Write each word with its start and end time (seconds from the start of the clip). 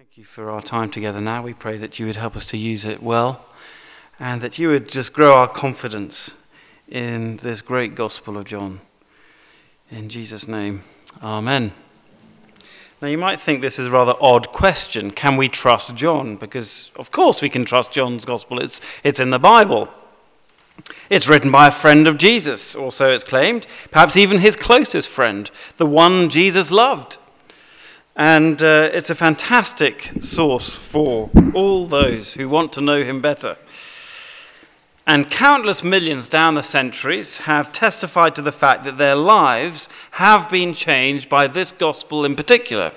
Thank 0.00 0.16
you 0.16 0.24
for 0.24 0.48
our 0.48 0.62
time 0.62 0.90
together 0.90 1.20
now. 1.20 1.42
We 1.42 1.52
pray 1.52 1.76
that 1.76 1.98
you 1.98 2.06
would 2.06 2.16
help 2.16 2.34
us 2.34 2.46
to 2.46 2.56
use 2.56 2.86
it 2.86 3.02
well 3.02 3.44
and 4.18 4.40
that 4.40 4.58
you 4.58 4.68
would 4.68 4.88
just 4.88 5.12
grow 5.12 5.34
our 5.34 5.46
confidence 5.46 6.32
in 6.88 7.36
this 7.36 7.60
great 7.60 7.94
gospel 7.94 8.38
of 8.38 8.46
John. 8.46 8.80
In 9.90 10.08
Jesus' 10.08 10.48
name, 10.48 10.84
Amen. 11.22 11.72
Now, 13.02 13.08
you 13.08 13.18
might 13.18 13.42
think 13.42 13.60
this 13.60 13.78
is 13.78 13.88
a 13.88 13.90
rather 13.90 14.14
odd 14.22 14.48
question. 14.48 15.10
Can 15.10 15.36
we 15.36 15.50
trust 15.50 15.94
John? 15.96 16.36
Because, 16.36 16.90
of 16.96 17.10
course, 17.10 17.42
we 17.42 17.50
can 17.50 17.66
trust 17.66 17.92
John's 17.92 18.24
gospel, 18.24 18.58
it's, 18.58 18.80
it's 19.04 19.20
in 19.20 19.28
the 19.28 19.38
Bible. 19.38 19.90
It's 21.10 21.28
written 21.28 21.52
by 21.52 21.68
a 21.68 21.70
friend 21.70 22.08
of 22.08 22.16
Jesus, 22.16 22.74
or 22.74 22.90
so 22.90 23.10
it's 23.10 23.22
claimed, 23.22 23.66
perhaps 23.90 24.16
even 24.16 24.38
his 24.38 24.56
closest 24.56 25.08
friend, 25.08 25.50
the 25.76 25.84
one 25.84 26.30
Jesus 26.30 26.70
loved. 26.70 27.18
And 28.20 28.62
uh, 28.62 28.90
it's 28.92 29.08
a 29.08 29.14
fantastic 29.14 30.10
source 30.20 30.76
for 30.76 31.30
all 31.54 31.86
those 31.86 32.34
who 32.34 32.50
want 32.50 32.70
to 32.74 32.82
know 32.82 33.02
him 33.02 33.22
better. 33.22 33.56
And 35.06 35.30
countless 35.30 35.82
millions 35.82 36.28
down 36.28 36.52
the 36.52 36.62
centuries 36.62 37.38
have 37.38 37.72
testified 37.72 38.34
to 38.34 38.42
the 38.42 38.52
fact 38.52 38.84
that 38.84 38.98
their 38.98 39.14
lives 39.14 39.88
have 40.10 40.50
been 40.50 40.74
changed 40.74 41.30
by 41.30 41.46
this 41.46 41.72
gospel 41.72 42.26
in 42.26 42.36
particular. 42.36 42.92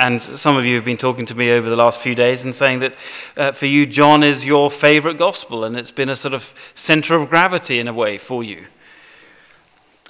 And 0.00 0.20
some 0.20 0.56
of 0.56 0.64
you 0.64 0.74
have 0.74 0.84
been 0.84 0.96
talking 0.96 1.26
to 1.26 1.36
me 1.36 1.52
over 1.52 1.70
the 1.70 1.76
last 1.76 2.00
few 2.00 2.16
days 2.16 2.42
and 2.42 2.52
saying 2.52 2.80
that 2.80 2.94
uh, 3.36 3.52
for 3.52 3.66
you, 3.66 3.86
John 3.86 4.24
is 4.24 4.44
your 4.44 4.68
favorite 4.68 5.16
gospel, 5.16 5.62
and 5.62 5.76
it's 5.76 5.92
been 5.92 6.08
a 6.08 6.16
sort 6.16 6.34
of 6.34 6.52
center 6.74 7.14
of 7.14 7.30
gravity 7.30 7.78
in 7.78 7.86
a 7.86 7.94
way 7.94 8.18
for 8.18 8.42
you. 8.42 8.66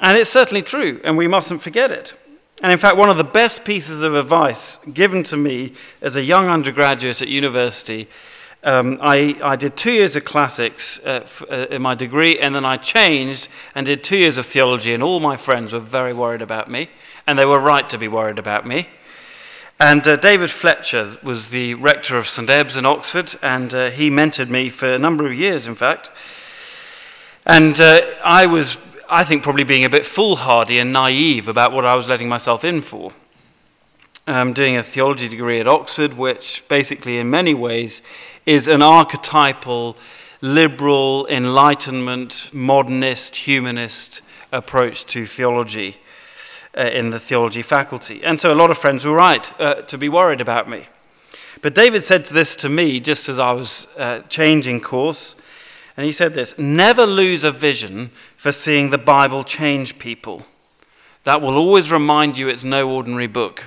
And 0.00 0.16
it's 0.16 0.30
certainly 0.30 0.62
true, 0.62 0.98
and 1.04 1.18
we 1.18 1.28
mustn't 1.28 1.60
forget 1.60 1.92
it. 1.92 2.14
And 2.60 2.72
in 2.72 2.78
fact, 2.78 2.96
one 2.96 3.08
of 3.08 3.16
the 3.16 3.24
best 3.24 3.64
pieces 3.64 4.02
of 4.02 4.16
advice 4.16 4.78
given 4.92 5.22
to 5.24 5.36
me 5.36 5.74
as 6.02 6.16
a 6.16 6.22
young 6.22 6.48
undergraduate 6.48 7.22
at 7.22 7.28
university, 7.28 8.08
um, 8.64 8.98
I, 9.00 9.36
I, 9.40 9.54
did 9.54 9.76
two 9.76 9.92
years 9.92 10.16
of 10.16 10.24
classics 10.24 10.98
uh, 11.06 11.20
f- 11.22 11.44
uh, 11.48 11.66
in 11.70 11.80
my 11.82 11.94
degree, 11.94 12.40
and 12.40 12.56
then 12.56 12.64
I 12.64 12.76
changed 12.76 13.48
and 13.76 13.86
did 13.86 14.02
two 14.02 14.16
years 14.16 14.36
of 14.36 14.46
theology, 14.46 14.92
and 14.92 15.04
all 15.04 15.20
my 15.20 15.36
friends 15.36 15.72
were 15.72 15.78
very 15.78 16.12
worried 16.12 16.42
about 16.42 16.68
me, 16.68 16.90
and 17.28 17.38
they 17.38 17.44
were 17.44 17.60
right 17.60 17.88
to 17.90 17.96
be 17.96 18.08
worried 18.08 18.40
about 18.40 18.66
me. 18.66 18.88
And 19.78 20.06
uh, 20.08 20.16
David 20.16 20.50
Fletcher 20.50 21.18
was 21.22 21.50
the 21.50 21.74
rector 21.74 22.18
of 22.18 22.28
St. 22.28 22.50
Ebbe's 22.50 22.76
in 22.76 22.84
Oxford, 22.84 23.36
and 23.40 23.72
uh, 23.72 23.90
he 23.90 24.10
mentored 24.10 24.48
me 24.48 24.70
for 24.70 24.92
a 24.92 24.98
number 24.98 25.24
of 25.24 25.34
years, 25.34 25.68
in 25.68 25.76
fact. 25.76 26.10
And 27.46 27.80
uh, 27.80 28.00
I 28.24 28.46
was 28.46 28.78
I 29.10 29.24
think, 29.24 29.42
probably 29.42 29.64
being 29.64 29.84
a 29.84 29.88
bit 29.88 30.04
foolhardy 30.04 30.78
and 30.78 30.92
naive 30.92 31.48
about 31.48 31.72
what 31.72 31.86
I 31.86 31.94
was 31.94 32.10
letting 32.10 32.28
myself 32.28 32.62
in 32.62 32.82
for. 32.82 33.12
I'm 34.26 34.52
doing 34.52 34.76
a 34.76 34.82
theology 34.82 35.28
degree 35.28 35.60
at 35.60 35.66
Oxford, 35.66 36.18
which 36.18 36.62
basically, 36.68 37.18
in 37.18 37.30
many 37.30 37.54
ways, 37.54 38.02
is 38.44 38.68
an 38.68 38.82
archetypal, 38.82 39.96
liberal, 40.42 41.26
enlightenment, 41.28 42.50
modernist, 42.52 43.36
humanist 43.36 44.20
approach 44.52 45.06
to 45.06 45.24
theology 45.24 45.96
uh, 46.76 46.82
in 46.82 47.08
the 47.08 47.18
theology 47.18 47.62
faculty. 47.62 48.22
And 48.22 48.38
so 48.38 48.52
a 48.52 48.54
lot 48.54 48.70
of 48.70 48.76
friends 48.76 49.06
were 49.06 49.14
right 49.14 49.50
uh, 49.58 49.76
to 49.82 49.96
be 49.96 50.10
worried 50.10 50.42
about 50.42 50.68
me. 50.68 50.86
But 51.62 51.74
David 51.74 52.04
said 52.04 52.26
this 52.26 52.54
to 52.56 52.68
me 52.68 53.00
just 53.00 53.26
as 53.30 53.38
I 53.38 53.52
was 53.52 53.88
uh, 53.96 54.20
changing 54.28 54.82
course. 54.82 55.34
And 55.96 56.04
he 56.04 56.12
said 56.12 56.34
this 56.34 56.56
Never 56.58 57.06
lose 57.06 57.42
a 57.42 57.50
vision 57.50 58.10
for 58.38 58.52
seeing 58.52 58.88
the 58.88 58.98
Bible 58.98 59.44
change 59.44 59.98
people. 59.98 60.46
That 61.24 61.42
will 61.42 61.56
always 61.56 61.90
remind 61.90 62.38
you 62.38 62.48
it's 62.48 62.64
no 62.64 62.88
ordinary 62.88 63.26
book. 63.26 63.66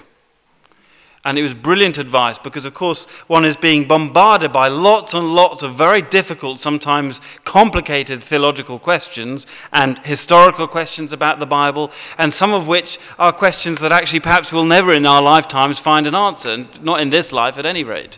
And 1.23 1.37
it 1.37 1.43
was 1.43 1.53
brilliant 1.53 1.99
advice 1.99 2.39
because, 2.39 2.65
of 2.65 2.73
course, 2.73 3.05
one 3.27 3.45
is 3.45 3.55
being 3.55 3.87
bombarded 3.87 4.51
by 4.51 4.69
lots 4.69 5.13
and 5.13 5.35
lots 5.35 5.61
of 5.61 5.75
very 5.75 6.01
difficult, 6.01 6.59
sometimes 6.59 7.21
complicated 7.43 8.23
theological 8.23 8.79
questions 8.79 9.45
and 9.71 9.99
historical 9.99 10.67
questions 10.67 11.13
about 11.13 11.39
the 11.39 11.45
Bible, 11.45 11.91
and 12.17 12.33
some 12.33 12.53
of 12.53 12.65
which 12.65 12.97
are 13.19 13.31
questions 13.31 13.81
that 13.81 13.91
actually 13.91 14.21
perhaps 14.21 14.51
we'll 14.51 14.65
never 14.65 14.93
in 14.93 15.05
our 15.05 15.21
lifetimes 15.21 15.77
find 15.77 16.07
an 16.07 16.15
answer, 16.15 16.65
not 16.81 17.01
in 17.01 17.11
this 17.11 17.31
life 17.31 17.57
at 17.57 17.65
any 17.67 17.83
rate. 17.83 18.17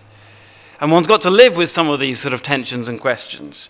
And 0.79 0.91
one's 0.91 1.07
got 1.07 1.21
to 1.23 1.29
live 1.29 1.57
with 1.57 1.69
some 1.69 1.89
of 1.89 1.99
these 1.99 2.19
sort 2.21 2.33
of 2.33 2.41
tensions 2.41 2.87
and 2.87 3.01
questions. 3.01 3.69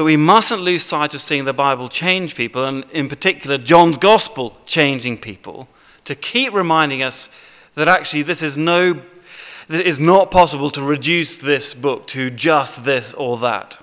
But 0.00 0.04
we 0.04 0.16
mustn't 0.16 0.62
lose 0.62 0.82
sight 0.82 1.12
of 1.12 1.20
seeing 1.20 1.44
the 1.44 1.52
Bible 1.52 1.90
change 1.90 2.34
people, 2.34 2.64
and 2.64 2.86
in 2.90 3.06
particular, 3.06 3.58
John's 3.58 3.98
gospel 3.98 4.56
changing 4.64 5.18
people, 5.18 5.68
to 6.06 6.14
keep 6.14 6.54
reminding 6.54 7.02
us 7.02 7.28
that 7.74 7.86
actually 7.86 8.22
this 8.22 8.40
is 8.40 8.56
no, 8.56 9.02
it 9.68 9.86
is 9.86 10.00
not 10.00 10.30
possible 10.30 10.70
to 10.70 10.82
reduce 10.82 11.36
this 11.36 11.74
book 11.74 12.06
to 12.06 12.30
just 12.30 12.86
this 12.86 13.12
or 13.12 13.36
that. 13.40 13.76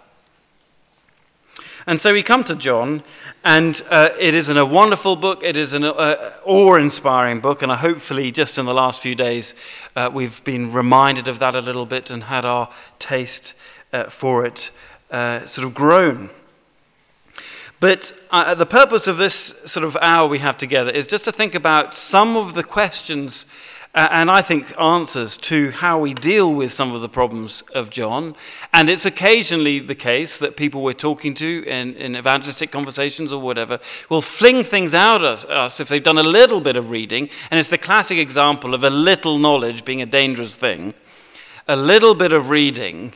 And 1.85 2.01
so 2.01 2.13
we 2.13 2.23
come 2.23 2.43
to 2.45 2.55
John, 2.55 3.03
and 3.45 3.79
uh, 3.91 4.09
it 4.19 4.33
is 4.33 4.49
a 4.49 4.65
wonderful 4.65 5.17
book. 5.17 5.43
It 5.43 5.55
is 5.55 5.73
an 5.73 5.83
uh, 5.83 6.31
awe 6.43 6.77
inspiring 6.77 7.41
book, 7.41 7.61
and 7.61 7.71
hopefully, 7.71 8.31
just 8.31 8.57
in 8.57 8.65
the 8.65 8.73
last 8.73 9.01
few 9.01 9.13
days, 9.13 9.53
uh, 9.95 10.09
we've 10.11 10.43
been 10.43 10.73
reminded 10.73 11.27
of 11.27 11.37
that 11.37 11.55
a 11.55 11.61
little 11.61 11.85
bit 11.85 12.09
and 12.09 12.23
had 12.23 12.43
our 12.43 12.71
taste 12.97 13.53
uh, 13.93 14.05
for 14.05 14.47
it 14.47 14.71
uh, 15.11 15.45
sort 15.45 15.67
of 15.67 15.73
grown. 15.73 16.29
But 17.79 18.11
uh, 18.31 18.55
the 18.55 18.65
purpose 18.65 19.07
of 19.07 19.17
this 19.17 19.53
sort 19.65 19.83
of 19.83 19.95
hour 20.01 20.27
we 20.27 20.39
have 20.39 20.57
together 20.57 20.89
is 20.89 21.05
just 21.05 21.25
to 21.25 21.31
think 21.31 21.53
about 21.53 21.93
some 21.93 22.35
of 22.35 22.55
the 22.55 22.63
questions 22.63 23.45
uh, 23.97 24.07
and 24.11 24.29
I 24.29 24.43
think 24.43 24.79
answers 24.79 25.37
to 25.37 25.71
how 25.71 25.97
we 25.99 26.13
deal 26.13 26.53
with 26.53 26.71
some 26.71 26.93
of 26.93 27.01
the 27.01 27.09
problems 27.09 27.63
of 27.73 27.89
John. 27.89 28.35
And 28.71 28.89
it's 28.89 29.05
occasionally 29.07 29.79
the 29.79 29.95
case 29.95 30.37
that 30.37 30.55
people 30.55 30.83
we're 30.83 30.93
talking 30.93 31.33
to 31.35 31.63
in, 31.65 31.95
in 31.95 32.15
evangelistic 32.15 32.71
conversations 32.71 33.33
or 33.33 33.41
whatever 33.41 33.79
will 34.07 34.21
fling 34.21 34.63
things 34.63 34.93
out 34.93 35.23
at 35.23 35.49
us 35.49 35.79
if 35.79 35.87
they've 35.87 36.03
done 36.03 36.19
a 36.19 36.23
little 36.23 36.61
bit 36.61 36.77
of 36.77 36.91
reading. 36.91 37.29
And 37.49 37.59
it's 37.59 37.71
the 37.71 37.77
classic 37.79 38.19
example 38.19 38.75
of 38.75 38.83
a 38.83 38.89
little 38.91 39.39
knowledge 39.39 39.83
being 39.83 40.01
a 40.01 40.05
dangerous 40.05 40.55
thing. 40.55 40.93
A 41.67 41.75
little 41.75 42.13
bit 42.13 42.33
of 42.33 42.49
reading 42.49 43.13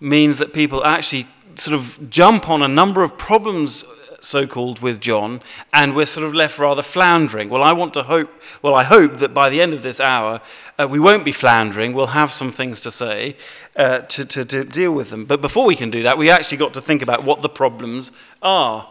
means 0.00 0.38
that 0.38 0.52
people 0.52 0.84
actually 0.84 1.26
sort 1.56 1.74
of 1.74 2.10
jump 2.10 2.48
on 2.48 2.62
a 2.62 2.68
number 2.68 3.02
of 3.02 3.18
problems 3.18 3.84
so 4.20 4.46
called 4.46 4.80
with 4.80 5.00
John, 5.00 5.40
and 5.72 5.94
we're 5.94 6.06
sort 6.06 6.26
of 6.26 6.34
left 6.34 6.58
rather 6.58 6.82
floundering. 6.82 7.48
Well, 7.48 7.62
I 7.62 7.72
want 7.72 7.94
to 7.94 8.02
hope, 8.02 8.30
well, 8.62 8.74
I 8.74 8.84
hope 8.84 9.18
that 9.18 9.32
by 9.32 9.48
the 9.48 9.62
end 9.62 9.74
of 9.74 9.82
this 9.82 10.00
hour, 10.00 10.40
uh, 10.78 10.88
we 10.88 10.98
won't 10.98 11.24
be 11.24 11.32
floundering. 11.32 11.92
We'll 11.92 12.08
have 12.08 12.32
some 12.32 12.50
things 12.50 12.80
to 12.82 12.90
say 12.90 13.36
uh, 13.76 14.00
to, 14.00 14.24
to, 14.24 14.44
to 14.44 14.64
deal 14.64 14.92
with 14.92 15.10
them. 15.10 15.24
But 15.24 15.40
before 15.40 15.64
we 15.64 15.76
can 15.76 15.90
do 15.90 16.02
that, 16.02 16.18
we 16.18 16.30
actually 16.30 16.58
got 16.58 16.74
to 16.74 16.80
think 16.80 17.02
about 17.02 17.24
what 17.24 17.42
the 17.42 17.48
problems 17.48 18.12
are. 18.42 18.88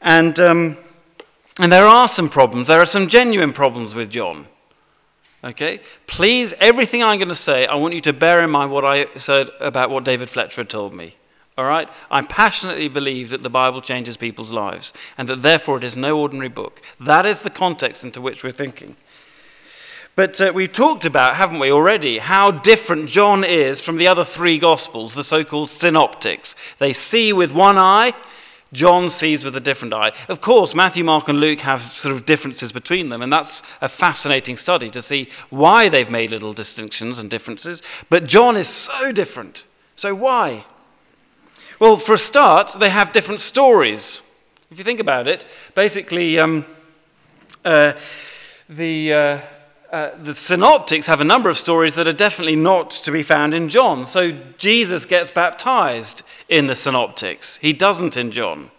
And, 0.00 0.38
um, 0.40 0.78
and 1.60 1.70
there 1.70 1.86
are 1.86 2.08
some 2.08 2.28
problems. 2.28 2.68
There 2.68 2.80
are 2.80 2.86
some 2.86 3.08
genuine 3.08 3.52
problems 3.52 3.94
with 3.94 4.10
John. 4.10 4.46
Okay? 5.44 5.80
Please, 6.06 6.54
everything 6.60 7.02
I'm 7.02 7.18
going 7.18 7.28
to 7.28 7.34
say, 7.34 7.66
I 7.66 7.74
want 7.74 7.94
you 7.94 8.00
to 8.02 8.12
bear 8.12 8.42
in 8.42 8.50
mind 8.50 8.70
what 8.70 8.84
I 8.84 9.06
said 9.16 9.50
about 9.60 9.90
what 9.90 10.04
David 10.04 10.30
Fletcher 10.30 10.64
told 10.64 10.94
me. 10.94 11.16
All 11.58 11.64
right? 11.64 11.88
I 12.10 12.22
passionately 12.22 12.88
believe 12.88 13.30
that 13.30 13.42
the 13.42 13.50
Bible 13.50 13.80
changes 13.80 14.16
people's 14.16 14.52
lives 14.52 14.92
and 15.18 15.28
that 15.28 15.42
therefore 15.42 15.78
it 15.78 15.84
is 15.84 15.96
no 15.96 16.18
ordinary 16.18 16.48
book. 16.48 16.80
That 17.00 17.26
is 17.26 17.40
the 17.40 17.50
context 17.50 18.04
into 18.04 18.20
which 18.20 18.42
we're 18.42 18.52
thinking. 18.52 18.96
But 20.14 20.40
uh, 20.40 20.52
we've 20.54 20.72
talked 20.72 21.04
about, 21.06 21.36
haven't 21.36 21.58
we, 21.58 21.72
already, 21.72 22.18
how 22.18 22.50
different 22.50 23.08
John 23.08 23.44
is 23.44 23.80
from 23.80 23.96
the 23.96 24.06
other 24.06 24.24
three 24.24 24.58
Gospels, 24.58 25.14
the 25.14 25.24
so 25.24 25.42
called 25.42 25.70
synoptics. 25.70 26.54
They 26.78 26.92
see 26.92 27.32
with 27.32 27.52
one 27.52 27.78
eye 27.78 28.12
John 28.72 29.10
sees 29.10 29.44
with 29.44 29.54
a 29.54 29.60
different 29.60 29.92
eye. 29.92 30.12
Of 30.28 30.40
course, 30.40 30.74
Matthew, 30.74 31.04
Mark, 31.04 31.28
and 31.28 31.38
Luke 31.38 31.60
have 31.60 31.82
sort 31.82 32.14
of 32.14 32.24
differences 32.24 32.72
between 32.72 33.10
them, 33.10 33.20
and 33.20 33.32
that's 33.32 33.62
a 33.80 33.88
fascinating 33.88 34.56
study 34.56 34.90
to 34.90 35.02
see 35.02 35.28
why 35.50 35.88
they've 35.88 36.10
made 36.10 36.30
little 36.30 36.52
distinctions 36.52 37.18
and 37.18 37.28
differences. 37.28 37.82
But 38.08 38.26
John 38.26 38.56
is 38.56 38.68
so 38.68 39.12
different. 39.12 39.64
So, 39.96 40.14
why? 40.14 40.64
Well, 41.78 41.96
for 41.96 42.14
a 42.14 42.18
start, 42.18 42.76
they 42.78 42.90
have 42.90 43.12
different 43.12 43.40
stories. 43.40 44.22
If 44.70 44.78
you 44.78 44.84
think 44.84 45.00
about 45.00 45.28
it, 45.28 45.44
basically, 45.74 46.38
um, 46.38 46.64
uh, 47.64 47.92
the. 48.68 49.12
Uh, 49.12 49.40
uh, 49.92 50.10
the 50.22 50.34
synoptics 50.34 51.06
have 51.06 51.20
a 51.20 51.24
number 51.24 51.50
of 51.50 51.58
stories 51.58 51.94
that 51.96 52.08
are 52.08 52.14
definitely 52.14 52.56
not 52.56 52.90
to 52.90 53.12
be 53.12 53.22
found 53.22 53.52
in 53.52 53.68
John. 53.68 54.06
So 54.06 54.32
Jesus 54.56 55.04
gets 55.04 55.30
baptized 55.30 56.22
in 56.48 56.66
the 56.66 56.74
synoptics, 56.74 57.58
he 57.58 57.74
doesn't 57.74 58.16
in 58.16 58.30
John. 58.30 58.70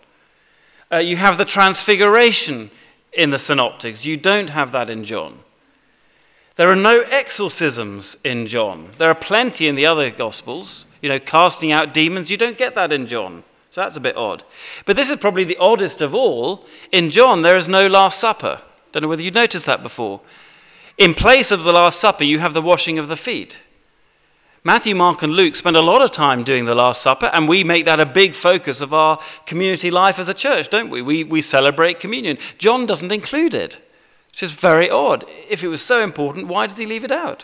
Uh, 0.92 0.98
you 0.98 1.18
have 1.18 1.38
the 1.38 1.46
transfiguration 1.46 2.72
in 3.14 3.30
the 3.30 3.40
synoptics, 3.40 4.06
you 4.06 4.18
don't 4.18 4.50
have 4.50 4.72
that 4.72 4.90
in 4.90 5.04
John. 5.04 5.40
There 6.56 6.70
are 6.70 6.76
no 6.76 7.02
exorcisms 7.02 8.18
in 8.24 8.46
John. 8.46 8.90
There 9.00 9.10
are 9.10 9.16
plenty 9.16 9.68
in 9.68 9.76
the 9.76 9.88
other 9.88 10.12
Gospels. 10.12 10.86
You 11.02 11.10
know, 11.10 11.20
casting 11.20 11.72
out 11.72 11.96
demons, 11.96 12.30
you 12.30 12.38
don't 12.38 12.60
get 12.60 12.76
that 12.76 12.92
in 12.94 13.08
John. 13.08 13.44
So 13.72 13.82
that's 13.82 13.98
a 13.98 14.00
bit 14.00 14.16
odd. 14.16 14.44
But 14.86 14.96
this 14.96 15.10
is 15.10 15.18
probably 15.18 15.46
the 15.46 15.58
oddest 15.58 16.00
of 16.00 16.14
all. 16.14 16.66
In 16.92 17.10
John, 17.10 17.42
there 17.42 17.58
is 17.58 17.68
no 17.68 17.88
Last 17.88 18.20
Supper. 18.20 18.62
Don't 18.92 19.02
know 19.02 19.10
whether 19.10 19.24
you 19.24 19.32
noticed 19.32 19.66
that 19.66 19.82
before. 19.82 20.22
In 20.98 21.14
place 21.14 21.50
of 21.52 21.64
the 21.64 21.74
Last 21.74 22.00
Supper, 22.00 22.24
you 22.24 22.40
have 22.40 22.54
the 22.54 22.62
washing 22.62 23.00
of 23.00 23.08
the 23.08 23.16
feet. 23.16 23.60
Matthew, 24.64 24.96
Mark, 24.96 25.24
and 25.24 25.34
Luke 25.34 25.56
spend 25.56 25.76
a 25.76 25.82
lot 25.82 26.02
of 26.02 26.12
time 26.12 26.44
doing 26.44 26.66
the 26.66 26.76
Last 26.76 27.02
Supper, 27.02 27.26
and 27.34 27.50
we 27.50 27.64
make 27.64 27.86
that 27.86 28.00
a 28.00 28.06
big 28.06 28.34
focus 28.34 28.80
of 28.80 28.94
our 28.94 29.20
community 29.46 29.92
life 29.92 30.20
as 30.20 30.30
a 30.30 30.34
church, 30.34 30.70
don't 30.70 30.90
we? 30.90 31.02
We, 31.02 31.24
we 31.24 31.42
celebrate 31.42 32.00
communion. 32.00 32.38
John 32.58 32.86
doesn't 32.86 33.12
include 33.12 33.54
it, 33.54 33.82
which 34.30 34.44
is 34.44 34.54
very 34.54 34.90
odd. 34.90 35.26
If 35.50 35.64
it 35.64 35.68
was 35.68 35.82
so 35.82 36.02
important, 36.02 36.48
why 36.48 36.68
did 36.68 36.78
he 36.78 36.86
leave 36.86 37.04
it 37.04 37.12
out? 37.12 37.44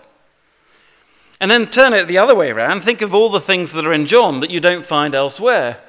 And 1.42 1.50
then 1.50 1.68
turn 1.68 1.94
it 1.94 2.08
the 2.08 2.18
other 2.18 2.36
way 2.36 2.52
around. 2.52 2.82
Think 2.82 3.02
of 3.02 3.14
all 3.14 3.30
the 3.30 3.42
things 3.42 3.72
that 3.72 3.86
are 3.86 3.94
in 3.94 4.06
John 4.06 4.40
that 4.42 4.52
you 4.52 4.60
don't 4.60 4.86
find 4.86 5.16
elsewhere. 5.16 5.82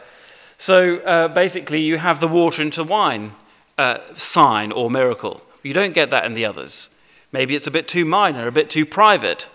So 0.59 0.97
uh, 0.99 1.29
basically, 1.29 1.81
you 1.81 1.99
have 1.99 2.21
the 2.21 2.29
water 2.29 2.63
into 2.63 2.83
wine 2.83 3.35
uh, 3.79 3.99
sign 4.17 4.73
or 4.73 4.91
miracle. 4.91 5.43
You 5.63 5.75
don't 5.75 5.95
get 5.95 6.11
that 6.11 6.25
in 6.25 6.35
the 6.35 6.45
others. 6.45 6.89
Maybe 7.33 7.55
it's 7.55 7.67
a 7.67 7.71
bit 7.71 7.89
too 7.89 8.05
minor, 8.05 8.47
a 8.47 8.53
bit 8.53 8.71
too 8.71 8.85
private. 8.85 9.49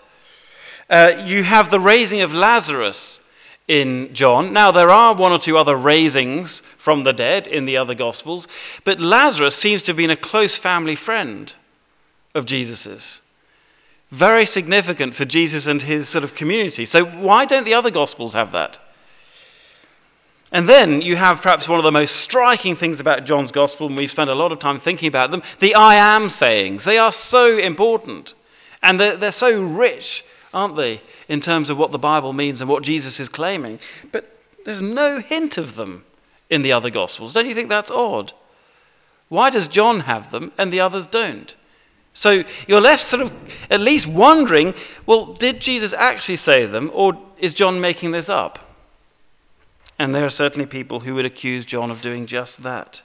Uh, 0.88 1.22
you 1.24 1.42
have 1.42 1.70
the 1.70 1.80
raising 1.80 2.20
of 2.20 2.32
Lazarus 2.32 3.20
in 3.68 4.14
John. 4.14 4.52
Now, 4.52 4.70
there 4.70 4.90
are 4.90 5.14
one 5.14 5.32
or 5.32 5.38
two 5.38 5.58
other 5.58 5.76
raisings 5.76 6.62
from 6.78 7.02
the 7.02 7.12
dead 7.12 7.46
in 7.46 7.64
the 7.64 7.76
other 7.76 7.94
Gospels, 7.94 8.46
but 8.84 9.00
Lazarus 9.00 9.56
seems 9.56 9.82
to 9.82 9.90
have 9.90 9.96
been 9.96 10.10
a 10.10 10.16
close 10.16 10.56
family 10.56 10.94
friend 10.94 11.52
of 12.34 12.46
Jesus's. 12.46 13.20
Very 14.10 14.46
significant 14.46 15.14
for 15.14 15.24
Jesus 15.24 15.66
and 15.66 15.82
his 15.82 16.08
sort 16.08 16.22
of 16.22 16.36
community. 16.36 16.86
So, 16.86 17.04
why 17.04 17.44
don't 17.44 17.64
the 17.64 17.74
other 17.74 17.90
Gospels 17.90 18.34
have 18.34 18.52
that? 18.52 18.78
And 20.56 20.66
then 20.66 21.02
you 21.02 21.16
have 21.16 21.42
perhaps 21.42 21.68
one 21.68 21.78
of 21.78 21.84
the 21.84 21.92
most 21.92 22.16
striking 22.16 22.76
things 22.76 22.98
about 22.98 23.26
John's 23.26 23.52
Gospel, 23.52 23.88
and 23.88 23.96
we've 23.96 24.10
spent 24.10 24.30
a 24.30 24.34
lot 24.34 24.52
of 24.52 24.58
time 24.58 24.80
thinking 24.80 25.06
about 25.06 25.30
them 25.30 25.42
the 25.58 25.74
I 25.74 25.96
am 25.96 26.30
sayings. 26.30 26.84
They 26.84 26.96
are 26.96 27.12
so 27.12 27.58
important, 27.58 28.32
and 28.82 28.98
they're, 28.98 29.18
they're 29.18 29.32
so 29.32 29.62
rich 29.62 30.24
aren't 30.54 30.76
they, 30.76 31.02
in 31.28 31.42
terms 31.42 31.68
of 31.68 31.76
what 31.76 31.92
the 31.92 31.98
Bible 31.98 32.32
means 32.32 32.62
and 32.62 32.70
what 32.70 32.82
Jesus 32.82 33.20
is 33.20 33.28
claiming. 33.28 33.78
But 34.12 34.34
there's 34.64 34.80
no 34.80 35.20
hint 35.20 35.58
of 35.58 35.74
them 35.74 36.06
in 36.48 36.62
the 36.62 36.72
other 36.72 36.88
Gospels. 36.88 37.34
Don't 37.34 37.46
you 37.46 37.54
think 37.54 37.68
that's 37.68 37.90
odd? 37.90 38.32
Why 39.28 39.50
does 39.50 39.68
John 39.68 40.00
have 40.00 40.30
them 40.30 40.52
and 40.56 40.72
the 40.72 40.80
others 40.80 41.06
don't? 41.06 41.54
So 42.14 42.44
you're 42.66 42.80
left 42.80 43.04
sort 43.04 43.24
of 43.24 43.32
at 43.70 43.80
least 43.80 44.06
wondering 44.06 44.72
well, 45.04 45.26
did 45.26 45.60
Jesus 45.60 45.92
actually 45.92 46.36
say 46.36 46.64
them, 46.64 46.90
or 46.94 47.20
is 47.38 47.52
John 47.52 47.78
making 47.78 48.12
this 48.12 48.30
up? 48.30 48.65
And 49.98 50.14
there 50.14 50.24
are 50.24 50.30
certainly 50.30 50.66
people 50.66 51.00
who 51.00 51.14
would 51.14 51.26
accuse 51.26 51.64
John 51.64 51.90
of 51.90 52.02
doing 52.02 52.26
just 52.26 52.62
that. 52.62 53.02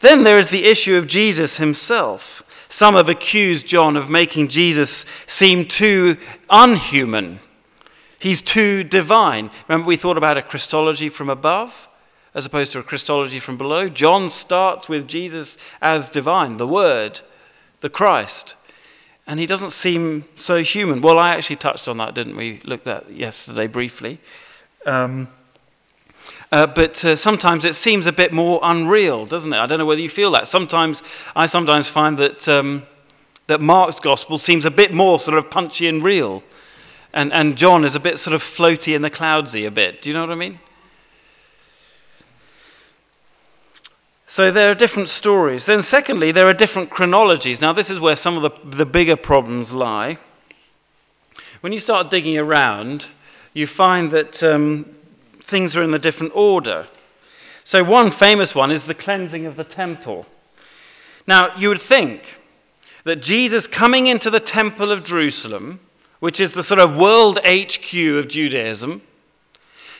Then 0.00 0.22
there 0.22 0.38
is 0.38 0.50
the 0.50 0.64
issue 0.64 0.96
of 0.96 1.08
Jesus 1.08 1.56
himself. 1.56 2.42
Some 2.68 2.94
have 2.94 3.08
accused 3.08 3.66
John 3.66 3.96
of 3.96 4.10
making 4.10 4.48
Jesus 4.48 5.04
seem 5.26 5.64
too 5.66 6.16
unhuman. 6.50 7.40
He's 8.20 8.42
too 8.42 8.84
divine. 8.84 9.50
Remember, 9.66 9.88
we 9.88 9.96
thought 9.96 10.18
about 10.18 10.36
a 10.36 10.42
Christology 10.42 11.08
from 11.08 11.30
above 11.30 11.88
as 12.34 12.46
opposed 12.46 12.72
to 12.72 12.78
a 12.78 12.82
Christology 12.82 13.40
from 13.40 13.56
below. 13.56 13.88
John 13.88 14.30
starts 14.30 14.88
with 14.88 15.08
Jesus 15.08 15.56
as 15.80 16.08
divine, 16.08 16.56
the 16.56 16.66
Word, 16.66 17.20
the 17.80 17.88
Christ. 17.88 18.54
And 19.26 19.40
he 19.40 19.46
doesn't 19.46 19.70
seem 19.72 20.24
so 20.34 20.62
human. 20.62 21.00
Well, 21.00 21.18
I 21.18 21.30
actually 21.30 21.56
touched 21.56 21.88
on 21.88 21.96
that, 21.98 22.14
didn't 22.14 22.36
we? 22.36 22.60
Looked 22.64 22.86
at 22.86 23.10
yesterday 23.10 23.66
briefly. 23.66 24.20
Um, 24.86 25.28
uh, 26.50 26.66
but 26.66 27.04
uh, 27.04 27.16
sometimes 27.16 27.64
it 27.64 27.74
seems 27.74 28.06
a 28.06 28.12
bit 28.12 28.32
more 28.32 28.60
unreal, 28.62 29.26
doesn't 29.26 29.52
it? 29.52 29.58
I 29.58 29.66
don't 29.66 29.78
know 29.78 29.86
whether 29.86 30.00
you 30.00 30.08
feel 30.08 30.30
that. 30.32 30.48
Sometimes 30.48 31.02
I 31.36 31.46
sometimes 31.46 31.88
find 31.88 32.18
that 32.18 32.48
um, 32.48 32.86
that 33.46 33.60
Mark's 33.60 34.00
gospel 34.00 34.38
seems 34.38 34.64
a 34.64 34.70
bit 34.70 34.92
more 34.92 35.18
sort 35.18 35.36
of 35.36 35.50
punchy 35.50 35.86
and 35.86 36.02
real, 36.02 36.42
and 37.12 37.32
and 37.32 37.56
John 37.56 37.84
is 37.84 37.94
a 37.94 38.00
bit 38.00 38.18
sort 38.18 38.34
of 38.34 38.42
floaty 38.42 38.94
in 38.94 39.02
the 39.02 39.10
cloudsy 39.10 39.64
a 39.64 39.70
bit. 39.70 40.02
Do 40.02 40.08
you 40.08 40.14
know 40.14 40.20
what 40.20 40.32
I 40.32 40.36
mean? 40.36 40.58
So 44.30 44.50
there 44.50 44.70
are 44.70 44.74
different 44.74 45.08
stories. 45.08 45.64
Then, 45.64 45.80
secondly, 45.80 46.32
there 46.32 46.46
are 46.46 46.52
different 46.52 46.90
chronologies. 46.90 47.62
Now, 47.62 47.72
this 47.72 47.88
is 47.88 47.98
where 47.98 48.14
some 48.14 48.36
of 48.36 48.42
the, 48.42 48.76
the 48.76 48.84
bigger 48.84 49.16
problems 49.16 49.72
lie. 49.72 50.18
When 51.62 51.72
you 51.72 51.80
start 51.80 52.10
digging 52.10 52.36
around, 52.36 53.06
you 53.54 53.66
find 53.66 54.10
that 54.10 54.42
um, 54.42 54.84
things 55.48 55.76
are 55.76 55.82
in 55.82 55.90
the 55.90 55.98
different 55.98 56.32
order. 56.36 56.86
So, 57.64 57.82
one 57.82 58.10
famous 58.10 58.54
one 58.54 58.70
is 58.70 58.86
the 58.86 58.94
cleansing 58.94 59.46
of 59.46 59.56
the 59.56 59.64
temple. 59.64 60.26
Now, 61.26 61.56
you 61.56 61.68
would 61.68 61.80
think 61.80 62.36
that 63.04 63.22
Jesus 63.22 63.66
coming 63.66 64.06
into 64.06 64.30
the 64.30 64.40
temple 64.40 64.92
of 64.92 65.04
Jerusalem, 65.04 65.80
which 66.20 66.40
is 66.40 66.52
the 66.52 66.62
sort 66.62 66.80
of 66.80 66.96
world 66.96 67.38
HQ 67.44 67.94
of 67.94 68.28
Judaism, 68.28 69.02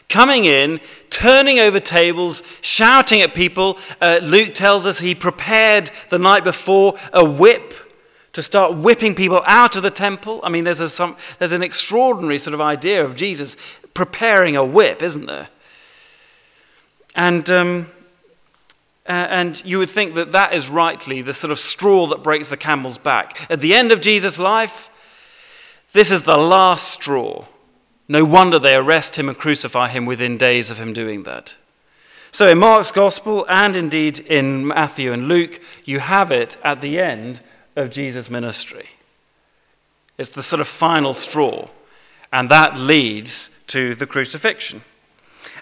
coming 0.08 0.44
in, 0.44 0.80
turning 1.10 1.58
over 1.58 1.80
tables, 1.80 2.42
shouting 2.60 3.20
at 3.20 3.34
people. 3.34 3.78
Uh, 4.00 4.20
Luke 4.22 4.54
tells 4.54 4.86
us 4.86 4.98
he 4.98 5.14
prepared 5.14 5.90
the 6.10 6.18
night 6.18 6.44
before 6.44 6.96
a 7.12 7.24
whip 7.24 7.74
to 8.32 8.42
start 8.42 8.76
whipping 8.76 9.14
people 9.14 9.42
out 9.46 9.76
of 9.76 9.82
the 9.82 9.90
temple. 9.90 10.40
I 10.42 10.48
mean, 10.48 10.64
there's, 10.64 10.80
a, 10.80 10.88
some, 10.88 11.16
there's 11.38 11.52
an 11.52 11.62
extraordinary 11.62 12.38
sort 12.38 12.54
of 12.54 12.60
idea 12.60 13.04
of 13.04 13.16
Jesus 13.16 13.56
preparing 13.98 14.56
a 14.56 14.64
whip, 14.64 15.02
isn't 15.02 15.26
there? 15.26 15.48
And, 17.16 17.50
um, 17.50 17.88
and 19.04 19.60
you 19.64 19.80
would 19.80 19.90
think 19.90 20.14
that 20.14 20.30
that 20.30 20.52
is 20.52 20.68
rightly 20.68 21.20
the 21.20 21.34
sort 21.34 21.50
of 21.50 21.58
straw 21.58 22.06
that 22.06 22.22
breaks 22.22 22.46
the 22.46 22.56
camel's 22.56 22.96
back. 22.96 23.44
At 23.50 23.58
the 23.58 23.74
end 23.74 23.90
of 23.90 24.00
Jesus' 24.00 24.38
life, 24.38 24.88
this 25.94 26.12
is 26.12 26.22
the 26.22 26.38
last 26.38 26.92
straw. 26.92 27.46
No 28.06 28.24
wonder 28.24 28.60
they 28.60 28.76
arrest 28.76 29.16
him 29.16 29.28
and 29.28 29.36
crucify 29.36 29.88
him 29.88 30.06
within 30.06 30.38
days 30.38 30.70
of 30.70 30.78
him 30.78 30.92
doing 30.92 31.24
that. 31.24 31.56
So, 32.30 32.46
in 32.46 32.58
Mark's 32.58 32.92
gospel 32.92 33.44
and 33.48 33.74
indeed 33.74 34.20
in 34.20 34.64
Matthew 34.64 35.12
and 35.12 35.26
Luke, 35.26 35.60
you 35.84 35.98
have 35.98 36.30
it 36.30 36.56
at 36.62 36.80
the 36.80 37.00
end 37.00 37.40
of 37.74 37.90
Jesus' 37.90 38.30
ministry. 38.30 38.90
It's 40.18 40.30
the 40.30 40.42
sort 40.44 40.60
of 40.60 40.68
final 40.68 41.14
straw, 41.14 41.68
and 42.32 42.48
that 42.48 42.76
leads 42.76 43.50
to 43.68 43.94
the 43.94 44.06
crucifixion. 44.06 44.82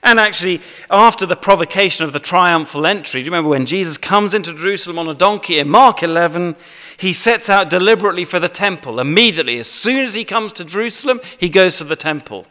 And 0.03 0.21
actually, 0.21 0.61
after 0.91 1.27
the 1.27 1.37
provocation 1.37 2.05
of 2.05 2.13
the 2.13 2.21
triumphal 2.21 2.87
entry, 2.87 3.21
do 3.21 3.25
you 3.25 3.31
remember 3.31 3.51
when 3.51 3.67
Jesus 3.67 3.99
comes 3.99 4.35
into 4.35 4.55
Jerusalem 4.55 4.99
on 4.99 5.09
a 5.09 5.15
donkey 5.15 5.59
in 5.59 5.69
Mark 5.69 6.03
11? 6.03 6.55
He 6.97 7.13
sets 7.13 7.49
out 7.49 7.71
deliberately 7.71 8.25
for 8.25 8.39
the 8.39 8.49
temple. 8.49 9.01
Immediately, 9.01 9.59
as 9.59 9.69
soon 9.69 10.05
as 10.05 10.15
he 10.15 10.25
comes 10.25 10.53
to 10.55 10.65
Jerusalem, 10.65 11.21
he 11.39 11.49
goes 11.49 11.79
to 11.79 11.85
the 11.85 11.97
temple. 11.97 12.47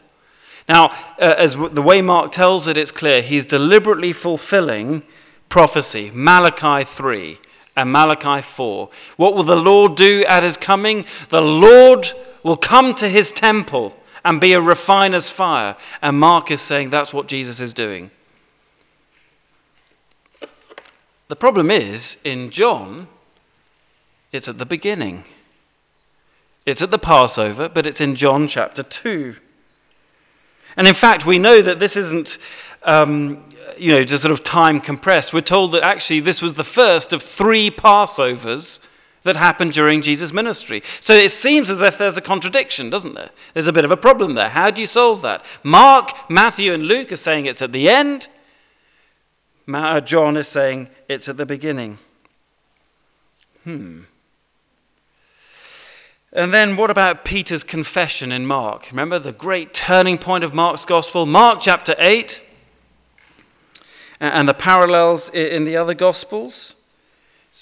Now, 0.68 0.86
uh, 1.20 1.34
as 1.38 1.56
the 1.56 1.82
way 1.82 2.02
Mark 2.02 2.32
tells 2.32 2.66
it, 2.66 2.76
it's 2.76 2.90
clear 2.90 3.22
he's 3.22 3.46
deliberately 3.46 4.12
fulfilling 4.12 5.02
prophecy, 5.48 6.10
Malachi 6.12 6.84
3 6.84 7.38
and 7.76 7.92
Malachi 7.92 8.42
4. 8.42 8.90
What 9.16 9.34
will 9.34 9.44
the 9.44 9.56
Lord 9.56 9.96
do 9.96 10.24
at 10.26 10.42
his 10.42 10.56
coming? 10.56 11.04
The 11.28 11.42
Lord 11.42 12.12
will 12.42 12.56
come 12.56 12.94
to 12.94 13.08
his 13.08 13.30
temple 13.32 13.95
and 14.26 14.40
be 14.40 14.52
a 14.52 14.60
refiner's 14.60 15.30
fire. 15.30 15.76
And 16.02 16.18
Mark 16.18 16.50
is 16.50 16.60
saying 16.60 16.90
that's 16.90 17.14
what 17.14 17.28
Jesus 17.28 17.60
is 17.60 17.72
doing. 17.72 18.10
The 21.28 21.36
problem 21.36 21.70
is, 21.70 22.18
in 22.24 22.50
John, 22.50 23.06
it's 24.32 24.48
at 24.48 24.58
the 24.58 24.66
beginning. 24.66 25.24
It's 26.66 26.82
at 26.82 26.90
the 26.90 26.98
Passover, 26.98 27.68
but 27.68 27.86
it's 27.86 28.00
in 28.00 28.16
John 28.16 28.48
chapter 28.48 28.82
2. 28.82 29.36
And 30.76 30.88
in 30.88 30.94
fact, 30.94 31.24
we 31.24 31.38
know 31.38 31.62
that 31.62 31.78
this 31.78 31.96
isn't, 31.96 32.38
um, 32.82 33.44
you 33.78 33.92
know, 33.92 34.02
just 34.02 34.24
sort 34.24 34.32
of 34.32 34.42
time 34.42 34.80
compressed. 34.80 35.32
We're 35.32 35.40
told 35.40 35.70
that 35.72 35.84
actually 35.84 36.20
this 36.20 36.42
was 36.42 36.54
the 36.54 36.64
first 36.64 37.12
of 37.12 37.22
three 37.22 37.70
Passovers 37.70 38.80
that 39.26 39.36
happened 39.36 39.74
during 39.74 40.00
Jesus' 40.00 40.32
ministry. 40.32 40.82
So 41.00 41.12
it 41.12 41.30
seems 41.30 41.68
as 41.68 41.80
if 41.80 41.98
there's 41.98 42.16
a 42.16 42.22
contradiction, 42.22 42.88
doesn't 42.88 43.14
there? 43.14 43.30
There's 43.52 43.68
a 43.68 43.72
bit 43.72 43.84
of 43.84 43.90
a 43.90 43.96
problem 43.96 44.32
there. 44.32 44.48
How 44.48 44.70
do 44.70 44.80
you 44.80 44.86
solve 44.86 45.20
that? 45.22 45.44
Mark, 45.62 46.30
Matthew, 46.30 46.72
and 46.72 46.84
Luke 46.84 47.12
are 47.12 47.16
saying 47.16 47.46
it's 47.46 47.62
at 47.62 47.72
the 47.72 47.88
end. 47.88 48.28
Uh, 49.72 50.00
John 50.00 50.36
is 50.36 50.48
saying 50.48 50.88
it's 51.08 51.28
at 51.28 51.36
the 51.36 51.46
beginning. 51.46 51.98
Hmm. 53.64 54.02
And 56.32 56.52
then 56.52 56.76
what 56.76 56.90
about 56.90 57.24
Peter's 57.24 57.64
confession 57.64 58.30
in 58.30 58.46
Mark? 58.46 58.88
Remember 58.90 59.18
the 59.18 59.32
great 59.32 59.74
turning 59.74 60.18
point 60.18 60.44
of 60.44 60.54
Mark's 60.54 60.84
gospel? 60.84 61.26
Mark 61.26 61.60
chapter 61.60 61.94
8 61.98 62.40
and 64.20 64.48
the 64.48 64.54
parallels 64.54 65.30
in 65.30 65.64
the 65.64 65.76
other 65.76 65.94
gospels. 65.94 66.75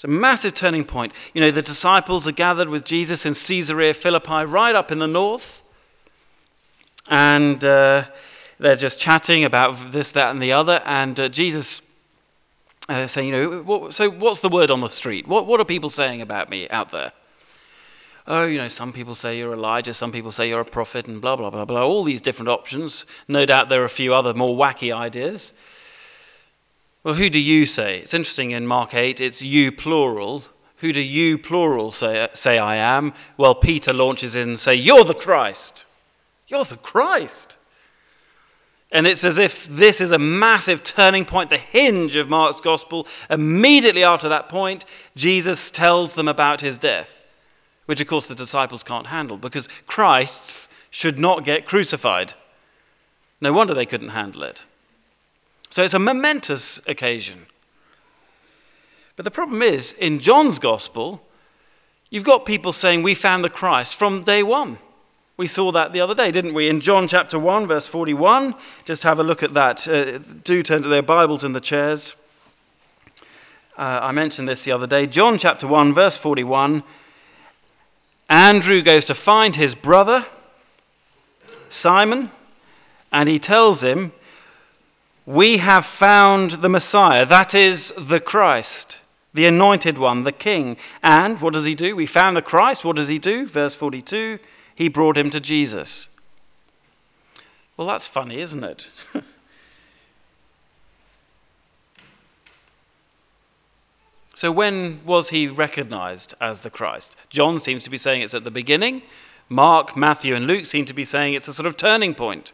A 0.05 0.07
massive 0.07 0.53
turning 0.53 0.85
point. 0.85 1.11
You 1.33 1.41
know, 1.41 1.49
the 1.49 1.63
disciples 1.63 2.27
are 2.27 2.31
gathered 2.31 2.69
with 2.69 2.85
Jesus 2.85 3.25
in 3.25 3.33
Caesarea 3.33 3.91
Philippi, 3.95 4.45
right 4.45 4.75
up 4.75 4.91
in 4.91 4.99
the 4.99 5.07
north. 5.07 5.63
And 7.09 7.65
uh, 7.65 8.05
they're 8.59 8.75
just 8.75 8.99
chatting 8.99 9.43
about 9.43 9.91
this, 9.91 10.11
that, 10.11 10.29
and 10.29 10.39
the 10.39 10.51
other. 10.51 10.83
And 10.85 11.19
uh, 11.19 11.27
Jesus 11.27 11.81
uh, 12.87 13.07
saying, 13.07 13.29
you 13.29 13.33
know, 13.33 13.63
what, 13.63 13.95
so 13.95 14.11
what's 14.11 14.41
the 14.41 14.49
word 14.49 14.69
on 14.69 14.81
the 14.81 14.89
street? 14.89 15.27
What, 15.27 15.47
what 15.47 15.59
are 15.59 15.65
people 15.65 15.89
saying 15.89 16.21
about 16.21 16.51
me 16.51 16.69
out 16.69 16.91
there? 16.91 17.11
oh, 18.27 18.45
you 18.45 18.57
know, 18.57 18.67
some 18.67 18.91
people 18.91 19.15
say 19.15 19.37
you're 19.37 19.53
Elijah, 19.53 19.93
some 19.93 20.11
people 20.11 20.31
say 20.31 20.49
you're 20.49 20.61
a 20.61 20.65
prophet, 20.65 21.07
and 21.07 21.21
blah, 21.21 21.35
blah, 21.35 21.49
blah, 21.49 21.65
blah. 21.65 21.85
All 21.85 22.03
these 22.03 22.21
different 22.21 22.49
options. 22.49 23.05
No 23.27 23.45
doubt 23.45 23.69
there 23.69 23.81
are 23.81 23.85
a 23.85 23.89
few 23.89 24.13
other 24.13 24.33
more 24.33 24.55
wacky 24.55 24.95
ideas. 24.95 25.53
Well, 27.05 27.13
who 27.13 27.29
do 27.29 27.37
you 27.37 27.67
say? 27.67 27.99
It's 27.99 28.15
interesting 28.15 28.49
in 28.49 28.65
Mark 28.65 28.95
8, 28.95 29.21
it's 29.21 29.43
you 29.43 29.71
plural. 29.71 30.43
Who 30.77 30.91
do 30.91 30.99
you 30.99 31.37
plural 31.37 31.91
say, 31.91 32.27
say 32.33 32.57
I 32.57 32.77
am? 32.77 33.13
Well, 33.37 33.53
Peter 33.53 33.93
launches 33.93 34.35
in 34.35 34.49
and 34.49 34.59
say, 34.59 34.73
You're 34.73 35.03
the 35.03 35.13
Christ. 35.13 35.85
You're 36.47 36.63
the 36.63 36.77
Christ. 36.77 37.57
And 38.91 39.05
it's 39.05 39.23
as 39.23 39.37
if 39.37 39.67
this 39.67 40.01
is 40.01 40.11
a 40.11 40.17
massive 40.17 40.81
turning 40.81 41.25
point, 41.25 41.51
the 41.51 41.59
hinge 41.59 42.15
of 42.15 42.27
Mark's 42.27 42.59
gospel. 42.59 43.05
Immediately 43.29 44.03
after 44.03 44.27
that 44.29 44.49
point, 44.49 44.83
Jesus 45.15 45.69
tells 45.69 46.15
them 46.15 46.27
about 46.27 46.61
his 46.61 46.79
death, 46.79 47.27
which 47.85 48.01
of 48.01 48.07
course 48.07 48.27
the 48.27 48.33
disciples 48.33 48.81
can't 48.81 49.07
handle 49.07 49.37
because 49.37 49.69
Christ's 49.85 50.67
should 50.89 51.19
not 51.19 51.45
get 51.45 51.67
crucified. 51.67 52.33
No 53.39 53.53
wonder 53.53 53.75
they 53.75 53.85
couldn't 53.85 54.09
handle 54.09 54.41
it. 54.41 54.63
So 55.75 55.83
it's 55.83 55.93
a 55.93 55.99
momentous 55.99 56.79
occasion. 56.87 57.47
But 59.17 59.25
the 59.25 59.29
problem 59.29 59.61
is, 59.61 59.91
in 59.91 60.19
John's 60.19 60.57
gospel, 60.57 61.21
you've 62.09 62.23
got 62.23 62.45
people 62.45 62.71
saying, 62.71 63.03
We 63.03 63.13
found 63.13 63.43
the 63.43 63.49
Christ 63.49 63.93
from 63.93 64.23
day 64.23 64.41
one. 64.41 64.77
We 65.35 65.47
saw 65.47 65.73
that 65.73 65.91
the 65.91 65.99
other 65.99 66.15
day, 66.15 66.31
didn't 66.31 66.53
we? 66.53 66.69
In 66.69 66.79
John 66.79 67.09
chapter 67.09 67.37
1, 67.37 67.67
verse 67.67 67.87
41. 67.87 68.55
Just 68.85 69.03
have 69.03 69.19
a 69.19 69.23
look 69.23 69.43
at 69.43 69.53
that. 69.53 69.85
Uh, 69.85 70.19
do 70.45 70.63
turn 70.63 70.81
to 70.81 70.87
their 70.87 71.01
Bibles 71.01 71.43
in 71.43 71.51
the 71.51 71.59
chairs. 71.59 72.15
Uh, 73.77 73.99
I 74.01 74.13
mentioned 74.13 74.47
this 74.47 74.63
the 74.63 74.71
other 74.71 74.87
day. 74.87 75.05
John 75.05 75.37
chapter 75.37 75.67
1, 75.67 75.93
verse 75.93 76.15
41. 76.15 76.83
Andrew 78.29 78.81
goes 78.81 79.03
to 79.03 79.13
find 79.13 79.57
his 79.57 79.75
brother, 79.75 80.25
Simon, 81.69 82.31
and 83.11 83.27
he 83.27 83.39
tells 83.39 83.83
him, 83.83 84.13
We 85.25 85.57
have 85.57 85.85
found 85.85 86.51
the 86.51 86.69
Messiah, 86.69 87.25
that 87.25 87.55
is 87.55 87.91
the 87.97 88.19
Christ, 88.19 88.99
the 89.33 89.45
anointed 89.45 89.97
one, 89.97 90.23
the 90.23 90.31
King. 90.31 90.77
And 91.01 91.41
what 91.41 91.53
does 91.53 91.65
he 91.65 91.75
do? 91.75 91.95
We 91.95 92.05
found 92.05 92.37
the 92.37 92.41
Christ. 92.41 92.85
What 92.85 92.95
does 92.95 93.07
he 93.07 93.17
do? 93.17 93.47
Verse 93.47 93.73
42 93.73 94.39
he 94.75 94.89
brought 94.89 95.17
him 95.17 95.29
to 95.29 95.39
Jesus. 95.39 96.09
Well, 97.77 97.87
that's 97.87 98.07
funny, 98.07 98.41
isn't 98.41 98.63
it? 98.63 98.89
so, 104.35 104.51
when 104.51 104.99
was 105.05 105.29
he 105.29 105.47
recognized 105.47 106.33
as 106.41 106.59
the 106.61 106.69
Christ? 106.69 107.15
John 107.29 107.59
seems 107.61 107.85
to 107.85 107.89
be 107.89 107.97
saying 107.97 108.21
it's 108.21 108.33
at 108.33 108.43
the 108.43 108.51
beginning. 108.51 109.01
Mark, 109.47 109.95
Matthew, 109.95 110.35
and 110.35 110.45
Luke 110.45 110.65
seem 110.65 110.85
to 110.85 110.93
be 110.93 111.05
saying 111.05 111.33
it's 111.33 111.47
a 111.47 111.53
sort 111.53 111.67
of 111.67 111.77
turning 111.77 112.13
point. 112.15 112.51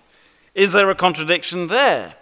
Is 0.53 0.73
there 0.73 0.89
a 0.89 0.95
contradiction 0.95 1.67
there? 1.67 2.15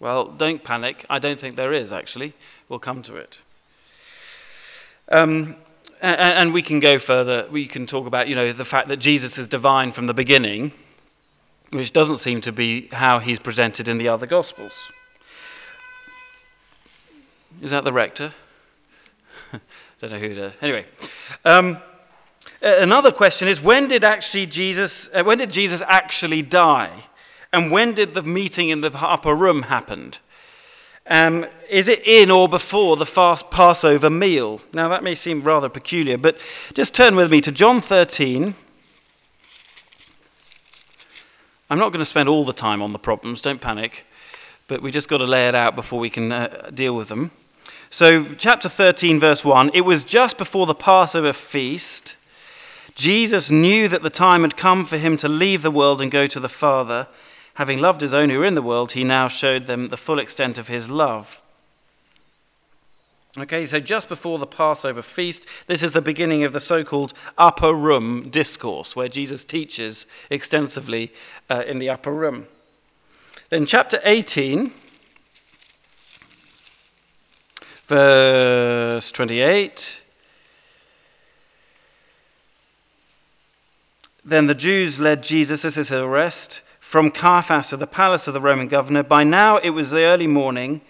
Well, 0.00 0.24
don't 0.24 0.64
panic. 0.64 1.04
I 1.10 1.18
don't 1.18 1.38
think 1.38 1.56
there 1.56 1.74
is, 1.74 1.92
actually. 1.92 2.32
We'll 2.68 2.78
come 2.78 3.02
to 3.02 3.16
it. 3.16 3.40
Um, 5.10 5.56
and 6.00 6.54
we 6.54 6.62
can 6.62 6.80
go 6.80 6.98
further. 6.98 7.46
We 7.50 7.66
can 7.66 7.86
talk 7.86 8.06
about, 8.06 8.26
you 8.26 8.34
know, 8.34 8.52
the 8.52 8.64
fact 8.64 8.88
that 8.88 8.96
Jesus 8.96 9.36
is 9.36 9.46
divine 9.46 9.92
from 9.92 10.06
the 10.06 10.14
beginning, 10.14 10.72
which 11.68 11.92
doesn't 11.92 12.16
seem 12.16 12.40
to 12.40 12.52
be 12.52 12.88
how 12.92 13.18
he's 13.18 13.38
presented 13.38 13.86
in 13.88 13.98
the 13.98 14.08
other 14.08 14.26
Gospels. 14.26 14.90
Is 17.60 17.70
that 17.70 17.84
the 17.84 17.92
rector? 17.92 18.32
Don't 20.00 20.12
know 20.12 20.18
who 20.18 20.34
does. 20.34 20.54
Anyway, 20.62 20.86
um, 21.44 21.76
another 22.62 23.12
question 23.12 23.48
is: 23.48 23.60
When 23.60 23.86
did 23.86 24.02
actually 24.02 24.46
Jesus? 24.46 25.10
Uh, 25.12 25.22
when 25.24 25.36
did 25.36 25.50
Jesus 25.50 25.82
actually 25.86 26.40
die? 26.40 27.04
And 27.52 27.70
when 27.70 27.94
did 27.94 28.14
the 28.14 28.22
meeting 28.22 28.68
in 28.68 28.80
the 28.80 28.92
upper 28.94 29.34
room 29.34 29.62
happen? 29.62 30.14
Um, 31.06 31.46
is 31.68 31.88
it 31.88 32.06
in 32.06 32.30
or 32.30 32.48
before 32.48 32.96
the 32.96 33.06
fast 33.06 33.50
Passover 33.50 34.10
meal? 34.10 34.60
Now, 34.72 34.88
that 34.88 35.02
may 35.02 35.14
seem 35.14 35.42
rather 35.42 35.68
peculiar, 35.68 36.16
but 36.16 36.36
just 36.72 36.94
turn 36.94 37.16
with 37.16 37.30
me 37.30 37.40
to 37.40 37.50
John 37.50 37.80
13. 37.80 38.54
I'm 41.68 41.78
not 41.78 41.90
going 41.90 42.00
to 42.00 42.04
spend 42.04 42.28
all 42.28 42.44
the 42.44 42.52
time 42.52 42.82
on 42.82 42.92
the 42.92 42.98
problems, 42.98 43.40
don't 43.40 43.60
panic, 43.60 44.04
but 44.68 44.82
we 44.82 44.90
just 44.90 45.08
got 45.08 45.18
to 45.18 45.24
lay 45.24 45.48
it 45.48 45.54
out 45.54 45.74
before 45.74 45.98
we 45.98 46.10
can 46.10 46.30
uh, 46.30 46.70
deal 46.72 46.94
with 46.94 47.08
them. 47.08 47.32
So, 47.90 48.24
chapter 48.34 48.68
13, 48.68 49.18
verse 49.18 49.44
1 49.44 49.72
it 49.74 49.80
was 49.80 50.04
just 50.04 50.38
before 50.38 50.66
the 50.66 50.74
Passover 50.74 51.32
feast. 51.32 52.14
Jesus 52.94 53.50
knew 53.50 53.88
that 53.88 54.02
the 54.02 54.10
time 54.10 54.42
had 54.42 54.56
come 54.56 54.84
for 54.84 54.96
him 54.96 55.16
to 55.16 55.28
leave 55.28 55.62
the 55.62 55.70
world 55.70 56.00
and 56.00 56.10
go 56.10 56.26
to 56.28 56.38
the 56.38 56.48
Father. 56.48 57.08
Having 57.60 57.80
loved 57.80 58.00
his 58.00 58.14
own 58.14 58.30
who 58.30 58.38
were 58.38 58.46
in 58.46 58.54
the 58.54 58.62
world, 58.62 58.92
he 58.92 59.04
now 59.04 59.28
showed 59.28 59.66
them 59.66 59.88
the 59.88 59.98
full 59.98 60.18
extent 60.18 60.56
of 60.56 60.68
his 60.68 60.88
love. 60.88 61.42
Okay, 63.36 63.66
so 63.66 63.78
just 63.78 64.08
before 64.08 64.38
the 64.38 64.46
Passover 64.46 65.02
feast, 65.02 65.44
this 65.66 65.82
is 65.82 65.92
the 65.92 66.00
beginning 66.00 66.42
of 66.42 66.54
the 66.54 66.58
so 66.58 66.82
called 66.82 67.12
upper 67.36 67.74
room 67.74 68.30
discourse, 68.30 68.96
where 68.96 69.08
Jesus 69.08 69.44
teaches 69.44 70.06
extensively 70.30 71.12
uh, 71.50 71.62
in 71.66 71.80
the 71.80 71.90
upper 71.90 72.14
room. 72.14 72.46
Then, 73.50 73.66
chapter 73.66 74.00
18, 74.04 74.72
verse 77.88 79.12
28. 79.12 80.00
Then 84.24 84.46
the 84.46 84.54
Jews 84.54 84.98
led 84.98 85.22
Jesus, 85.22 85.60
this 85.60 85.76
is 85.76 85.88
his 85.88 85.98
arrest, 85.98 86.62
from 86.90 87.12
Caiaphas 87.12 87.68
to 87.68 87.76
the 87.76 87.86
palace 87.86 88.26
of 88.26 88.34
the 88.34 88.40
Roman 88.40 88.66
governor. 88.66 89.04
By 89.04 89.22
now 89.22 89.58
it 89.58 89.70
was 89.70 89.92
the 89.92 90.02
early 90.02 90.26
morning, 90.26 90.80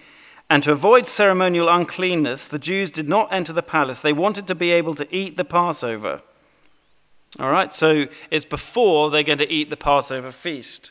and 0.48 0.62
to 0.62 0.72
avoid 0.72 1.06
ceremonial 1.06 1.68
uncleanness, 1.68 2.46
the 2.46 2.58
Jews 2.58 2.90
did 2.90 3.06
not 3.06 3.30
enter 3.30 3.52
the 3.52 3.60
palace. 3.60 4.00
They 4.00 4.14
wanted 4.14 4.46
to 4.46 4.54
be 4.54 4.70
able 4.70 4.94
to 4.94 5.14
eat 5.14 5.36
the 5.36 5.44
Passover. 5.44 6.22
All 7.38 7.50
right, 7.50 7.70
so 7.70 8.06
it's 8.30 8.46
before 8.46 9.10
they're 9.10 9.22
going 9.22 9.44
to 9.44 9.52
eat 9.52 9.68
the 9.68 9.76
Passover 9.76 10.32
feast. 10.32 10.90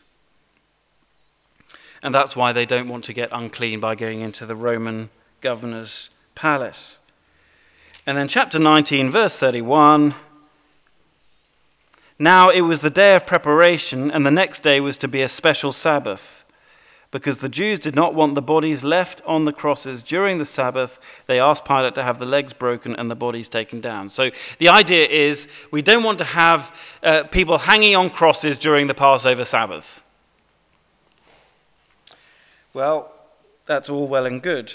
And 2.04 2.14
that's 2.14 2.36
why 2.36 2.52
they 2.52 2.68
don't 2.68 2.88
want 2.88 3.04
to 3.06 3.14
get 3.14 3.30
unclean 3.32 3.80
by 3.80 3.96
going 3.96 4.22
into 4.22 4.46
the 4.46 4.56
Roman 4.56 5.10
governor's 5.42 6.12
palace. 6.36 7.00
And 8.06 8.16
then, 8.16 8.28
chapter 8.28 8.60
19, 8.60 9.10
verse 9.10 9.40
31. 9.40 10.14
Now 12.20 12.50
it 12.50 12.62
was 12.62 12.82
the 12.82 12.90
day 12.90 13.16
of 13.16 13.26
preparation, 13.26 14.12
and 14.12 14.26
the 14.26 14.32
next 14.32 14.62
day 14.62 14.82
was 14.82 14.98
to 14.98 15.08
be 15.08 15.22
a 15.22 15.30
special 15.30 15.72
Sabbath. 15.72 16.44
Because 17.12 17.40
the 17.40 17.50
Jews 17.50 17.80
did 17.80 17.96
not 17.96 18.14
want 18.14 18.36
the 18.36 18.42
bodies 18.42 18.84
left 18.84 19.22
on 19.26 19.46
the 19.46 19.54
crosses 19.54 20.04
during 20.04 20.38
the 20.38 20.46
Sabbath, 20.46 21.00
they 21.26 21.40
asked 21.40 21.66
Pilate 21.66 21.96
to 21.96 22.04
have 22.04 22.20
the 22.20 22.26
legs 22.26 22.54
broken 22.54 22.96
and 22.96 23.10
the 23.10 23.16
bodies 23.16 23.50
taken 23.50 23.82
down. 23.82 24.10
So 24.10 24.30
the 24.60 24.70
idea 24.70 25.08
is 25.08 25.48
we 25.72 25.82
don't 25.82 26.04
want 26.04 26.20
to 26.20 26.26
have 26.26 26.76
uh, 27.02 27.24
people 27.24 27.58
hanging 27.58 27.96
on 27.96 28.12
crosses 28.12 28.58
during 28.58 28.86
the 28.86 28.94
Passover 28.94 29.44
Sabbath. 29.44 30.04
Well, 32.74 33.12
that's 33.66 33.90
all 33.90 34.08
well 34.08 34.28
and 34.28 34.40
good. 34.40 34.74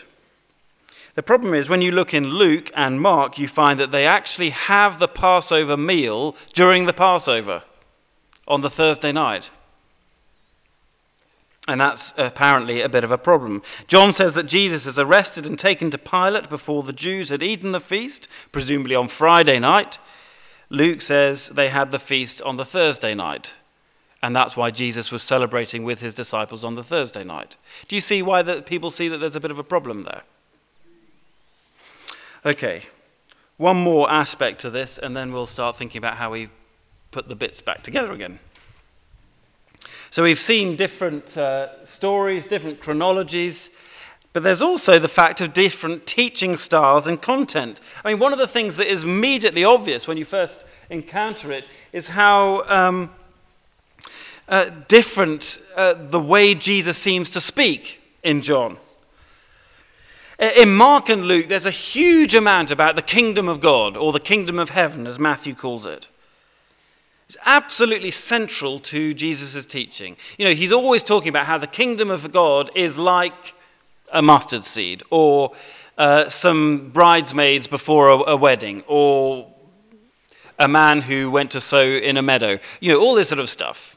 The 1.15 1.23
problem 1.23 1.55
is 1.55 1.69
when 1.69 1.81
you 1.81 1.93
look 1.93 2.13
in 2.13 2.29
Luke 2.29 2.71
and 2.75 3.01
Mark, 3.01 3.39
you 3.39 3.47
find 3.47 3.79
that 3.79 3.93
they 3.93 4.07
actually 4.07 4.51
have 4.51 4.99
the 4.99 5.09
Passover 5.09 5.77
meal 5.77 6.35
during 6.53 6.87
the 6.87 6.93
Passover 6.93 7.63
on 8.49 8.63
the 8.63 8.71
Thursday 8.71 9.13
night. 9.13 9.51
And 11.67 11.81
that's 11.81 12.13
apparently 12.19 12.83
a 12.83 12.91
bit 12.91 13.05
of 13.05 13.13
a 13.13 13.17
problem. 13.17 13.63
John 13.87 14.13
says 14.13 14.35
that 14.35 14.45
Jesus 14.45 14.87
is 14.87 14.99
arrested 14.99 15.47
and 15.47 15.59
taken 15.59 15.91
to 15.93 15.99
Pilate 15.99 16.51
before 16.51 16.83
the 16.83 16.93
Jews 16.93 17.31
had 17.31 17.43
eaten 17.43 17.73
the 17.73 17.81
feast, 17.81 18.29
presumably 18.53 18.95
on 18.95 19.09
Friday 19.09 19.59
night. 19.59 19.99
Luke 20.69 21.01
says 21.01 21.49
they 21.49 21.71
had 21.71 21.91
the 21.91 21.99
feast 21.99 22.43
on 22.43 22.59
the 22.59 22.67
Thursday 22.67 23.15
night. 23.15 23.55
And 24.23 24.35
that's 24.35 24.57
why 24.57 24.71
Jesus 24.71 25.13
was 25.13 25.23
celebrating 25.23 25.85
with 25.85 26.01
his 26.01 26.15
disciples 26.15 26.65
on 26.65 26.75
the 26.75 26.83
Thursday 26.83 27.25
night. 27.25 27.57
Do 27.89 27.95
you 27.95 28.01
see 28.01 28.21
why 28.21 28.43
the 28.43 28.61
people 28.61 28.91
see 28.91 29.09
that 29.09 29.19
there's 29.19 29.37
a 29.37 29.41
bit 29.41 29.51
of 29.51 29.59
a 29.59 29.65
problem 29.65 30.03
there? 30.03 30.23
Okay, 32.47 32.83
one 33.57 33.79
more 33.79 34.11
aspect 34.11 34.61
to 34.61 34.71
this, 34.71 34.99
and 34.99 35.17
then 35.17 35.33
we'll 35.33 35.47
start 35.47 35.79
thinking 35.79 35.99
about 35.99 36.17
how 36.17 36.31
we 36.31 36.49
put 37.11 37.27
the 37.27 37.35
bits 37.35 37.63
back 37.63 37.83
together 37.83 38.13
again. 38.13 38.39
So 40.11 40.23
we've 40.23 40.39
seen 40.39 40.77
different 40.77 41.39
uh, 41.39 41.83
stories, 41.87 42.45
different 42.45 42.81
chronologies, 42.81 43.71
but 44.35 44.43
there's 44.43 44.61
also 44.61 44.99
the 44.99 45.09
fact 45.09 45.41
of 45.41 45.55
different 45.55 46.07
teaching 46.07 46.57
styles 46.57 47.07
and 47.07 47.23
content. 47.23 47.81
I 48.05 48.11
mean, 48.11 48.19
one 48.19 48.35
of 48.35 48.39
the 48.39 48.47
things 48.47 48.77
that 48.77 48.93
is 48.93 49.05
immediately 49.05 49.65
obvious 49.65 50.07
when 50.07 50.19
you 50.19 50.27
first 50.27 50.65
encounter 50.91 51.51
it 51.51 51.65
is 51.95 52.09
how 52.09 52.63
um, 52.65 53.11
uh, 54.51 54.71
different 54.87 55.63
uh, 55.77 55.95
the 55.95 56.21
way 56.21 56.55
Jesus 56.55 56.99
seems 56.99 57.31
to 57.31 57.41
speak 57.41 58.03
in 58.23 58.43
John. 58.43 58.77
In 60.53 60.75
Mark 60.75 61.09
and 61.09 61.25
Luke, 61.25 61.49
there's 61.49 61.65
a 61.65 61.71
huge 61.71 62.35
amount 62.35 62.71
about 62.71 62.97
the 62.97 63.03
kingdom 63.03 63.49
of 63.49 63.61
God, 63.61 63.97
or 63.97 64.13
the 64.13 64.21
kingdom 64.21 64.59
of 64.59 64.71
heaven, 64.71 65.07
as 65.07 65.19
Matthew 65.19 65.55
calls 65.55 65.87
it. 65.87 66.07
It's 67.29 67.39
absolutely 67.47 68.11
central 68.11 68.79
to 68.81 69.15
Jesus' 69.15 69.65
teaching. 69.65 70.17
You 70.37 70.45
know, 70.45 70.53
he's 70.53 70.73
always 70.73 71.03
talking 71.03 71.31
about 71.31 71.47
how 71.47 71.57
the 71.57 71.67
kingdom 71.67 72.11
of 72.11 72.31
God 72.31 72.71
is 72.75 72.99
like 72.99 73.55
a 74.13 74.21
mustard 74.21 74.65
seed, 74.65 75.03
or 75.09 75.55
uh, 75.97 76.29
some 76.29 76.91
bridesmaids 76.91 77.67
before 77.67 78.09
a, 78.09 78.33
a 78.33 78.37
wedding, 78.37 78.83
or 78.87 79.47
a 80.59 80.69
man 80.69 81.01
who 81.01 81.31
went 81.31 81.53
to 81.53 81.61
sow 81.61 81.87
in 81.87 82.19
a 82.19 82.23
meadow. 82.23 82.59
You 82.81 82.93
know, 82.93 83.01
all 83.01 83.15
this 83.15 83.31
sort 83.31 83.39
of 83.39 83.49
stuff. 83.49 83.97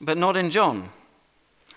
But 0.00 0.16
not 0.16 0.36
in 0.36 0.50
John. 0.50 0.90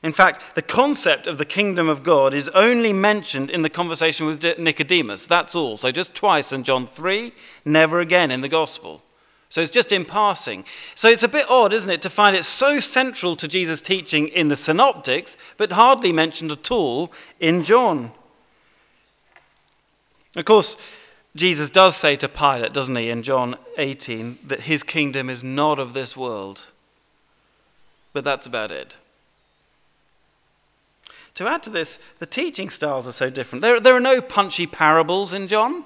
In 0.03 0.11
fact, 0.11 0.41
the 0.53 0.61
concept 0.61 1.27
of 1.27 1.37
the 1.37 1.45
kingdom 1.45 1.87
of 1.87 2.03
God 2.03 2.33
is 2.33 2.49
only 2.49 2.91
mentioned 2.91 3.49
in 3.49 3.61
the 3.61 3.69
conversation 3.69 4.27
with 4.27 4.43
Nicodemus. 4.59 5.25
That's 5.25 5.55
all. 5.55 5.77
So 5.77 5.91
just 5.91 6.13
twice 6.13 6.51
in 6.51 6.65
John 6.65 6.85
3, 6.85 7.31
never 7.63 8.01
again 8.01 8.29
in 8.29 8.41
the 8.41 8.49
gospel. 8.49 9.01
So 9.49 9.61
it's 9.61 9.71
just 9.71 9.93
in 9.93 10.03
passing. 10.03 10.65
So 10.93 11.07
it's 11.07 11.23
a 11.23 11.29
bit 11.29 11.49
odd, 11.49 11.71
isn't 11.71 11.89
it, 11.89 12.01
to 12.01 12.09
find 12.09 12.35
it 12.35 12.43
so 12.43 12.81
central 12.81 13.37
to 13.37 13.47
Jesus' 13.47 13.81
teaching 13.81 14.27
in 14.27 14.49
the 14.49 14.57
synoptics, 14.57 15.37
but 15.57 15.71
hardly 15.71 16.11
mentioned 16.11 16.51
at 16.51 16.69
all 16.69 17.11
in 17.39 17.63
John. 17.63 18.11
Of 20.35 20.43
course, 20.43 20.75
Jesus 21.35 21.69
does 21.69 21.95
say 21.95 22.15
to 22.17 22.27
Pilate, 22.27 22.73
doesn't 22.73 22.95
he, 22.95 23.09
in 23.09 23.23
John 23.23 23.55
18, 23.77 24.39
that 24.47 24.61
his 24.61 24.83
kingdom 24.83 25.29
is 25.29 25.43
not 25.43 25.79
of 25.79 25.93
this 25.93 26.17
world. 26.17 26.65
But 28.11 28.23
that's 28.23 28.47
about 28.47 28.71
it. 28.71 28.97
To 31.35 31.47
add 31.47 31.63
to 31.63 31.69
this, 31.69 31.99
the 32.19 32.25
teaching 32.25 32.69
styles 32.69 33.07
are 33.07 33.11
so 33.11 33.29
different. 33.29 33.61
There, 33.61 33.79
there 33.79 33.95
are 33.95 33.99
no 33.99 34.21
punchy 34.21 34.67
parables 34.67 35.33
in 35.33 35.47
John. 35.47 35.85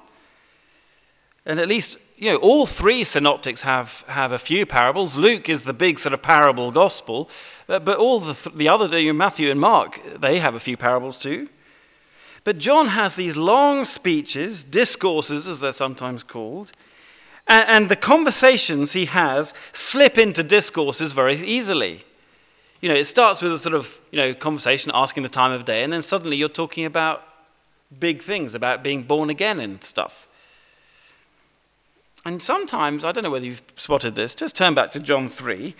And 1.45 1.59
at 1.59 1.69
least, 1.69 1.97
you 2.17 2.31
know, 2.31 2.37
all 2.37 2.65
three 2.65 3.05
synoptics 3.05 3.61
have, 3.61 4.03
have 4.07 4.33
a 4.33 4.39
few 4.39 4.65
parables. 4.65 5.15
Luke 5.15 5.47
is 5.47 5.63
the 5.63 5.73
big 5.73 5.99
sort 5.99 6.13
of 6.13 6.21
parable 6.21 6.71
gospel. 6.71 7.29
But, 7.67 7.85
but 7.85 7.97
all 7.97 8.19
the, 8.19 8.51
the 8.53 8.67
other, 8.67 8.99
you 8.99 9.13
know, 9.13 9.17
Matthew 9.17 9.49
and 9.49 9.59
Mark, 9.59 10.01
they 10.19 10.39
have 10.39 10.55
a 10.55 10.59
few 10.59 10.75
parables 10.75 11.17
too. 11.17 11.47
But 12.43 12.57
John 12.57 12.87
has 12.87 13.15
these 13.15 13.37
long 13.37 13.85
speeches, 13.85 14.63
discourses 14.63 15.47
as 15.47 15.59
they're 15.59 15.71
sometimes 15.71 16.23
called, 16.23 16.71
and, 17.47 17.69
and 17.69 17.89
the 17.89 17.95
conversations 17.95 18.93
he 18.93 19.05
has 19.05 19.53
slip 19.71 20.17
into 20.17 20.43
discourses 20.43 21.13
very 21.13 21.35
easily. 21.35 22.03
You 22.81 22.89
know, 22.89 22.95
it 22.95 23.05
starts 23.05 23.41
with 23.41 23.51
a 23.51 23.57
sort 23.57 23.75
of, 23.75 23.99
you 24.11 24.17
know, 24.17 24.33
conversation 24.33 24.91
asking 24.93 25.23
the 25.23 25.29
time 25.29 25.51
of 25.51 25.65
day, 25.65 25.83
and 25.83 25.91
then 25.91 26.01
suddenly 26.01 26.37
you're 26.37 26.49
talking 26.49 26.85
about 26.85 27.23
big 27.99 28.21
things, 28.21 28.53
about 28.53 28.83
being 28.83 29.03
born 29.03 29.29
again 29.29 29.59
and 29.59 29.83
stuff. 29.83 30.27
And 32.25 32.41
sometimes, 32.41 33.03
I 33.03 33.11
don't 33.11 33.23
know 33.23 33.29
whether 33.29 33.45
you've 33.45 33.61
spotted 33.75 34.15
this, 34.15 34.35
just 34.35 34.55
turn 34.55 34.73
back 34.73 34.91
to 34.91 34.99
John 34.99 35.29
3. 35.29 35.73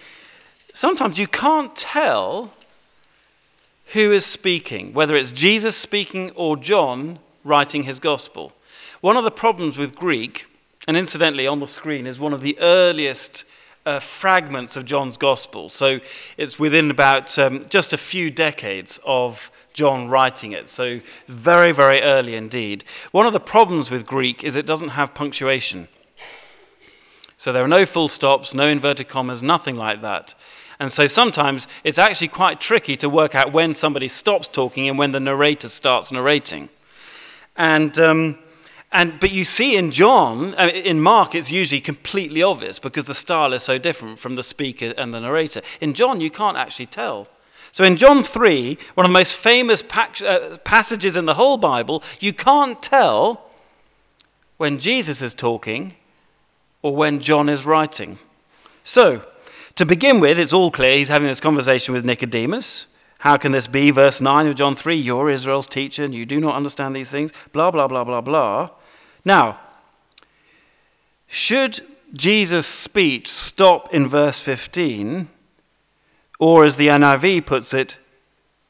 Sometimes 0.74 1.20
you 1.20 1.27
can't 1.27 1.75
tell 1.75 2.54
who 3.94 4.12
is 4.12 4.25
speaking, 4.25 4.94
whether 4.94 5.16
it's 5.16 5.32
Jesus 5.32 5.75
speaking 5.75 6.32
or 6.32 6.58
John 6.58 7.20
writing 7.44 7.84
his 7.84 8.00
gospel. 8.00 8.54
One 9.01 9.18
of 9.18 9.24
the 9.24 9.32
problems 9.32 9.77
with 9.77 9.96
Greek, 9.96 10.46
and 10.88 10.98
incidentally 10.98 11.48
on 11.48 11.60
the 11.60 11.68
screen 11.68 12.08
is 12.08 12.20
one 12.20 12.34
of 12.34 12.42
the 12.42 12.58
earliest 12.60 13.46
uh, 13.88 14.00
fragments 14.01 14.75
of 14.75 14.84
John's 14.84 15.15
Gospel. 15.15 15.70
So 15.70 16.01
it's 16.36 16.60
within 16.60 16.91
about 16.91 17.39
um, 17.39 17.65
just 17.70 17.94
a 17.94 17.98
few 17.98 18.29
decades 18.29 19.00
of 19.06 19.50
John 19.72 20.10
writing 20.10 20.51
it. 20.51 20.67
So 20.70 21.00
very, 21.27 21.72
very 21.72 22.01
early 22.01 22.36
indeed. 22.36 22.84
One 23.12 23.25
of 23.25 23.32
the 23.32 23.39
problems 23.39 23.89
with 23.89 24.06
Greek 24.06 24.44
is 24.44 24.58
it 24.58 24.65
doesn't 24.65 24.89
have 24.89 25.13
punctuation. 25.13 25.88
So 27.38 27.53
there 27.53 27.63
are 27.63 27.67
no 27.67 27.86
full 27.86 28.10
stops, 28.10 28.53
no 28.53 28.67
inverted 28.67 29.08
commas, 29.08 29.41
nothing 29.41 29.77
like 29.77 30.01
that. 30.01 30.36
And 30.80 30.91
so 30.91 31.08
sometimes 31.08 31.67
it's 31.86 31.97
actually 31.97 32.28
quite 32.28 32.60
tricky 32.60 32.97
to 32.97 33.08
work 33.08 33.36
out 33.36 33.54
when 33.54 33.73
somebody 33.73 34.10
stops 34.10 34.50
talking 34.50 34.89
and 34.89 35.00
when 35.00 35.12
the 35.12 35.19
narrator 35.19 35.69
starts 35.69 36.12
narrating. 36.12 36.69
And 37.56 37.97
um, 38.00 38.39
and, 38.91 39.19
but 39.19 39.32
you 39.32 39.43
see 39.43 39.76
in 39.76 39.91
John, 39.91 40.56
uh, 40.56 40.67
in 40.67 41.02
Mark, 41.02 41.36
it's 41.36 41.52
usually 41.52 41.82
completely 41.82 42.41
obvious 42.41 42.80
because 42.80 43.06
the 43.06 43.13
style 43.13 43.52
is 43.54 43.63
so 43.63 43.78
different 43.78 44.17
from 44.17 44.36
the 44.36 44.43
speaker 44.43 44.93
and 44.97 45.13
the 45.13 45.19
narrator. 45.19 45.62
In 45.82 45.93
John, 45.93 46.21
you 46.21 46.32
can't 46.32 46.58
actually 46.58 46.86
tell. 46.86 47.28
So 47.73 47.84
in 47.84 47.97
John 47.97 48.23
3, 48.23 48.78
one 48.95 49.06
of 49.06 49.10
the 49.10 49.13
most 49.13 49.38
famous 49.38 49.84
uh, 49.84 50.58
passages 50.63 51.17
in 51.17 51.26
the 51.26 51.34
whole 51.34 51.58
Bible, 51.58 52.02
you 52.19 52.34
can't 52.34 52.82
tell 52.82 53.50
when 54.56 54.80
Jesus 54.80 55.21
is 55.21 55.34
talking 55.34 55.95
or 56.82 56.95
when 56.95 57.19
John 57.19 57.50
is 57.50 57.65
writing. 57.65 58.17
So, 58.84 59.21
to 59.76 59.86
begin 59.86 60.19
with, 60.19 60.39
it's 60.39 60.54
all 60.54 60.71
clear 60.71 60.97
he's 60.97 61.10
having 61.10 61.28
this 61.28 61.39
conversation 61.39 61.93
with 61.93 62.04
Nicodemus. 62.04 62.87
How 63.19 63.38
can 63.38 63.51
this 63.51 63.67
be? 63.67 63.91
Verse 63.91 64.21
9 64.21 64.47
of 64.47 64.56
John 64.56 64.75
3 64.75 64.95
You're 64.95 65.30
Israel's 65.30 65.67
teacher 65.67 66.03
and 66.03 66.13
you 66.13 66.25
do 66.25 66.39
not 66.39 66.56
understand 66.56 66.95
these 66.95 67.10
things. 67.10 67.32
Blah, 67.51 67.71
blah, 67.71 67.88
blah, 67.88 68.03
blah, 68.03 68.21
blah. 68.21 68.69
Now, 69.25 69.60
should 71.27 71.82
Jesus' 72.13 72.67
speech 72.67 73.27
stop 73.30 73.93
in 73.93 74.08
verse 74.08 74.39
15, 74.39 75.27
or 76.39 76.65
as 76.65 76.77
the 76.77 76.88
NIV 76.88 77.45
puts 77.45 77.73
it, 77.73 77.97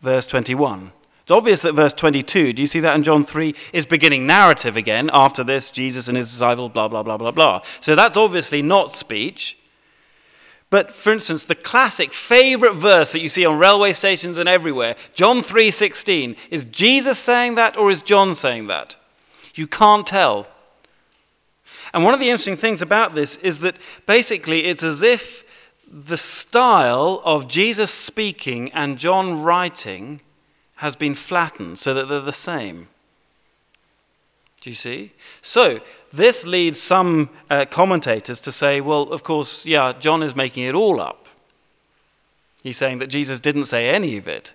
verse 0.02 0.26
21? 0.28 0.92
It's 1.22 1.32
obvious 1.32 1.62
that 1.62 1.76
verse 1.76 1.94
22, 1.94 2.54
do 2.54 2.62
you 2.64 2.68
see 2.68 2.80
that 2.80 2.96
in 2.96 3.04
John 3.04 3.22
3, 3.22 3.54
is 3.74 3.86
beginning 3.86 4.26
narrative 4.26 4.78
again. 4.78 5.10
After 5.14 5.44
this, 5.44 5.70
Jesus 5.70 6.08
and 6.08 6.18
his 6.18 6.32
disciples, 6.32 6.72
blah, 6.72 6.88
blah, 6.88 7.04
blah, 7.04 7.18
blah, 7.18 7.32
blah. 7.32 7.62
So 7.82 7.96
that's 7.96 8.16
obviously 8.16 8.62
not 8.62 8.94
speech. 8.94 9.58
But 10.70 10.92
for 10.92 11.14
instance, 11.14 11.46
the 11.46 11.56
classic 11.56 12.12
favorite 12.12 12.74
verse 12.74 13.14
that 13.14 13.22
you 13.22 13.30
see 13.30 13.46
on 13.46 13.58
railway 13.58 13.94
stations 13.94 14.38
and 14.38 14.50
everywhere, 14.50 14.96
John 15.14 15.42
3:16, 15.42 16.36
is 16.52 16.66
Jesus 16.66 17.18
saying 17.18 17.56
that 17.56 17.78
or 17.78 17.90
is 17.90 18.02
John 18.02 18.34
saying 18.34 18.68
that? 18.68 18.98
You 19.56 19.68
can't 19.68 20.06
tell. 20.06 20.48
And 21.94 22.04
one 22.04 22.14
of 22.14 22.20
the 22.20 22.30
interesting 22.30 22.58
things 22.58 22.82
about 22.82 23.16
this 23.16 23.38
is 23.38 23.60
that 23.60 23.78
basically 24.06 24.66
it's 24.66 24.84
as 24.84 25.02
if 25.02 25.46
the 25.90 26.18
style 26.18 27.22
of 27.24 27.48
Jesus 27.48 27.92
speaking 27.92 28.70
and 28.74 28.98
John 28.98 29.42
writing 29.42 30.20
has 30.76 30.98
been 30.98 31.16
flattened 31.16 31.80
so 31.80 31.94
that 31.94 32.10
they're 32.10 32.20
the 32.20 32.34
same. 32.34 32.90
Do 34.68 34.72
you 34.72 34.76
see? 34.76 35.14
So, 35.42 35.80
this 36.12 36.46
leads 36.46 36.78
some 36.78 37.30
uh, 37.50 37.64
commentators 37.64 38.42
to 38.42 38.52
say, 38.52 38.82
well, 38.82 39.04
of 39.04 39.24
course, 39.24 39.66
yeah, 39.66 39.94
John 39.98 40.22
is 40.22 40.36
making 40.36 40.66
it 40.66 40.76
all 40.76 41.00
up. 41.00 41.30
He's 42.64 42.76
saying 42.76 42.98
that 42.98 43.08
Jesus 43.08 43.40
didn't 43.40 43.68
say 43.68 43.88
any 43.88 44.18
of 44.18 44.28
it. 44.28 44.52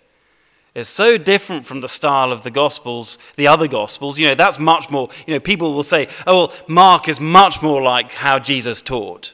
it 0.74 0.80
is 0.80 0.90
so 0.90 1.16
different 1.16 1.64
from 1.64 1.80
the 1.80 1.88
style 1.88 2.30
of 2.30 2.42
the 2.42 2.50
Gospels, 2.50 3.16
the 3.36 3.48
other 3.48 3.66
Gospels. 3.66 4.18
You 4.18 4.28
know, 4.28 4.34
that's 4.34 4.58
much 4.58 4.90
more, 4.90 5.08
you 5.26 5.32
know, 5.32 5.40
people 5.40 5.72
will 5.72 5.82
say, 5.82 6.08
oh, 6.26 6.48
well, 6.48 6.52
Mark 6.68 7.08
is 7.08 7.18
much 7.18 7.62
more 7.62 7.80
like 7.80 8.12
how 8.12 8.38
Jesus 8.38 8.82
taught. 8.82 9.32